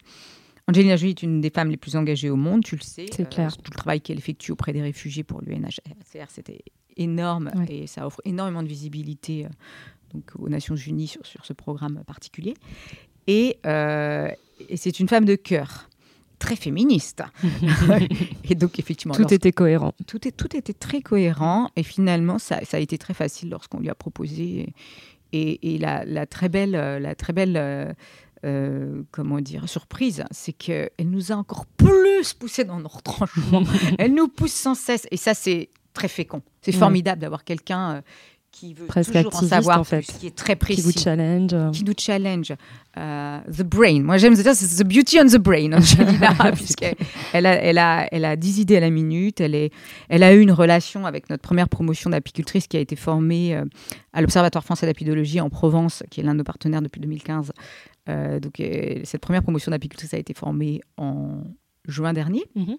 Angelina 0.69 0.97
Jolie 0.97 1.11
est 1.11 1.23
une 1.23 1.41
des 1.41 1.51
femmes 1.51 1.71
les 1.71 1.77
plus 1.77 1.95
engagées 1.97 2.29
au 2.31 2.37
monde, 2.37 2.65
tu 2.65 2.77
le 2.77 2.83
sais. 2.83 3.03
Euh, 3.05 3.13
C'est 3.13 3.29
clair. 3.29 3.57
Tout 3.57 3.71
le 3.73 3.77
travail 3.77 4.01
qu'elle 4.01 4.19
effectue 4.19 4.51
auprès 4.53 4.73
des 4.73 4.83
réfugiés 4.83 5.23
pour 5.23 5.41
l'UNHCR, 5.41 6.27
c'était 6.29 6.63
énorme 6.97 7.51
Ouais. 7.55 7.67
et 7.83 7.87
ça 7.87 8.07
offre 8.07 8.21
énormément 8.25 8.63
de 8.63 8.69
visibilité 8.69 9.45
euh, 9.45 9.49
donc, 10.15 10.25
aux 10.39 10.49
Nations 10.49 10.75
Unies 10.77 11.07
sur, 11.07 11.25
sur 11.25 11.45
ce 11.45 11.53
programme 11.53 12.03
particulier. 12.07 12.55
Et, 13.29 13.59
euh, 13.67 14.29
et 14.69 14.77
c'est 14.77 14.99
une 14.99 15.09
femme 15.09 15.25
de 15.25 15.35
cœur, 15.37 15.89
très 16.41 16.57
féministe. 16.57 17.23
et 18.51 18.55
donc, 18.57 18.79
effectivement, 18.81 19.15
Tout 19.15 19.33
était 19.33 19.53
cohérent. 19.53 19.93
tout, 20.07 20.27
est, 20.27 20.33
tout 20.33 20.57
était 20.57 20.73
très 20.73 21.01
cohérent 21.01 21.71
et 21.77 21.83
finalement 21.85 22.39
ça, 22.39 22.65
ça 22.65 22.79
a 22.79 22.81
été 22.81 22.99
très 22.99 23.15
facile 23.15 23.51
lorsqu'on 23.51 23.79
lui 23.81 23.89
a 23.91 23.95
proposé 23.95 24.73
et, 25.33 25.75
et 25.75 25.79
la, 25.79 26.05
la 26.05 26.25
très 26.27 26.49
belle 26.49 26.75
euh, 26.77 26.99
la 27.01 27.15
très 27.17 27.33
belle 27.33 27.57
euh, 28.47 29.03
comment 29.11 29.41
dire 29.41 29.69
surprise 29.69 30.25
c'est 30.31 30.53
que 30.53 30.89
elle 30.99 31.11
nous 31.11 31.33
a 31.33 31.35
encore 31.35 31.67
plus 31.67 32.33
poussé 32.33 32.65
dans 32.65 32.79
nos 32.81 32.89
retranchements 32.89 33.65
elle 33.99 34.15
nous 34.15 34.29
pousse 34.29 34.53
sans 34.53 34.75
cesse 34.75 35.07
et 35.11 35.17
ça 35.17 35.35
c'est 35.35 35.69
très 35.93 36.09
fécond 36.09 36.43
c'est 36.63 36.73
Ouais. 36.73 36.79
formidable 36.79 37.21
d'avoir 37.21 37.45
quelqu'un 37.45 37.91
euh, 37.97 38.01
qui 38.53 38.73
veut 38.73 38.87
Presque 38.87 39.13
toujours 39.13 39.35
en 39.37 39.47
savoir 39.47 39.81
en 39.81 39.85
fait. 39.85 39.99
plus, 40.01 40.13
qui 40.19 40.27
est 40.29 40.35
très 40.35 40.55
Qui 40.55 40.59
précis 40.81 40.99
challenge. 40.99 41.51
euh. 41.53 41.71
qui 41.73 41.85
nous 41.85 41.93
challenge. 41.99 42.55
Euh, 42.97 43.39
the 43.55 43.63
brain. 43.63 44.01
Moi, 44.03 44.17
j'aime 44.17 44.33
dire 44.35 44.55
c'est 44.55 44.83
the 44.83 44.89
beauty 44.89 45.19
on 45.21 45.27
the 45.27 45.37
brain, 45.37 45.75
Angelina, 45.75 46.33
puisqu'elle 46.55 46.95
elle 47.35 47.45
a, 47.45 47.53
elle 47.63 47.77
a, 47.77 48.09
elle 48.11 48.25
a 48.25 48.35
10 48.35 48.61
idées 48.61 48.79
à 48.79 48.81
la 48.81 48.89
minute. 48.89 49.43
Elle, 49.43 49.55
est, 49.55 49.73
elle 50.09 50.23
a 50.23 50.33
eu 50.33 50.41
une 50.41 50.53
relation 50.53 51.05
avec 51.05 51.29
notre 51.29 51.43
première 51.43 51.69
promotion 51.69 52.09
d'apicultrice 52.09 52.67
qui 52.67 52.79
a 52.79 52.81
été 52.81 52.97
formée 52.97 53.55
euh, 53.55 53.67
à 54.15 54.23
l'Observatoire 54.23 54.65
français 54.65 54.87
d'apidologie 54.87 55.43
en 55.43 55.51
Provence, 55.51 56.03
qui 56.11 56.21
est 56.21 56.25
l'un 56.25 56.33
de 56.33 56.39
nos 56.39 56.45
partenaires 56.45 56.81
depuis 56.81 57.03
2015. 57.03 57.53
Euh, 58.09 58.39
donc, 58.41 58.61
euh, 58.61 59.01
cette 59.05 59.21
première 59.21 59.43
promotion 59.43 59.71
d'apicultrice 59.71 60.15
a 60.15 60.19
été 60.19 60.35
formée 60.35 60.81
en 60.97 61.43
juin 61.87 62.13
dernier 62.13 62.45
Mhm. 62.55 62.77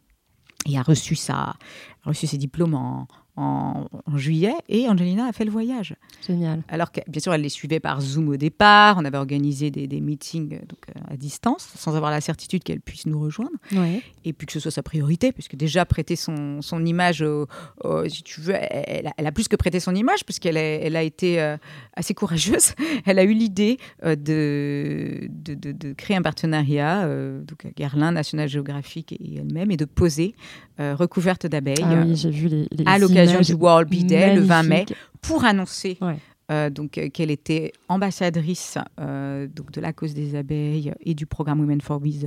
et 0.67 0.77
a 0.77 0.81
reçu, 0.81 1.15
sa, 1.15 1.35
a 1.41 1.57
reçu 2.05 2.27
ses 2.27 2.37
diplômes 2.37 2.73
en, 2.73 3.07
en- 3.37 3.87
en 4.05 4.17
juillet. 4.17 4.53
Et 4.67 4.87
Angelina 4.89 5.25
a 5.27 5.31
fait 5.31 5.45
le 5.45 5.51
voyage. 5.51 5.95
Génial. 6.27 6.63
Alors 6.67 6.91
que, 6.91 6.99
bien 7.07 7.21
sûr, 7.21 7.33
elle 7.33 7.41
les 7.41 7.49
suivait 7.49 7.79
par 7.79 8.01
Zoom 8.01 8.27
au 8.29 8.35
départ. 8.37 8.97
On 8.99 9.05
avait 9.05 9.17
organisé 9.17 9.71
des, 9.71 9.87
des 9.87 10.01
meetings 10.01 10.55
euh, 10.55 10.59
donc, 10.67 10.79
euh, 10.89 10.99
à 11.13 11.15
distance, 11.17 11.69
sans 11.77 11.95
avoir 11.95 12.11
la 12.11 12.19
certitude 12.21 12.63
qu'elle 12.63 12.81
puisse 12.81 13.05
nous 13.05 13.19
rejoindre. 13.19 13.51
Ouais. 13.71 14.01
Et 14.25 14.33
puis 14.33 14.45
que 14.47 14.53
ce 14.53 14.59
soit 14.59 14.71
sa 14.71 14.83
priorité, 14.83 15.31
puisque 15.31 15.55
déjà 15.55 15.85
prêter 15.85 16.15
son, 16.15 16.61
son 16.61 16.85
image, 16.85 17.21
au- 17.21 17.47
au- 17.83 18.09
si 18.09 18.23
tu 18.23 18.41
veux, 18.41 18.55
elle, 18.59 19.07
a- 19.07 19.13
elle 19.17 19.27
a 19.27 19.31
plus 19.31 19.47
que 19.47 19.55
prêté 19.55 19.79
son 19.79 19.95
image, 19.95 20.25
puisqu'elle 20.25 20.57
est- 20.57 20.81
elle 20.83 20.95
a 20.95 21.03
été 21.03 21.39
euh, 21.39 21.55
assez 21.95 22.13
courageuse. 22.13 22.73
Elle 23.05 23.19
a 23.19 23.23
eu 23.23 23.33
l'idée 23.33 23.77
euh, 24.03 24.15
de, 24.15 25.27
de, 25.29 25.53
de- 25.53 25.71
de 25.71 25.93
créer 25.93 26.17
un 26.17 26.21
partenariat, 26.21 27.05
euh, 27.05 27.41
donc 27.43 27.65
à 27.65 27.69
Guerlain, 27.69 28.11
National 28.11 28.49
Geographic 28.49 29.11
et 29.13 29.37
elle-même, 29.37 29.71
et 29.71 29.77
de 29.77 29.85
poser 29.85 30.33
recouverte 30.79 31.47
d'abeilles 31.47 31.75
Ah 31.83 32.03
oui, 32.05 32.15
j'ai 32.15 32.29
vu 32.29 32.47
les, 32.49 32.67
les 32.71 32.83
à 32.85 32.99
l'occasion 32.99 33.26
images 33.31 33.47
du 33.47 33.53
World 33.53 33.89
Bee 33.89 34.03
Day, 34.03 34.35
le 34.35 34.41
20 34.41 34.63
mai 34.63 34.85
pour 35.21 35.43
annoncer 35.45 35.97
Ouais. 36.01 36.17
euh, 36.51 36.69
donc 36.69 36.97
euh, 36.97 37.09
qu'elle 37.09 37.31
était 37.31 37.73
ambassadrice 37.89 38.77
euh, 38.99 39.47
donc 39.47 39.71
de 39.71 39.81
la 39.81 39.93
cause 39.93 40.13
des 40.13 40.35
abeilles 40.35 40.93
et 41.01 41.13
du 41.13 41.25
programme 41.25 41.59
Women 41.59 41.81
for 41.81 41.99
Bees 41.99 42.25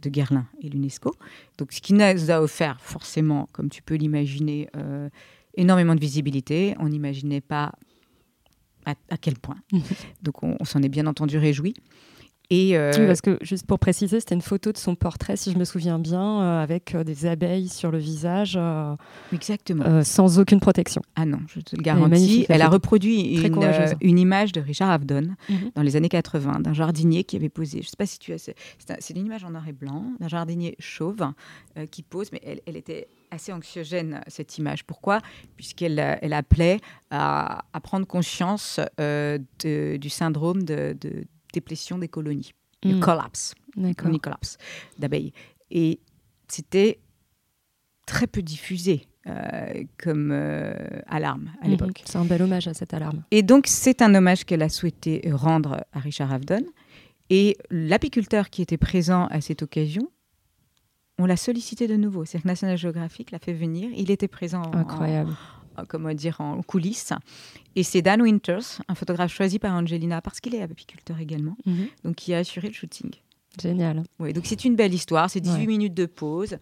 de 0.00 0.08
Guerlain 0.10 0.46
et 0.60 0.68
l'UNESCO. 0.68 1.14
Donc 1.58 1.72
ce 1.72 1.80
qui 1.80 1.94
nous 1.94 2.30
a 2.30 2.40
offert 2.40 2.80
forcément, 2.80 3.48
comme 3.52 3.68
tu 3.70 3.80
peux 3.82 3.94
l'imaginer, 3.94 4.68
énormément 5.56 5.94
de 5.94 6.00
visibilité. 6.00 6.74
On 6.80 6.88
n'imaginait 6.88 7.40
pas 7.40 7.72
à, 8.86 8.94
à 9.08 9.16
quel 9.16 9.38
point. 9.38 9.56
donc 10.22 10.42
on, 10.42 10.56
on 10.58 10.64
s'en 10.64 10.82
est 10.82 10.88
bien 10.88 11.06
entendu 11.06 11.38
réjoui. 11.38 11.74
Et 12.50 12.76
euh, 12.76 12.92
Oui, 12.98 13.06
parce 13.06 13.22
que 13.22 13.38
juste 13.40 13.66
pour 13.66 13.78
préciser, 13.78 14.20
c'était 14.20 14.34
une 14.34 14.42
photo 14.42 14.70
de 14.70 14.76
son 14.76 14.94
portrait, 14.94 15.36
si 15.36 15.50
je 15.50 15.56
me 15.58 15.64
souviens 15.64 15.98
bien, 15.98 16.42
euh, 16.42 16.62
avec 16.62 16.94
euh, 16.94 17.02
des 17.02 17.24
abeilles 17.26 17.68
sur 17.68 17.90
le 17.90 17.96
visage, 17.98 18.58
exactement. 19.32 20.02
sans 20.04 20.38
aucune 20.38 20.60
protection. 20.60 21.02
Ah 21.16 21.24
non, 21.26 21.38
je 21.48 21.60
te 21.60 21.76
le 21.76 21.82
garantis. 21.82 22.46
Elle 22.48 22.62
a 22.62 22.68
reproduit 22.68 23.34
Très 23.36 23.48
une, 24.02 24.18
image 24.18 24.52
de 24.52 24.60
Richard 24.60 24.90
Avedon 24.90 25.34
Mhm. 25.48 25.70
dans 25.74 25.82
les 25.82 25.96
années 25.96 26.08
80, 26.08 26.60
d'un 26.60 26.72
jardinier 26.74 27.24
qui 27.24 27.36
avait 27.36 27.48
posé. 27.48 27.78
Je 27.78 27.86
ne 27.86 27.90
sais 27.90 27.96
pas 27.96 28.06
si 28.06 28.18
tu 28.18 28.32
as. 28.32 28.38
C'est 28.38 28.54
un- 28.90 28.96
c'est 29.00 29.14
une 29.16 29.26
image 29.26 29.44
en 29.44 29.50
noir 29.50 29.66
et 29.68 29.72
blanc 29.72 30.04
d'un 30.20 30.28
jardinier 30.28 30.76
chauve 30.78 31.24
qui 31.90 32.02
pose, 32.02 32.30
mais 32.32 32.40
elle, 32.44 32.60
elle 32.66 32.76
était 32.76 33.08
assez 33.30 33.52
anxiogène, 33.52 34.20
cette 34.28 34.58
image. 34.58 34.84
Pourquoi? 34.84 35.20
Puisqu'elle 35.56 35.98
elle 36.22 36.32
appelait 36.32 36.78
à, 37.10 37.64
à 37.72 37.80
prendre 37.80 38.06
conscience 38.06 38.80
euh, 39.00 39.38
de- 39.64 39.96
du 39.96 40.08
syndrome 40.08 40.62
de, 40.62 40.96
de 41.00 41.24
déplétion 41.54 41.96
des 41.98 42.08
colonies, 42.08 42.52
le 42.82 42.96
Mm. 42.96 43.00
collapse 43.00 43.54
colony 43.96 44.20
collapse 44.20 44.56
d'abeilles. 44.98 45.32
Et 45.70 45.98
c'était 46.48 47.00
très 48.06 48.26
peu 48.26 48.42
diffusé 48.42 49.08
euh, 49.26 49.84
comme 49.98 50.30
euh, 50.32 50.74
alarme 51.06 51.50
à 51.62 51.64
Mhm. 51.64 51.70
l'époque. 51.70 52.02
C'est 52.04 52.18
un 52.18 52.26
bel 52.26 52.42
hommage 52.42 52.68
à 52.68 52.74
cette 52.74 52.92
alarme. 52.92 53.24
Et 53.30 53.42
donc, 53.42 53.64
c'est 53.66 54.02
un 54.02 54.14
hommage 54.14 54.44
qu'elle 54.44 54.60
a 54.62 54.68
souhaité 54.68 55.22
rendre 55.32 55.82
à 55.94 55.98
Richard 55.98 56.30
Avedon. 56.30 56.62
Et 57.30 57.56
l'apiculteur 57.70 58.50
qui 58.50 58.60
était 58.60 58.76
présent 58.76 59.26
à 59.30 59.40
cette 59.40 59.62
occasion, 59.62 60.10
on 61.18 61.24
l'a 61.24 61.38
sollicité 61.38 61.86
de 61.88 61.96
nouveau. 61.96 62.26
C'est 62.26 62.38
que 62.42 62.46
National 62.46 62.76
Geographic 62.76 63.30
l'a 63.30 63.38
fait 63.38 63.54
venir. 63.54 63.88
Il 63.96 64.10
était 64.10 64.28
présent 64.28 64.60
en- 64.62 64.74
Incroyable. 64.76 65.30
en, 65.30 65.63
comment 65.88 66.12
dire, 66.14 66.40
en 66.40 66.62
coulisses. 66.62 67.12
Et 67.76 67.82
c'est 67.82 68.02
Dan 68.02 68.22
Winters, 68.22 68.80
un 68.88 68.94
photographe 68.94 69.32
choisi 69.34 69.58
par 69.58 69.74
Angelina, 69.74 70.20
parce 70.20 70.40
qu'il 70.40 70.54
est 70.54 70.62
apiculteur 70.62 71.18
également, 71.20 71.56
Mhm. 71.66 71.86
donc 72.04 72.14
qui 72.16 72.32
a 72.34 72.38
assuré 72.38 72.68
le 72.68 72.74
shooting. 72.74 73.10
Génial. 73.62 74.02
Oui, 74.18 74.32
donc 74.32 74.46
c'est 74.46 74.64
une 74.64 74.74
belle 74.76 74.94
histoire. 74.94 75.30
C'est 75.30 75.40
18 75.40 75.60
Ouais. 75.60 75.66
minutes 75.66 75.94
de 75.94 76.06
pause. 76.06 76.56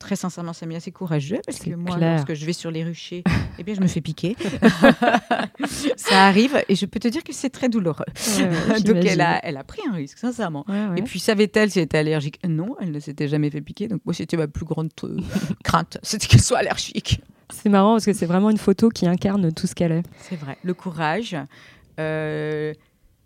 Très 0.00 0.16
sincèrement, 0.16 0.52
ça 0.52 0.66
m'est 0.66 0.74
assez 0.74 0.90
courageux 0.90 1.38
parce 1.46 1.58
C'est 1.58 1.70
que 1.70 1.76
moi, 1.76 1.94
clair. 1.96 2.16
lorsque 2.16 2.34
je 2.34 2.44
vais 2.44 2.52
sur 2.52 2.72
les 2.72 2.82
ruchers, 2.82 3.22
eh 3.58 3.62
bien, 3.62 3.74
je 3.74 3.80
me 3.80 3.86
fais 3.86 4.00
piquer. 4.00 4.34
ça 5.96 6.26
arrive 6.26 6.60
et 6.68 6.74
je 6.74 6.86
peux 6.86 6.98
te 6.98 7.08
dire 7.08 7.22
que 7.22 7.32
c'est 7.32 7.50
très 7.50 7.68
douloureux. 7.68 8.04
Ouais, 8.38 8.48
ouais, 8.72 8.80
donc 8.84 8.96
elle 9.04 9.20
a, 9.20 9.38
elle 9.44 9.56
a 9.56 9.64
pris 9.64 9.80
un 9.88 9.94
risque, 9.94 10.18
sincèrement. 10.18 10.64
Ouais. 10.68 10.98
Et 10.98 11.02
puis 11.02 11.20
savait-elle 11.20 11.70
si 11.70 11.78
elle 11.78 11.84
était 11.84 11.98
allergique? 11.98 12.40
Non, 12.46 12.76
elle 12.80 12.90
ne 12.90 13.00
s'était 13.00 13.28
jamais 13.28 13.50
fait 13.50 13.60
piquer. 13.60 13.88
Donc 13.88 14.00
moi, 14.04 14.14
c'était 14.14 14.36
ma 14.36 14.48
plus 14.48 14.64
grande 14.64 14.90
euh, 15.04 15.16
crainte, 15.62 15.98
c'était 16.02 16.26
qu'elle 16.26 16.42
soit 16.42 16.58
allergique. 16.58 17.20
C'est 17.52 17.68
marrant 17.68 17.92
parce 17.92 18.04
que 18.06 18.12
c'est 18.12 18.26
vraiment 18.26 18.50
une 18.50 18.58
photo 18.58 18.88
qui 18.88 19.06
incarne 19.06 19.52
tout 19.52 19.66
ce 19.66 19.74
qu'elle 19.74 19.92
est. 19.92 20.02
C'est 20.18 20.36
vrai. 20.36 20.56
Le 20.62 20.74
courage. 20.74 21.36
euh, 21.98 22.72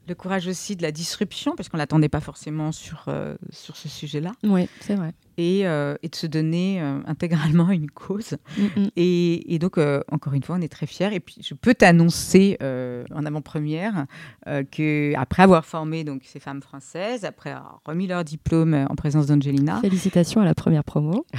le 0.09 0.15
courage 0.15 0.47
aussi 0.47 0.77
de 0.77 0.83
la 0.83 0.93
disruption, 0.93 1.57
parce 1.57 1.69
qu'on 1.69 1.77
ne 1.79 1.83
l'attendait 1.83 2.09
pas 2.09 2.21
forcément 2.21 2.71
sur, 2.71 3.05
euh, 3.09 3.35
sur 3.51 3.77
ce 3.77 3.89
sujet-là, 3.89 4.33
Oui, 4.45 4.69
c'est 4.81 4.95
vrai. 4.95 5.13
Et, 5.39 5.67
euh, 5.67 5.97
et 6.03 6.09
de 6.09 6.15
se 6.15 6.27
donner 6.27 6.81
euh, 6.81 7.01
intégralement 7.07 7.69
à 7.69 7.75
une 7.75 7.91
cause. 7.91 8.37
Et, 8.97 9.55
et 9.55 9.59
donc, 9.59 9.79
euh, 9.79 10.01
encore 10.11 10.33
une 10.33 10.43
fois, 10.43 10.57
on 10.57 10.61
est 10.61 10.69
très 10.73 10.87
fiers. 10.87 11.13
Et 11.13 11.21
puis, 11.21 11.37
je 11.41 11.55
peux 11.55 11.75
t'annoncer 11.75 12.57
euh, 12.63 13.05
en 13.15 13.25
avant-première 13.27 14.07
que 14.71 15.15
après 15.17 15.43
avoir 15.43 15.65
formé 15.67 16.05
donc, 16.05 16.23
ces 16.25 16.41
femmes 16.41 16.63
françaises, 16.63 17.25
après 17.25 17.51
avoir 17.51 17.81
remis 17.85 18.07
leur 18.07 18.25
diplôme 18.25 18.87
en 18.89 18.95
présence 18.95 19.27
d'Angelina, 19.27 19.81
Félicitations 19.81 20.41
à 20.41 20.45
la 20.45 20.55
première 20.55 20.85
promo. 20.85 21.27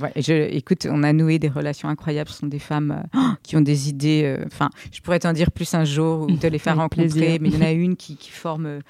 Ouais, 0.00 0.12
je, 0.16 0.32
écoute, 0.32 0.86
on 0.90 1.02
a 1.02 1.12
noué 1.12 1.38
des 1.38 1.48
relations 1.48 1.88
incroyables. 1.88 2.30
Ce 2.30 2.38
sont 2.38 2.46
des 2.46 2.58
femmes 2.58 3.02
qui 3.42 3.56
ont 3.56 3.60
des 3.60 3.88
idées. 3.88 4.38
Enfin, 4.46 4.70
je 4.90 5.00
pourrais 5.00 5.18
t'en 5.18 5.32
dire 5.32 5.50
plus 5.50 5.72
un 5.74 5.84
jour 5.84 6.22
ou 6.22 6.36
te 6.36 6.46
les 6.46 6.58
faire 6.58 6.76
rencontrer. 6.76 7.08
plaisir. 7.08 7.38
Mais 7.40 7.48
il 7.48 7.54
y 7.54 7.58
en 7.58 7.66
a 7.66 7.72
une 7.72 7.96
qui, 7.96 8.16
qui 8.16 8.30
forme 8.30 8.80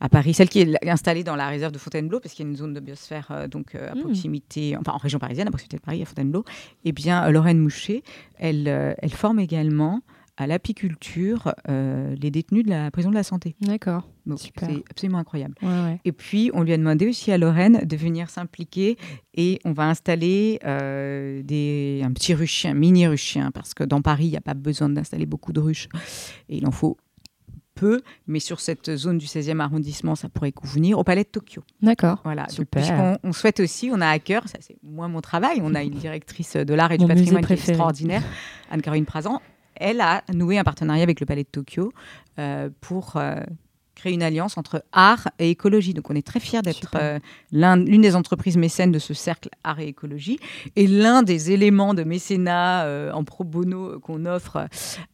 à 0.00 0.08
Paris, 0.08 0.34
celle 0.34 0.48
qui 0.48 0.60
est 0.60 0.88
installée 0.88 1.24
dans 1.24 1.36
la 1.36 1.48
réserve 1.48 1.72
de 1.72 1.78
Fontainebleau, 1.78 2.20
parce 2.20 2.34
qu'il 2.34 2.44
y 2.44 2.48
a 2.48 2.50
une 2.50 2.56
zone 2.56 2.74
de 2.74 2.80
biosphère 2.80 3.28
euh, 3.30 3.48
donc 3.48 3.74
euh, 3.74 3.90
à 3.90 3.94
Mm. 3.94 4.00
proximité, 4.00 4.76
enfin 4.76 4.92
en 4.92 4.98
région 4.98 5.18
parisienne, 5.18 5.48
à 5.48 5.50
proximité 5.50 5.76
de 5.76 5.82
Paris, 5.82 6.02
à 6.02 6.04
Fontainebleau. 6.04 6.44
Eh 6.84 6.92
bien, 6.92 7.24
euh, 7.26 7.30
Lorraine 7.30 7.58
Moucher, 7.58 8.02
elle, 8.36 8.68
elle 8.68 9.12
forme 9.12 9.40
également 9.40 10.02
à 10.40 10.46
l'apiculture 10.46 11.52
euh, 11.68 12.14
les 12.14 12.30
détenus 12.30 12.64
de 12.64 12.70
la 12.70 12.92
prison 12.92 13.10
de 13.10 13.14
la 13.16 13.24
santé. 13.24 13.56
D'accord. 13.60 14.08
C'est 14.36 14.52
absolument 14.88 15.18
incroyable. 15.18 15.54
Ouais, 15.62 15.68
ouais. 15.68 16.00
Et 16.04 16.12
puis, 16.12 16.50
on 16.54 16.62
lui 16.62 16.72
a 16.72 16.76
demandé 16.76 17.08
aussi 17.08 17.32
à 17.32 17.38
Lorraine 17.38 17.80
de 17.84 17.96
venir 17.96 18.30
s'impliquer 18.30 18.96
et 19.34 19.58
on 19.64 19.72
va 19.72 19.88
installer 19.88 20.60
euh, 20.64 21.42
des, 21.42 22.02
un 22.04 22.12
petit 22.12 22.34
ruchien, 22.34 22.70
un 22.70 22.74
mini 22.74 23.08
ruchien, 23.08 23.50
parce 23.50 23.74
que 23.74 23.82
dans 23.82 24.00
Paris, 24.00 24.26
il 24.26 24.30
n'y 24.30 24.36
a 24.36 24.40
pas 24.42 24.54
besoin 24.54 24.88
d'installer 24.88 25.26
beaucoup 25.26 25.52
de 25.52 25.58
ruches 25.60 25.88
et 26.48 26.58
il 26.58 26.66
en 26.68 26.70
faut 26.70 26.98
peu, 27.78 28.02
mais 28.26 28.40
sur 28.40 28.60
cette 28.60 28.96
zone 28.96 29.18
du 29.18 29.26
16e 29.26 29.60
arrondissement, 29.60 30.16
ça 30.16 30.28
pourrait 30.28 30.52
convenir 30.52 30.98
au 30.98 31.04
Palais 31.04 31.22
de 31.22 31.28
Tokyo. 31.28 31.62
D'accord. 31.80 32.20
Voilà, 32.24 32.42
Donc, 32.42 32.50
Super. 32.52 32.82
puisqu'on 32.82 33.18
on 33.22 33.32
souhaite 33.32 33.60
aussi, 33.60 33.90
on 33.92 34.00
a 34.00 34.08
à 34.08 34.18
cœur, 34.18 34.48
ça 34.48 34.58
c'est 34.60 34.76
moi 34.82 35.06
mon 35.08 35.20
travail, 35.20 35.60
on 35.62 35.74
a 35.74 35.82
une 35.82 35.94
directrice 35.94 36.56
de 36.56 36.74
l'art 36.74 36.92
et 36.92 36.98
du 36.98 37.04
Mon 37.04 37.08
patrimoine 37.08 37.44
qui 37.44 37.52
est 37.52 37.68
extraordinaire, 37.68 38.22
Anne-Caroline 38.70 39.06
Prazan. 39.06 39.40
Elle 39.76 40.00
a 40.00 40.24
noué 40.34 40.58
un 40.58 40.64
partenariat 40.64 41.04
avec 41.04 41.20
le 41.20 41.26
Palais 41.26 41.44
de 41.44 41.48
Tokyo 41.48 41.92
euh, 42.40 42.68
pour 42.80 43.16
euh, 43.16 43.36
créer 43.98 44.14
une 44.14 44.22
alliance 44.22 44.56
entre 44.56 44.84
art 44.92 45.28
et 45.38 45.50
écologie. 45.50 45.92
Donc 45.92 46.08
on 46.10 46.14
est 46.14 46.26
très 46.26 46.40
fiers 46.40 46.62
d'être 46.62 46.92
euh, 46.94 47.18
l'un- 47.52 47.76
l'une 47.76 48.00
des 48.00 48.14
entreprises 48.14 48.56
mécènes 48.56 48.92
de 48.92 48.98
ce 48.98 49.12
cercle 49.12 49.50
art 49.64 49.80
et 49.80 49.88
écologie. 49.88 50.38
Et 50.76 50.86
l'un 50.86 51.22
des 51.22 51.50
éléments 51.50 51.94
de 51.94 52.04
mécénat 52.04 52.84
euh, 52.84 53.12
en 53.12 53.24
pro 53.24 53.44
bono 53.44 53.98
qu'on 54.00 54.24
offre 54.24 54.68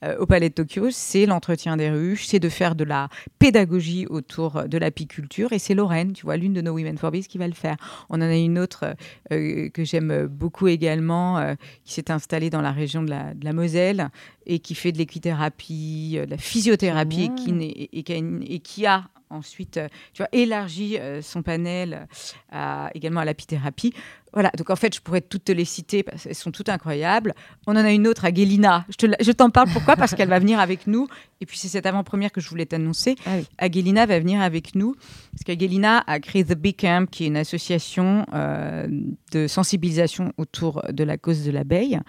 euh, 0.04 0.18
au 0.18 0.26
Palais 0.26 0.50
de 0.50 0.54
Tokyo, 0.54 0.88
c'est 0.90 1.26
l'entretien 1.26 1.76
des 1.76 1.90
ruches, 1.90 2.26
c'est 2.26 2.40
de 2.40 2.50
faire 2.50 2.74
de 2.74 2.84
la 2.84 3.08
pédagogie 3.38 4.06
autour 4.06 4.64
de 4.68 4.78
l'apiculture. 4.78 5.52
Et 5.52 5.58
c'est 5.58 5.74
Lorraine, 5.74 6.12
tu 6.12 6.24
vois, 6.26 6.36
l'une 6.36 6.52
de 6.52 6.60
nos 6.60 6.72
Women 6.72 6.98
for 6.98 7.10
Biz 7.10 7.26
qui 7.26 7.38
va 7.38 7.48
le 7.48 7.54
faire. 7.54 7.76
On 8.10 8.16
en 8.16 8.20
a 8.20 8.36
une 8.36 8.58
autre 8.58 8.84
que 9.30 9.84
j'aime 9.84 10.26
beaucoup 10.26 10.68
également, 10.68 11.56
qui 11.84 11.92
s'est 11.94 12.10
installée 12.10 12.50
dans 12.50 12.60
la 12.60 12.72
région 12.72 13.02
de 13.02 13.10
la, 13.10 13.32
de 13.34 13.44
la 13.44 13.52
Moselle 13.52 14.10
et 14.46 14.58
qui 14.58 14.74
fait 14.74 14.92
de 14.92 14.98
l'équithérapie, 14.98 16.18
de 16.20 16.30
la 16.30 16.36
physiothérapie 16.36 17.30
et 17.30 18.02
qui, 18.02 18.20
et 18.54 18.60
qui 18.74 18.86
a 18.86 19.04
ensuite 19.30 19.78
euh, 19.78 19.88
tu 20.12 20.22
vois, 20.22 20.28
élargi 20.32 20.96
euh, 20.98 21.22
son 21.22 21.42
panel 21.42 21.94
euh, 21.94 22.06
à- 22.52 22.90
également 22.94 23.20
à 23.20 23.24
l'apithérapie. 23.24 23.92
Voilà, 24.32 24.50
donc 24.58 24.68
en 24.70 24.76
fait, 24.76 24.92
je 24.94 25.00
pourrais 25.00 25.20
toutes 25.20 25.44
te 25.44 25.52
les 25.52 25.64
citer 25.64 26.02
parce 26.02 26.24
qu'elles 26.24 26.34
sont 26.34 26.50
toutes 26.50 26.68
incroyables. 26.68 27.34
On 27.68 27.72
en 27.72 27.84
a 27.84 27.92
une 27.92 28.08
autre 28.08 28.24
à 28.24 28.32
Guélina. 28.32 28.84
Je 28.90 28.96
te 29.06 29.32
t'en 29.32 29.50
parle 29.50 29.68
pourquoi? 29.72 29.94
Parce 29.96 30.14
qu'elle 30.14 30.28
va 30.28 30.40
venir 30.40 30.58
avec 30.58 30.88
nous. 30.88 31.06
Et 31.40 31.46
puis, 31.46 31.56
c'est 31.56 31.68
cette 31.68 31.86
avant-première 31.86 32.32
que 32.32 32.40
je 32.40 32.48
voulais 32.48 32.66
t'annoncer. 32.66 33.14
Ah 33.26 33.36
oui. 33.36 33.46
Aguelina 33.58 34.06
va 34.06 34.18
venir 34.18 34.40
avec 34.40 34.74
nous 34.74 34.94
parce 35.30 35.44
qu'Aguelina 35.46 36.02
a 36.08 36.18
créé 36.18 36.44
The 36.44 36.54
Big 36.54 36.76
Camp, 36.80 37.08
qui 37.08 37.24
est 37.24 37.26
une 37.28 37.36
association 37.36 38.26
euh, 38.34 38.88
de 39.30 39.46
sensibilisation 39.46 40.32
autour 40.36 40.82
de 40.92 41.04
la 41.04 41.16
cause 41.16 41.44
de 41.44 41.52
l'abeille, 41.52 42.00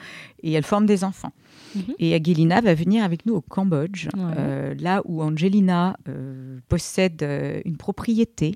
et 0.42 0.52
elle 0.54 0.64
forme 0.64 0.88
des 0.88 1.04
enfants. 1.04 1.32
Mhm. 1.76 1.94
Et 2.00 2.14
Aguelina 2.14 2.62
va 2.62 2.74
venir 2.74 3.04
avec 3.04 3.26
nous 3.26 3.36
au 3.36 3.42
Cambodge, 3.42 4.08
Ouais. 4.16 4.22
euh, 4.38 4.76
là 4.80 5.02
où 5.06 5.22
Angelina 5.22 5.98
euh, 6.08 6.58
possède 6.70 7.22
euh, 7.24 7.62
une 7.66 7.78
propriété 7.78 8.56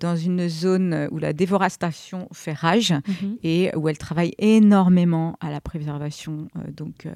dans 0.00 0.16
une 0.16 0.48
zone 0.48 1.06
où 1.10 1.18
la 1.18 1.34
déforestation 1.34 2.28
fait 2.32 2.54
rage 2.54 2.92
Mhm. 2.92 3.36
et 3.42 3.70
où 3.76 3.90
elle 3.90 3.98
travaille 3.98 4.32
énormément 4.38 5.36
à 5.40 5.50
la 5.50 5.60
préservation 5.60 6.48
donc 6.74 7.06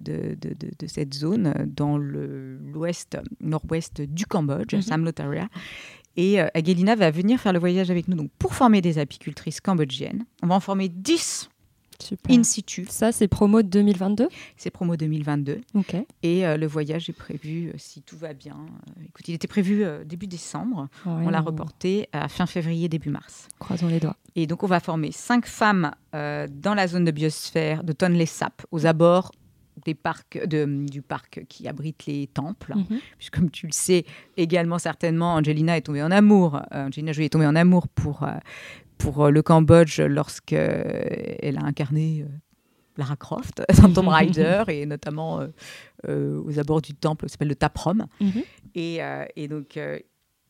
de, 0.00 0.34
de- 0.40 0.54
de- 0.54 0.70
de 0.78 0.86
cette 0.86 1.12
zone 1.12 1.52
dans 1.76 1.98
l'ouest, 1.98 3.18
nord-ouest 3.42 4.00
du 4.00 4.24
Cambodge. 4.24 4.80
Samlotaria. 4.80 5.48
Et 6.16 6.40
Aguelina 6.40 6.94
va 6.96 7.10
venir 7.10 7.38
faire 7.38 7.52
le 7.52 7.58
voyage 7.58 7.90
avec 7.90 8.08
nous 8.08 8.16
donc 8.16 8.30
pour 8.38 8.54
former 8.54 8.80
des 8.80 8.98
apicultrices 8.98 9.60
cambodgiennes. 9.60 10.24
On 10.42 10.46
va 10.46 10.54
en 10.54 10.60
former 10.60 10.88
10 10.88 11.50
Super. 12.02 12.34
in 12.36 12.42
situ. 12.42 12.86
Ça, 12.88 13.10
c'est 13.12 13.28
promo 13.28 13.62
de 13.62 13.68
2022 13.68 14.28
C'est 14.56 14.70
promo 14.70 14.96
2022. 14.96 15.60
Ok. 15.74 15.96
Et 16.22 16.46
euh, 16.46 16.56
le 16.56 16.66
voyage 16.66 17.08
est 17.10 17.12
prévu, 17.12 17.68
euh, 17.68 17.72
si 17.76 18.02
tout 18.02 18.16
va 18.16 18.34
bien. 18.34 18.56
euh, 18.98 19.02
écoute, 19.06 19.26
il 19.28 19.34
était 19.34 19.48
prévu 19.48 19.84
début 20.06 20.26
décembre. 20.26 20.88
Ouais, 21.06 21.12
On 21.26 21.30
l'a 21.30 21.40
reporté 21.40 22.08
à 22.12 22.28
fin 22.28 22.46
février, 22.46 22.88
début 22.88 23.10
mars. 23.10 23.48
Croisons 23.58 23.88
les 23.88 24.00
doigts. 24.00 24.16
Et 24.36 24.46
donc, 24.46 24.62
on 24.62 24.66
va 24.68 24.80
former 24.80 25.10
cinq 25.12 25.46
femmes 25.46 25.90
dans 26.12 26.74
la 26.74 26.86
zone 26.86 27.04
de 27.04 27.10
biosphère 27.10 27.82
de 27.84 27.92
Tonlé-Sap, 27.92 28.64
aux 28.70 28.86
abords 28.86 29.32
des 29.84 29.94
parcs, 29.94 30.40
de- 30.46 30.86
du 30.90 31.02
parc 31.02 31.44
qui 31.48 31.68
abrite 31.68 32.06
les 32.06 32.26
temples. 32.26 32.74
Mhm. 32.76 32.98
Puisque, 33.16 33.34
comme 33.36 33.50
tu 33.50 33.66
le 33.66 33.72
sais, 33.72 34.04
également 34.36 34.78
certainement, 34.78 35.34
Angelina 35.34 35.76
est 35.76 35.82
tombée 35.82 36.02
en 36.02 36.10
amour. 36.10 36.56
Euh, 36.72 36.86
Angelina 36.88 37.12
Jolie 37.12 37.26
est 37.26 37.30
tombée 37.30 37.46
en 37.46 37.54
amour 37.56 37.86
pour, 37.88 38.24
euh, 38.24 38.30
pour 38.98 39.24
euh, 39.24 39.30
le 39.30 39.42
Cambodge 39.42 40.00
lorsqu'elle 40.00 41.58
a 41.58 41.64
incarné 41.64 42.22
euh, 42.22 42.26
Lara 42.98 43.16
Croft 43.16 43.62
dans 43.80 43.92
Tomb 43.92 44.08
Raider 44.08 44.64
et 44.68 44.84
notamment 44.84 45.40
euh, 45.40 45.46
euh, 46.08 46.42
aux 46.44 46.58
abords 46.58 46.82
du 46.82 46.94
temple 46.94 47.26
qui 47.26 47.32
s'appelle 47.32 47.48
le 47.48 47.54
Taprom. 47.54 48.06
Mhm. 48.20 48.42
Et, 48.74 49.02
euh, 49.02 49.24
et 49.36 49.48
donc, 49.48 49.76
euh, 49.76 49.98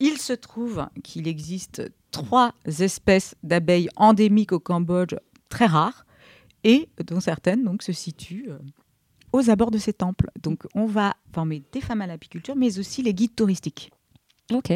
il 0.00 0.18
se 0.18 0.32
trouve 0.32 0.86
qu'il 1.04 1.28
existe 1.28 1.82
trois 2.10 2.54
espèces 2.64 3.34
d'abeilles 3.42 3.88
endémiques 3.96 4.52
au 4.52 4.60
Cambodge 4.60 5.14
très 5.48 5.66
rares 5.66 6.06
et 6.64 6.88
dont 7.06 7.20
certaines 7.20 7.64
donc, 7.64 7.82
se 7.82 7.92
situent 7.92 8.50
euh, 8.50 8.58
aux 9.32 9.50
abords 9.50 9.70
de 9.70 9.78
ces 9.78 9.92
temples. 9.92 10.30
Donc, 10.42 10.66
on 10.74 10.86
va 10.86 11.14
former 11.32 11.62
des 11.72 11.80
femmes 11.80 12.00
à 12.00 12.06
l'apiculture, 12.06 12.56
mais 12.56 12.78
aussi 12.78 13.02
les 13.02 13.14
guides 13.14 13.36
touristiques. 13.36 13.92
Ok. 14.52 14.72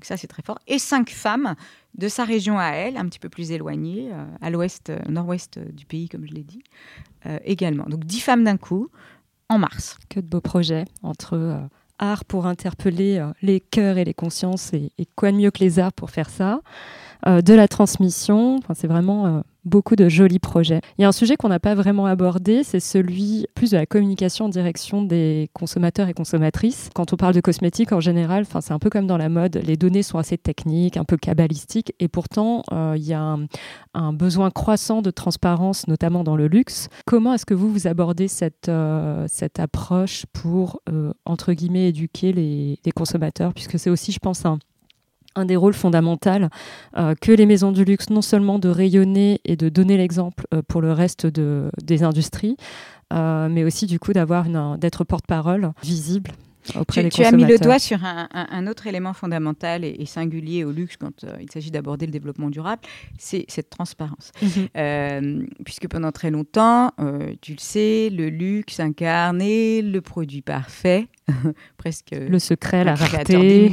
Donc 0.00 0.06
ça, 0.06 0.16
c'est 0.16 0.28
très 0.28 0.42
fort. 0.42 0.58
Et 0.66 0.78
cinq 0.78 1.10
femmes 1.10 1.54
de 1.94 2.08
sa 2.08 2.24
région 2.24 2.58
à 2.58 2.68
elle, 2.68 2.96
un 2.96 3.04
petit 3.04 3.18
peu 3.18 3.28
plus 3.28 3.52
éloignée, 3.52 4.08
euh, 4.10 4.24
à 4.40 4.48
l'ouest, 4.48 4.88
euh, 4.88 4.98
nord-ouest 5.10 5.58
du 5.58 5.84
pays, 5.84 6.08
comme 6.08 6.26
je 6.26 6.32
l'ai 6.32 6.42
dit, 6.42 6.62
euh, 7.26 7.38
également. 7.44 7.84
Donc, 7.84 8.06
dix 8.06 8.20
femmes 8.20 8.42
d'un 8.42 8.56
coup, 8.56 8.88
en 9.50 9.58
mars. 9.58 9.98
Que 10.08 10.20
de 10.20 10.26
beaux 10.26 10.40
projets 10.40 10.86
entre 11.02 11.68
art 11.98 12.24
pour 12.24 12.46
interpeller 12.46 13.22
les 13.42 13.60
cœurs 13.60 13.98
et 13.98 14.04
les 14.06 14.14
consciences 14.14 14.72
et 14.72 14.90
quoi 15.16 15.32
de 15.32 15.36
mieux 15.36 15.50
que 15.50 15.58
les 15.58 15.78
arts 15.78 15.92
pour 15.92 16.10
faire 16.10 16.30
ça? 16.30 16.62
Euh, 17.26 17.42
de 17.42 17.54
la 17.54 17.68
transmission, 17.68 18.56
enfin, 18.56 18.74
c'est 18.74 18.86
vraiment 18.86 19.26
euh, 19.26 19.40
beaucoup 19.64 19.96
de 19.96 20.08
jolis 20.08 20.38
projets. 20.38 20.80
Il 20.98 21.02
y 21.02 21.04
a 21.04 21.08
un 21.08 21.12
sujet 21.12 21.36
qu'on 21.36 21.48
n'a 21.48 21.60
pas 21.60 21.74
vraiment 21.74 22.06
abordé, 22.06 22.64
c'est 22.64 22.80
celui 22.80 23.46
plus 23.54 23.72
de 23.72 23.76
la 23.76 23.86
communication 23.86 24.46
en 24.46 24.48
direction 24.48 25.02
des 25.02 25.50
consommateurs 25.52 26.08
et 26.08 26.14
consommatrices. 26.14 26.88
Quand 26.94 27.12
on 27.12 27.16
parle 27.16 27.34
de 27.34 27.40
cosmétiques 27.40 27.92
en 27.92 28.00
général, 28.00 28.42
enfin, 28.42 28.60
c'est 28.60 28.72
un 28.72 28.78
peu 28.78 28.88
comme 28.88 29.06
dans 29.06 29.18
la 29.18 29.28
mode, 29.28 29.60
les 29.64 29.76
données 29.76 30.02
sont 30.02 30.18
assez 30.18 30.38
techniques, 30.38 30.96
un 30.96 31.04
peu 31.04 31.16
cabalistiques, 31.16 31.92
et 32.00 32.08
pourtant 32.08 32.62
euh, 32.72 32.94
il 32.96 33.04
y 33.04 33.12
a 33.12 33.36
un, 33.94 34.12
besoin 34.12 34.50
croissant 34.50 35.02
de 35.02 35.10
transparence, 35.10 35.86
notamment 35.86 36.24
dans 36.24 36.36
le 36.36 36.46
luxe. 36.46 36.88
Comment 37.06 37.34
est-ce 37.34 37.46
que 37.46 37.54
vous, 37.54 37.70
vous 37.70 37.86
abordez 37.86 38.28
cette, 38.28 38.70
cette 39.28 39.60
approche 39.60 40.26
pour, 40.32 40.80
entre 41.24 41.52
guillemets, 41.52 41.88
éduquer 41.88 42.32
les, 42.32 42.78
les 42.84 42.92
consommateurs? 42.92 43.52
Puisque 43.54 43.78
c'est 43.78 43.90
aussi, 43.90 44.12
je 44.12 44.18
pense, 44.18 44.44
un, 44.46 44.58
un 45.36 45.44
des 45.44 45.56
rôles 45.56 45.74
fondamentaux 45.74 46.30
que 47.20 47.32
les 47.32 47.46
maisons 47.46 47.72
du 47.72 47.84
luxe, 47.84 48.10
non 48.10 48.22
seulement 48.22 48.58
de 48.58 48.68
rayonner 48.68 49.40
et 49.44 49.56
de 49.56 49.68
donner 49.68 49.96
l'exemple 49.96 50.46
pour 50.68 50.80
le 50.80 50.92
reste 50.92 51.26
de, 51.26 51.70
des 51.82 52.02
industries, 52.02 52.56
mais 53.12 53.64
aussi 53.64 53.86
du 53.86 53.98
coup 53.98 54.12
d'avoir 54.12 54.46
d'être 54.78 55.04
porte-parole 55.04 55.72
visible 55.82 56.32
tu, 56.62 57.24
as 57.24 57.32
mis 57.32 57.44
le 57.44 57.58
doigt 57.58 57.78
sur 57.78 57.98
un, 58.04 58.66
autre 58.66 58.86
élément 58.86 59.12
fondamental 59.12 59.84
et, 59.84 60.04
singulier 60.06 60.64
au 60.64 60.72
luxe 60.72 60.96
quand 60.96 61.24
euh, 61.24 61.36
il 61.40 61.50
s'agit 61.50 61.70
d'aborder 61.70 62.06
le 62.06 62.12
développement 62.12 62.50
durable, 62.50 62.82
c'est 63.18 63.44
cette 63.48 63.70
transparence. 63.70 64.32
Mhm. 64.42 64.68
Euh, 64.76 65.42
puisque 65.64 65.88
pendant 65.88 66.12
très 66.12 66.30
longtemps, 66.30 66.92
euh, 67.00 67.34
tu 67.40 67.52
le 67.52 67.58
sais, 67.58 68.10
le 68.10 68.28
luxe 68.28 68.80
incarnait 68.80 69.82
le 69.82 70.00
produit 70.00 70.42
parfait, 70.42 71.08
presque 71.76 72.10
le 72.12 72.38
secret, 72.38 72.84
la 72.84 72.94
rareté. 72.94 73.70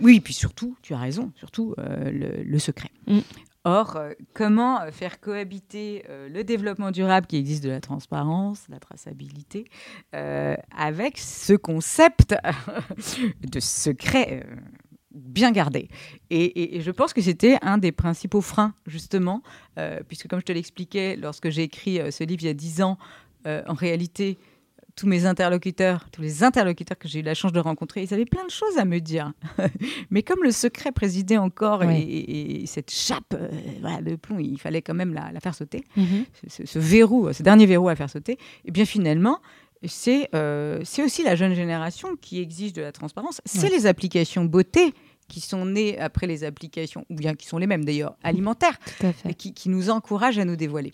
oui, 0.00 0.20
puis 0.20 0.34
surtout, 0.34 0.76
tu 0.82 0.94
as 0.94 0.98
raison, 0.98 1.32
surtout 1.36 1.74
le, 1.78 2.58
secret. 2.58 2.90
Mm. 3.06 3.20
Or, 3.64 3.96
euh, 3.96 4.12
comment 4.34 4.80
euh, 4.80 4.90
faire 4.90 5.20
cohabiter 5.20 6.04
euh, 6.08 6.28
le 6.28 6.44
développement 6.44 6.90
durable 6.90 7.26
qui 7.26 7.36
existe 7.36 7.64
de 7.64 7.68
la 7.68 7.80
transparence, 7.80 8.64
la 8.68 8.78
traçabilité, 8.78 9.64
avec 10.12 11.18
ce 11.18 11.54
concept 11.54 12.34
de 13.42 13.60
secret 13.60 14.46
bien 15.10 15.50
gardé? 15.50 15.88
Et, 16.30 16.80
je 16.80 16.90
pense 16.90 17.12
que 17.12 17.20
c'était 17.20 17.58
un 17.62 17.78
des 17.78 17.92
principaux 17.92 18.40
freins, 18.40 18.74
justement, 18.86 19.42
puisque 20.08 20.28
comme 20.28 20.40
je 20.40 20.44
te 20.44 20.52
l'expliquais, 20.52 21.16
lorsque 21.16 21.50
j'ai 21.50 21.62
écrit 21.62 22.00
ce 22.10 22.24
livre 22.24 22.42
il 22.42 22.46
y 22.46 22.50
a 22.50 22.54
dix 22.54 22.82
ans, 22.82 22.98
en 23.44 23.74
réalité, 23.74 24.38
tous 24.98 25.06
mes 25.06 25.26
interlocuteurs, 25.26 26.10
tous 26.10 26.22
les 26.22 26.42
interlocuteurs 26.42 26.98
que 26.98 27.06
j'ai 27.06 27.20
eu 27.20 27.22
la 27.22 27.34
chance 27.34 27.52
de 27.52 27.60
rencontrer, 27.60 28.02
ils 28.02 28.12
avaient 28.12 28.24
plein 28.24 28.44
de 28.44 28.50
choses 28.50 28.78
à 28.78 28.84
me 28.84 28.98
dire. 28.98 29.32
Mais 30.10 30.24
comme 30.24 30.42
le 30.42 30.50
secret 30.50 30.90
présidait 30.90 31.36
encore 31.36 31.84
et, 31.84 32.64
cette 32.66 32.90
chape, 32.90 33.32
euh, 33.34 33.48
voilà, 33.80 34.02
de 34.02 34.16
plomb, 34.16 34.40
il 34.40 34.58
fallait 34.58 34.82
quand 34.82 34.94
même 34.94 35.14
la, 35.14 35.38
faire 35.40 35.54
sauter, 35.54 35.84
mhm. 35.96 36.24
ce, 36.48 36.78
verrou, 36.80 37.32
ce 37.32 37.44
dernier 37.44 37.66
verrou 37.66 37.88
à 37.88 37.94
faire 37.94 38.10
sauter, 38.10 38.32
et 38.32 38.38
eh 38.66 38.70
bien 38.72 38.84
finalement, 38.84 39.38
c'est 39.84 40.28
euh, 40.34 40.80
c'est 40.82 41.04
aussi 41.04 41.22
la 41.22 41.36
jeune 41.36 41.54
génération 41.54 42.16
qui 42.20 42.40
exige 42.40 42.72
de 42.72 42.82
la 42.82 42.90
transparence. 42.90 43.40
C'est 43.44 43.70
les 43.70 43.86
applications 43.86 44.44
beauté 44.44 44.92
qui 45.28 45.40
sont 45.40 45.64
nées 45.64 45.96
après 46.00 46.26
les 46.26 46.42
applications, 46.42 47.04
ou 47.08 47.14
bien 47.14 47.36
qui 47.36 47.46
sont 47.46 47.58
les 47.58 47.68
mêmes 47.68 47.84
d'ailleurs, 47.84 48.16
alimentaires, 48.24 48.80
et 49.28 49.34
qui, 49.34 49.54
qui, 49.54 49.68
nous 49.68 49.90
encouragent 49.90 50.38
à 50.40 50.44
nous 50.44 50.56
dévoiler. 50.56 50.92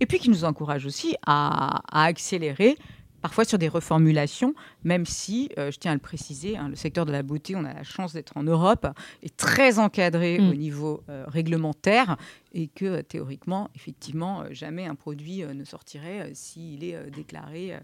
Et 0.00 0.06
puis 0.06 0.18
qui 0.18 0.28
nous 0.28 0.44
encouragent 0.44 0.84
aussi 0.84 1.16
à, 1.24 1.80
à 1.90 2.04
accélérer 2.04 2.76
parfois 3.22 3.44
sur 3.44 3.58
des 3.58 3.68
reformulations, 3.68 4.54
même 4.84 5.06
si, 5.06 5.48
euh, 5.56 5.70
je 5.70 5.78
tiens 5.78 5.92
à 5.92 5.94
le 5.94 6.00
préciser, 6.00 6.56
hein, 6.56 6.68
le 6.68 6.76
secteur 6.76 7.06
de 7.06 7.12
la 7.12 7.22
beauté, 7.22 7.56
on 7.56 7.64
a 7.64 7.72
la 7.72 7.84
chance 7.84 8.12
d'être 8.12 8.36
en 8.36 8.42
Europe, 8.42 8.86
est 9.22 9.36
très 9.36 9.78
encadré 9.78 10.38
mm. 10.38 10.50
au 10.50 10.54
niveau 10.54 11.02
euh, 11.08 11.24
réglementaire 11.28 12.16
et 12.52 12.66
que 12.66 12.84
euh, 12.84 13.02
théoriquement, 13.02 13.70
effectivement, 13.74 14.44
jamais 14.50 14.86
un 14.86 14.96
produit 14.96 15.44
ne 15.44 15.64
sortirait 15.64 16.32
s'il 16.34 16.84
est 16.84 17.10
déclaré 17.10 17.74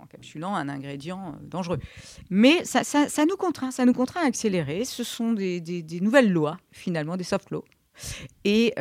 en 0.00 0.06
capsulant 0.06 0.54
un 0.54 0.68
ingrédient 0.68 1.36
dangereux. 1.42 1.78
Mais 2.30 2.64
ça, 2.64 2.82
nous 3.26 3.36
contraint, 3.36 3.70
ça 3.70 3.84
nous 3.84 3.92
contraint 3.92 4.22
à 4.22 4.26
accélérer. 4.26 4.84
Ce 4.84 5.04
sont 5.04 5.34
des, 5.34 5.60
des 5.60 6.00
nouvelles 6.00 6.32
lois, 6.32 6.58
finalement, 6.72 7.16
des 7.16 7.24
soft 7.24 7.50
laws. 7.50 7.64
Et 8.44 8.74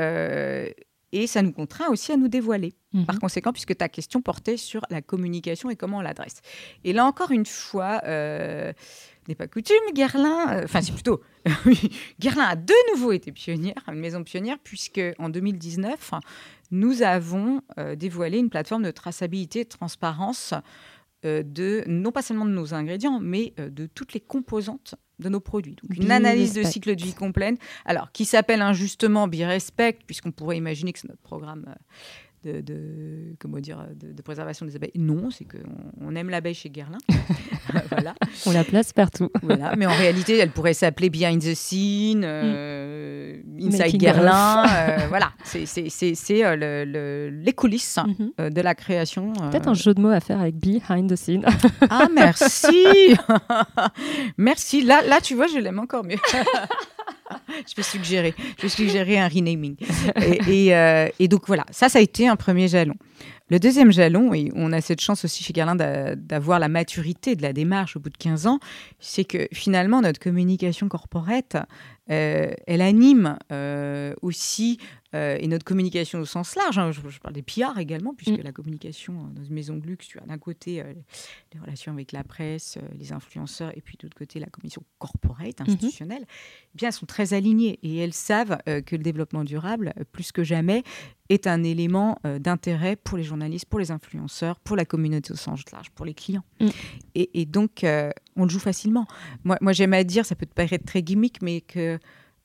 et 1.15 1.27
ça 1.27 1.41
nous 1.41 1.53
contraint 1.53 1.87
aussi 1.87 2.11
à 2.11 2.17
nous 2.17 2.27
dévoiler. 2.27 2.73
Mhm. 2.91 3.05
Par 3.05 3.19
conséquent, 3.19 3.53
puisque 3.53 3.75
ta 3.77 3.87
question 3.87 4.21
portait 4.21 4.57
sur 4.57 4.81
la 4.89 5.01
communication 5.01 5.69
et 5.69 5.77
comment 5.77 5.99
on 5.99 6.01
l'adresse. 6.01 6.41
Et 6.83 6.91
là 6.91 7.05
encore 7.05 7.31
une 7.31 7.45
fois, 7.45 8.01
euh, 8.03 8.73
n'est 9.29 9.35
pas 9.35 9.47
coutume, 9.47 9.77
Guerlain, 9.93 10.57
euh, 10.57 10.61
enfin 10.65 10.81
c'est 10.81 10.91
plutôt, 10.91 11.21
Guerlain 12.19 12.43
a 12.43 12.55
de 12.57 12.73
nouveau 12.91 13.13
été 13.13 13.31
pionnière, 13.31 13.81
une 13.87 13.99
maison 13.99 14.25
pionnière, 14.25 14.57
puisque 14.61 15.01
en 15.17 15.29
2019, 15.29 16.11
nous 16.71 17.01
avons 17.01 17.61
euh, 17.77 17.95
dévoilé 17.95 18.37
une 18.37 18.49
plateforme 18.49 18.83
de 18.83 18.91
traçabilité 18.91 19.61
et 19.61 19.63
de 19.63 19.69
transparence 19.69 20.53
de 21.23 21.83
non 21.87 22.11
pas 22.11 22.21
seulement 22.21 22.45
de 22.45 22.51
nos 22.51 22.75
ingrédients, 22.75 23.19
mais 23.19 23.55
de 23.57 23.87
toutes 23.87 24.13
les 24.13 24.19
composantes 24.19 24.93
de 25.19 25.29
nos 25.29 25.39
produits. 25.39 25.75
Donc 25.75 25.97
une 25.97 26.11
analyse 26.11 26.53
de 26.53 26.63
cycle 26.63 26.95
de 26.95 27.03
vie 27.03 27.13
complète, 27.13 27.57
alors 27.85 28.11
qui 28.11 28.25
s'appelle 28.25 28.61
injustement 28.61 29.27
Bi-Respect, 29.27 29.99
puisqu'on 30.05 30.31
pourrait 30.31 30.57
imaginer 30.57 30.93
que 30.93 30.99
c'est 30.99 31.09
notre 31.09 31.21
programme 31.21 31.75
euh, 32.45 32.61
de, 32.61 33.35
comment 33.39 33.59
dire, 33.59 33.85
de, 33.95 34.21
préservation 34.21 34.65
des 34.65 34.75
abeilles. 34.75 34.91
Non, 34.95 35.29
c'est 35.29 35.45
qu'on 35.45 35.59
on 36.01 36.15
aime 36.15 36.29
l'abeille 36.29 36.53
chez 36.53 36.69
Guerlain. 36.69 36.97
voilà. 37.91 38.15
On 38.45 38.51
la 38.51 38.63
place 38.63 38.93
partout. 38.93 39.29
voilà. 39.41 39.75
Mais 39.75 39.85
en 39.85 39.93
réalité, 39.93 40.37
elle 40.37 40.51
pourrait 40.51 40.73
s'appeler 40.73 41.09
Behind 41.09 41.41
the 41.41 41.53
Scene, 41.53 42.23
euh, 42.23 43.37
mm. 43.45 43.67
Inside 43.67 43.97
Guerlain. 43.97 44.65
Euh, 44.67 44.97
voilà, 45.09 45.31
c'est 45.43 45.65
euh, 46.43 46.55
le, 46.55 47.29
les 47.29 47.53
coulisses 47.53 47.97
mm-hmm. 47.97 48.49
de 48.51 48.61
la 48.61 48.75
création. 48.75 49.33
Peut-être 49.33 49.67
un 49.67 49.73
jeu 49.73 49.93
de 49.93 50.01
mots 50.01 50.09
à 50.09 50.19
faire 50.19 50.39
avec 50.39 50.55
Behind 50.55 51.09
the 51.11 51.15
Scene. 51.15 51.45
ah, 51.89 52.07
merci 52.13 53.15
Merci. 54.37 54.83
Là, 54.83 55.01
là, 55.01 55.21
tu 55.21 55.35
vois, 55.35 55.47
je 55.47 55.59
l'aime 55.59 55.79
encore 55.79 56.05
mieux. 56.05 56.17
je 57.49 57.75
vais 57.75 57.83
suggérer, 57.83 58.33
je 58.61 58.67
suggérer 58.67 59.19
un 59.19 59.27
renaming. 59.27 59.75
Euh, 60.17 61.09
et, 61.19 61.27
donc 61.27 61.47
voilà, 61.47 61.65
ça, 61.71 61.89
ça 61.89 61.99
a 61.99 62.01
été 62.01 62.27
un 62.27 62.35
premier 62.35 62.67
jalon. 62.67 62.95
Le 63.49 63.59
deuxième 63.59 63.91
jalon, 63.91 64.33
et 64.33 64.51
on 64.55 64.71
a 64.71 64.81
cette 64.81 65.01
chance 65.01 65.23
aussi 65.23 65.43
chez 65.43 65.53
Garlin 65.53 65.75
d'avoir 66.15 66.59
la 66.59 66.67
maturité 66.67 67.35
de 67.35 67.43
la 67.43 67.53
démarche 67.53 67.95
au 67.95 67.99
bout 67.99 68.09
de 68.09 68.17
15 68.17 68.47
ans, 68.47 68.59
c'est 68.99 69.23
que 69.23 69.47
finalement 69.53 70.01
notre 70.01 70.19
communication 70.19 70.87
corporate, 70.87 71.55
euh, 72.11 72.53
elle 72.67 72.81
anime 72.81 73.37
euh, 73.51 74.13
aussi 74.21 74.77
euh, 75.15 75.37
et 75.39 75.47
notre 75.47 75.65
communication 75.65 76.19
au 76.19 76.25
sens 76.25 76.55
large. 76.55 76.77
Hein, 76.77 76.91
je, 76.91 77.19
parle 77.19 77.33
des 77.33 77.41
PR 77.41 77.79
également, 77.79 78.13
puisque 78.13 78.39
mm. 78.39 78.43
la 78.43 78.51
communication 78.51 79.31
dans 79.33 79.43
une 79.43 79.53
maison 79.53 79.77
de 79.77 79.87
luxe, 79.87 80.07
tu 80.07 80.19
as 80.19 80.25
d'un 80.25 80.37
côté 80.37 80.83
les 81.53 81.59
relations 81.59 81.93
avec 81.93 82.11
la 82.11 82.23
presse, 82.23 82.77
les 82.97 83.11
influenceurs, 83.11 83.75
et 83.75 83.81
puis 83.81 83.97
de 83.97 84.03
l'autre 84.03 84.17
côté 84.17 84.39
la 84.39 84.47
commission 84.47 84.83
corporate, 84.99 85.57
mm-hmm. 85.57 85.69
institutionnelle. 85.69 86.25
Eh 86.27 86.77
bien, 86.77 86.89
elles 86.89 86.93
sont 86.93 87.05
très 87.05 87.33
alignées 87.33 87.79
et 87.81 87.97
elles 87.97 88.13
savent 88.13 88.57
que 88.65 88.95
le 88.95 89.03
développement 89.03 89.43
durable, 89.43 89.93
plus 90.11 90.31
que 90.31 90.43
jamais, 90.43 90.83
est 91.29 91.47
un 91.47 91.63
élément 91.63 92.19
d'intérêt 92.39 92.95
pour 92.97 93.17
les 93.17 93.23
journalistes, 93.23 93.65
pour 93.65 93.79
les 93.79 93.89
influenceurs, 93.89 94.59
pour 94.59 94.75
la 94.75 94.85
communauté 94.85 95.31
au 95.33 95.37
sens 95.37 95.61
large, 95.71 95.89
pour 95.91 96.05
les 96.05 96.13
clients. 96.13 96.43
Mm. 96.59 96.67
Et, 97.15 97.45
donc, 97.45 97.85
on 98.35 98.43
le 98.43 98.49
joue 98.49 98.59
facilement. 98.59 99.07
Moi, 99.43 99.57
moi 99.61 99.71
j'aime 99.71 99.93
à 99.93 100.03
dire, 100.03 100.25
ça 100.25 100.35
peut 100.35 100.45
te 100.45 100.53
paraître 100.53 100.85
très 100.85 101.01
gimmick, 101.01 101.41
mais 101.41 101.61
que 101.61 101.94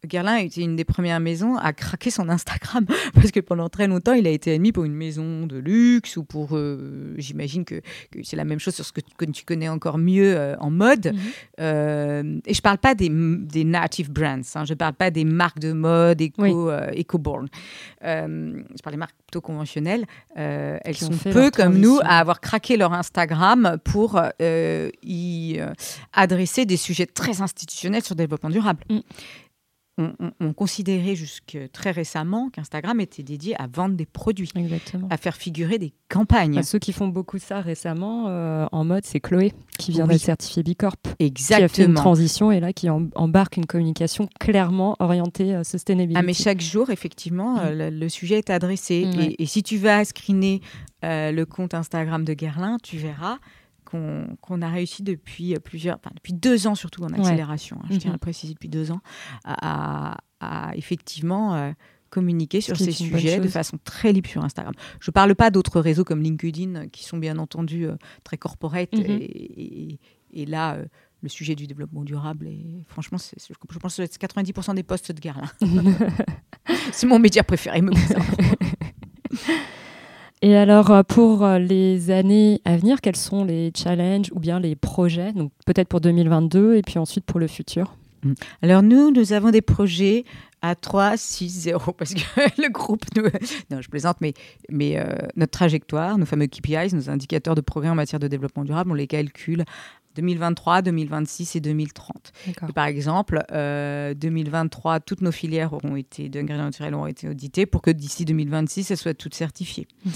Guerlain 0.07 0.35
a 0.35 0.41
été 0.41 0.63
une 0.63 0.77
des 0.77 0.85
premières 0.85 1.21
maisons 1.21 1.57
à 1.57 1.73
craquer 1.73 2.11
son 2.11 2.29
Instagram 2.29 2.87
parce 3.15 3.31
que 3.31 3.41
pendant 3.41 3.69
très 3.69 3.87
longtemps, 3.87 4.13
il 4.13 4.27
a 4.27 4.31
été 4.31 4.55
admis 4.55 4.73
pour 4.73 4.85
une 4.85 4.95
maison 4.95 5.47
de 5.47 5.59
luxe 5.59 6.17
ou 6.17 6.25
pour, 6.25 6.57
euh, 6.57 7.15
j'imagine 7.19 7.65
que, 7.65 7.81
c'est 8.23 8.37
la 8.37 8.45
même 8.45 8.59
chose 8.59 8.75
sur 8.75 8.85
ce 8.85 8.93
que, 8.93 9.01
tu 9.31 9.45
connais 9.45 9.69
encore 9.69 9.99
mieux 9.99 10.37
euh, 10.37 10.57
en 10.59 10.71
mode. 10.71 11.13
Mhm. 11.13 11.21
Euh, 11.61 12.41
et 12.47 12.55
je 12.55 12.63
parle 12.63 12.79
pas 12.79 12.95
des, 12.95 13.11
des 13.11 13.65
native 13.65 14.11
brands, 14.11 14.41
hein, 14.55 14.65
je 14.65 14.75
parle 14.75 14.95
pas 14.95 15.11
des 15.11 15.25
marques 15.25 15.59
de 15.59 15.73
mode 15.73 16.21
éco, 16.21 16.71
eco-born. 16.71 17.49
je 18.03 18.83
parle 18.83 18.95
des 18.95 18.97
marques 18.97 19.17
plutôt 19.27 19.41
conventionnelles. 19.41 20.07
elles 20.35 20.97
sont 20.97 21.11
peu 21.11 21.51
comme 21.51 21.79
nous 21.79 21.99
à 22.03 22.19
avoir 22.19 22.41
craqué 22.41 22.77
leur 22.77 22.93
Instagram 22.93 23.77
pour 23.85 24.21
y 24.41 25.61
adresser 26.13 26.65
des 26.65 26.77
sujets 26.77 27.07
très 27.07 27.43
institutionnels 27.43 28.03
sur 28.03 28.15
le 28.15 28.19
développement 28.19 28.51
durable. 28.51 28.85
Mm 28.89 29.01
on, 30.41 30.53
considérait 30.53 31.15
jusque 31.15 31.59
très 31.73 31.91
récemment 31.91 32.51
qu'Instagram 32.51 33.01
était 33.01 33.23
dédié 33.23 33.55
à 33.61 33.67
vendre 33.67 33.95
des 33.95 34.07
produits, 34.07 34.51
à 35.11 35.17
faire 35.17 35.37
figurer 35.37 35.79
des 35.79 35.93
campagnes. 36.09 36.63
Ceux 36.63 36.79
qui 36.79 36.93
font 36.93 37.09
beaucoup 37.09 37.39
ça 37.39 37.61
récemment 37.61 38.27
euh, 38.29 38.67
en 38.73 38.85
mode, 38.85 39.05
c'est 39.05 39.21
Chloé 39.21 39.53
qui 39.79 39.93
vient 39.93 40.07
d'être 40.07 40.21
certifiée 40.21 40.63
Bicorp. 40.63 40.97
Exactement. 41.19 41.59
Qui 41.59 41.65
a 41.65 41.69
fait 41.69 41.85
une 41.85 41.95
transition 41.95 42.53
et 42.53 42.61
là 42.61 42.73
qui 42.73 42.89
embarque 42.91 43.57
une 43.57 43.67
communication 43.67 44.29
clairement 44.39 44.97
orientée 44.99 45.55
à 45.55 45.65
sustainability. 45.65 46.19
Ah 46.19 46.23
mais 46.23 46.35
chaque 46.35 46.61
jour, 46.61 46.91
effectivement, 46.91 47.55
mm. 47.55 47.61
euh, 47.65 47.91
le, 47.91 48.09
sujet 48.09 48.39
est 48.39 48.51
adressé. 48.51 49.07
Mm, 49.07 49.35
et, 49.39 49.47
si 49.47 49.63
tu 49.63 49.79
vas 49.79 50.05
screener 50.05 50.61
euh, 51.05 51.33
le 51.33 51.47
compte 51.47 51.75
Instagram 51.75 52.25
de 52.25 52.35
Guerlain, 52.35 52.79
tu 52.83 52.99
verras 52.99 53.39
qu'on 53.91 54.63
a 54.63 54.69
réussi 54.69 55.03
depuis 55.03 55.55
euh, 55.55 55.59
plusieurs, 55.59 55.97
enfin, 55.97 56.11
depuis 56.15 56.33
deux 56.33 56.67
ans 56.67 56.75
surtout 56.75 57.03
en 57.03 57.09
accélération, 57.09 57.79
hein, 57.83 57.89
je 57.91 57.97
tiens 57.97 58.11
à 58.11 58.13
le 58.13 58.17
mhm. 58.17 58.21
préciser 58.21 58.55
depuis 58.55 58.69
deux 58.69 58.93
ans, 58.93 59.01
à, 59.45 60.17
effectivement 60.75 61.55
euh, 61.55 61.73
communiquer 62.09 62.61
sur 62.61 62.77
ces 62.77 62.93
sujets 62.93 63.41
de 63.41 63.49
façon 63.49 63.79
très 63.83 64.13
libre 64.13 64.29
sur 64.29 64.45
Instagram. 64.45 64.75
Je 65.01 65.11
ne 65.11 65.13
parle 65.13 65.35
pas 65.35 65.51
d'autres 65.51 65.81
réseaux 65.81 66.05
comme 66.05 66.23
LinkedIn 66.23 66.75
euh, 66.75 66.87
qui 66.87 67.05
sont 67.05 67.19
bien 67.19 67.39
entendu 67.39 67.87
très 68.25 68.39
corporate 68.39 68.93
mhm. 68.93 69.05
et, 69.09 69.99
là 70.47 70.79
le 71.23 71.29
sujet 71.29 71.55
du 71.55 71.67
développement 71.67 72.03
durable 72.03 72.47
et 72.47 72.83
franchement 72.87 73.19
je 73.19 73.79
pense 73.79 73.97
que 73.97 74.07
c'est 74.07 74.23
90% 74.23 74.75
des 74.75 74.83
postes 74.83 75.13
de 75.13 75.21
guerre 75.21 75.55
c'est 76.93 77.07
mon 77.07 77.19
média 77.19 77.45
préféré 77.45 77.83
me 77.83 77.91
Et 80.43 80.57
alors, 80.57 80.91
euh, 80.91 81.03
pour 81.03 81.45
euh, 81.45 81.59
les 81.59 82.11
années 82.11 82.63
à 82.65 82.77
venir, 82.77 83.01
quels 83.03 83.17
sont 83.17 83.45
les 83.45 83.73
challenges 83.77 84.31
ou 84.33 84.41
bien 84.41 84.59
les 84.59 84.75
projets 84.75 85.33
Donc, 85.33 85.53
peut-être 85.67 85.89
pour 85.89 86.01
2022 86.01 86.77
et 86.77 86.83
puis 86.83 86.99
ensuite 86.99 87.25
pour 87.27 87.39
le 87.39 87.47
futur? 87.47 87.95
Mm. 88.23 88.33
Alors 88.63 88.83
nous, 88.83 89.11
nous 89.11 89.33
avons 89.33 89.51
des 89.51 89.61
projets 89.61 90.25
à 90.63 90.75
3, 90.75 91.17
6, 91.17 91.49
0, 91.49 91.93
parce 91.93 92.15
que 92.15 92.21
le 92.63 92.71
groupe, 92.71 93.05
non, 93.71 93.81
je 93.81 93.89
plaisante, 93.89 94.19
mais, 94.21 94.35
mais 94.69 94.99
euh, 94.99 95.05
notre 95.37 95.53
trajectoire, 95.53 96.19
nos 96.19 96.27
fameux 96.27 96.47
KPIs, 96.47 96.95
nos 96.95 97.09
indicateurs 97.09 97.55
de 97.55 97.61
progrès 97.61 97.89
en 97.89 97.95
matière 97.95 98.21
de 98.21 98.29
développement 98.29 98.65
durable, 98.65 98.91
on 98.91 98.95
les 98.95 99.07
calcule 99.07 99.65
2023, 100.17 100.83
2026 100.83 101.57
et 101.57 101.61
2030. 101.61 102.33
Et 102.47 102.73
par 102.73 102.87
exemple, 102.87 103.43
euh, 103.53 104.15
2023, 104.15 105.01
toutes 105.01 105.21
nos 105.21 105.33
filières 105.33 105.73
auront 105.73 105.97
été 105.97 106.29
d'ingrédients 106.29 106.65
naturels 106.65 106.95
auront 106.95 107.07
été 107.07 107.29
auditées 107.29 107.67
pour 107.67 107.83
que 107.83 107.91
d'ici 107.91 108.25
2026, 108.25 108.91
elles 108.91 108.97
soient 108.97 109.15
toutes 109.15 109.35
certifiées. 109.35 109.87
Mhm. 110.05 110.13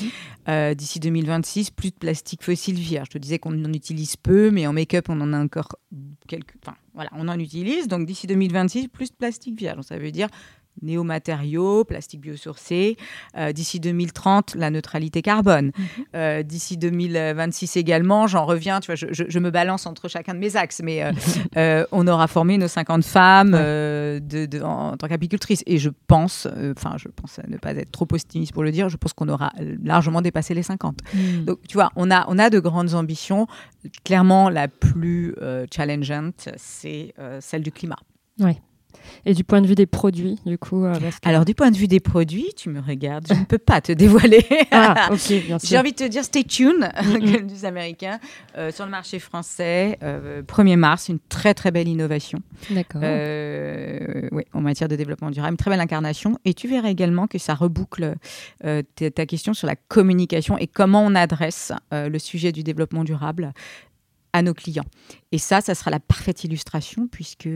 Euh, 0.48 0.74
d'ici 0.74 1.00
2026, 1.00 1.70
plus 1.70 1.90
de 1.90 1.96
plastique 1.96 2.42
fossile 2.42 2.76
vierge. 2.76 3.08
Je 3.08 3.12
te 3.12 3.18
disais 3.18 3.38
qu'on 3.38 3.52
en 3.64 3.72
utilise 3.72 4.16
peu, 4.16 4.50
mais 4.50 4.66
en 4.66 4.72
make-up, 4.72 5.06
on 5.08 5.20
en 5.20 5.32
a 5.32 5.38
encore 5.38 5.76
quelques. 6.26 6.54
Enfin, 6.62 6.76
voilà, 6.94 7.10
on 7.14 7.28
en 7.28 7.38
utilise. 7.38 7.88
Donc 7.88 8.06
d'ici 8.06 8.26
2026, 8.26 8.88
plus 8.88 9.10
de 9.10 9.16
plastique 9.16 9.58
vierge. 9.58 9.76
Donc, 9.76 9.84
ça 9.84 9.98
veut 9.98 10.12
dire 10.12 10.28
néomatériaux, 10.82 11.84
plastique 11.84 12.20
biosourcé. 12.20 12.96
Euh, 13.36 13.52
d'ici 13.52 13.80
2030, 13.80 14.54
la 14.54 14.70
neutralité 14.70 15.22
carbone. 15.22 15.66
Mhm. 15.66 16.04
Euh, 16.14 16.42
d'ici 16.42 16.76
2026 16.76 17.76
également, 17.76 18.26
j'en 18.26 18.44
reviens, 18.44 18.80
tu 18.80 18.92
vois, 18.92 18.94
je, 18.94 19.38
me 19.38 19.50
balance 19.50 19.86
entre 19.86 20.08
chacun 20.08 20.34
de 20.34 20.38
mes 20.38 20.56
axes, 20.56 20.80
mais 20.82 21.04
euh, 21.56 21.84
on 21.92 22.06
aura 22.06 22.26
formé 22.26 22.58
nos 22.58 22.68
50 22.68 23.04
femmes 23.04 23.52
de, 23.52 24.62
en, 24.62 24.96
tant 24.96 25.08
qu'apicultrices. 25.08 25.62
Et 25.66 25.78
je 25.78 25.90
pense, 26.06 26.46
enfin, 26.76 26.96
je 26.96 27.08
pense 27.08 27.40
ne 27.46 27.56
pas 27.56 27.72
être 27.72 27.90
trop 27.90 28.06
optimiste 28.10 28.52
pour 28.52 28.62
le 28.62 28.70
dire, 28.70 28.88
je 28.88 28.96
pense 28.96 29.12
qu'on 29.12 29.28
aura 29.28 29.52
largement 29.82 30.22
dépassé 30.22 30.54
les 30.54 30.62
50. 30.62 30.98
Mhm. 31.12 31.44
Donc, 31.44 31.58
tu 31.68 31.74
vois, 31.74 31.90
on 31.96 32.10
a, 32.10 32.24
on 32.28 32.38
a 32.38 32.50
de 32.50 32.58
grandes 32.58 32.94
ambitions. 32.94 33.46
Clairement, 34.04 34.48
la 34.48 34.68
plus 34.68 35.34
challengeante, 35.74 36.48
c'est 36.56 37.14
celle 37.40 37.62
du 37.62 37.72
climat. 37.72 37.98
Oui. 38.40 38.54
Et 39.26 39.34
du 39.34 39.44
point 39.44 39.60
de 39.60 39.66
vue 39.66 39.74
des 39.74 39.86
produits, 39.86 40.38
du 40.46 40.58
coup 40.58 40.84
euh, 40.84 40.94
Alors, 41.24 41.44
du 41.44 41.54
point 41.54 41.70
de 41.70 41.76
vue 41.76 41.88
des 41.88 42.00
produits, 42.00 42.48
tu 42.56 42.68
me 42.68 42.80
regardes, 42.80 43.26
je 43.28 43.34
ne 43.34 43.44
peux 43.44 43.58
pas 43.58 43.80
te 43.80 43.92
dévoiler. 44.04 44.44
Ah, 44.70 45.08
ok, 45.10 45.28
bien 45.46 45.58
sûr. 45.58 45.68
J'ai 45.68 45.78
envie 45.78 45.92
de 45.92 45.96
te 45.96 46.08
dire, 46.08 46.24
stay 46.24 46.44
tuned, 46.44 46.90
comme 47.12 47.46
disent 47.46 47.64
Américains, 47.64 48.18
euh, 48.56 48.70
sur 48.70 48.84
le 48.84 48.90
marché 48.90 49.18
français. 49.18 49.98
1er 50.02 50.72
euh, 50.72 50.76
mars, 50.76 51.08
une 51.08 51.18
très 51.28 51.54
très 51.54 51.70
belle 51.70 51.88
innovation. 51.88 52.40
D'accord. 52.70 53.02
oui, 53.02 54.42
en 54.52 54.60
matière 54.60 54.88
de 54.88 54.96
développement 54.96 55.30
durable, 55.30 55.52
une 55.52 55.56
très 55.58 55.70
belle 55.70 55.80
incarnation. 55.80 56.38
Et 56.44 56.54
tu 56.54 56.68
verras 56.68 56.88
également 56.88 57.26
que 57.26 57.38
ça 57.38 57.54
reboucle 57.54 58.14
ta 58.60 59.26
question 59.26 59.54
sur 59.54 59.66
la 59.66 59.76
communication 59.76 60.58
et 60.58 60.66
comment 60.66 61.04
on 61.04 61.14
adresse 61.14 61.72
le 61.92 62.18
sujet 62.18 62.52
du 62.52 62.62
développement 62.62 63.04
durable 63.04 63.52
à 64.34 64.42
nos 64.42 64.52
clients. 64.52 64.84
Et 65.32 65.38
ça, 65.38 65.60
ça 65.60 65.74
sera 65.74 65.90
la 65.90 66.00
parfaite 66.00 66.44
illustration 66.44 67.06
puisque 67.06 67.48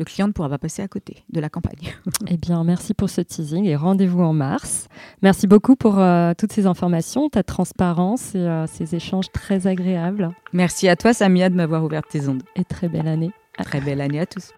le 0.00 0.04
client 0.06 0.26
ne 0.26 0.32
pourra 0.32 0.48
pas 0.48 0.56
passer 0.56 0.80
à 0.80 0.88
côté 0.88 1.24
de 1.28 1.40
la 1.40 1.50
campagne. 1.50 1.94
eh 2.26 2.38
bien, 2.38 2.64
merci 2.64 2.94
pour 2.94 3.10
ce 3.10 3.20
teasing 3.20 3.66
et 3.66 3.76
rendez-vous 3.76 4.22
en 4.22 4.32
mars. 4.32 4.88
Merci 5.20 5.46
beaucoup 5.46 5.76
pour 5.76 5.98
euh, 5.98 6.32
toutes 6.36 6.52
ces 6.52 6.66
informations, 6.66 7.28
ta 7.28 7.42
transparence 7.42 8.34
et 8.34 8.38
euh, 8.38 8.66
ces 8.66 8.94
échanges 8.94 9.30
très 9.30 9.66
agréables. 9.66 10.30
Merci 10.54 10.88
à 10.88 10.96
toi, 10.96 11.12
Samia, 11.12 11.50
de 11.50 11.54
m'avoir 11.54 11.84
ouvert 11.84 12.02
tes 12.02 12.28
ondes. 12.28 12.42
Et 12.56 12.64
très 12.64 12.88
belle 12.88 13.08
année. 13.08 13.30
Très 13.62 13.82
belle 13.82 14.00
année 14.00 14.20
à 14.20 14.24
tous. 14.24 14.52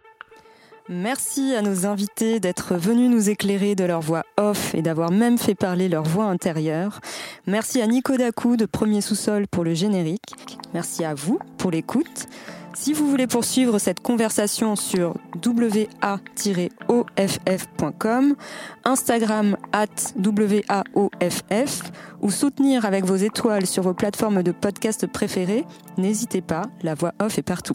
Merci 0.89 1.57
à 1.57 1.63
nos 1.63 1.87
invités 1.87 2.39
d'être 2.39 2.77
venus 2.77 3.11
nous 3.11 3.29
éclairer 3.29 3.75
de 3.75 3.83
leur 3.83 4.01
voix 4.01 4.25
off 4.37 4.77
et 4.77 4.83
d'avoir 4.83 5.11
même 5.11 5.39
fait 5.39 5.57
parler 5.57 5.89
leur 5.89 6.05
voix 6.05 6.27
intérieure. 6.27 7.01
Merci 7.49 7.83
à 7.83 7.89
Nico 7.89 8.17
Dacou 8.17 8.57
de 8.57 8.67
Premier 8.67 9.01
Sous-Sol 9.01 9.49
pour 9.49 9.65
le 9.65 9.75
générique. 9.75 10.35
Merci 10.73 11.05
à 11.05 11.15
vous 11.15 11.41
pour 11.59 11.73
l'écoute. 11.73 12.29
Si 12.75 12.93
vous 12.93 13.09
voulez 13.09 13.27
poursuivre 13.27 13.79
cette 13.79 14.01
conversation 14.01 14.77
sur 14.77 15.15
wa-off.com, 16.89 18.35
Instagram 18.85 19.57
at 19.73 19.87
waoff 20.95 21.93
ou 22.23 22.31
soutenir 22.31 22.85
avec 22.85 23.05
vos 23.05 23.17
étoiles 23.17 23.67
sur 23.67 23.83
vos 23.83 23.95
plateformes 23.95 24.43
de 24.43 24.53
podcast 24.53 25.07
préférées, 25.07 25.65
n'hésitez 25.99 26.41
pas, 26.41 26.63
la 26.83 26.95
voix 26.95 27.13
off 27.21 27.39
est 27.39 27.43
partout. 27.43 27.75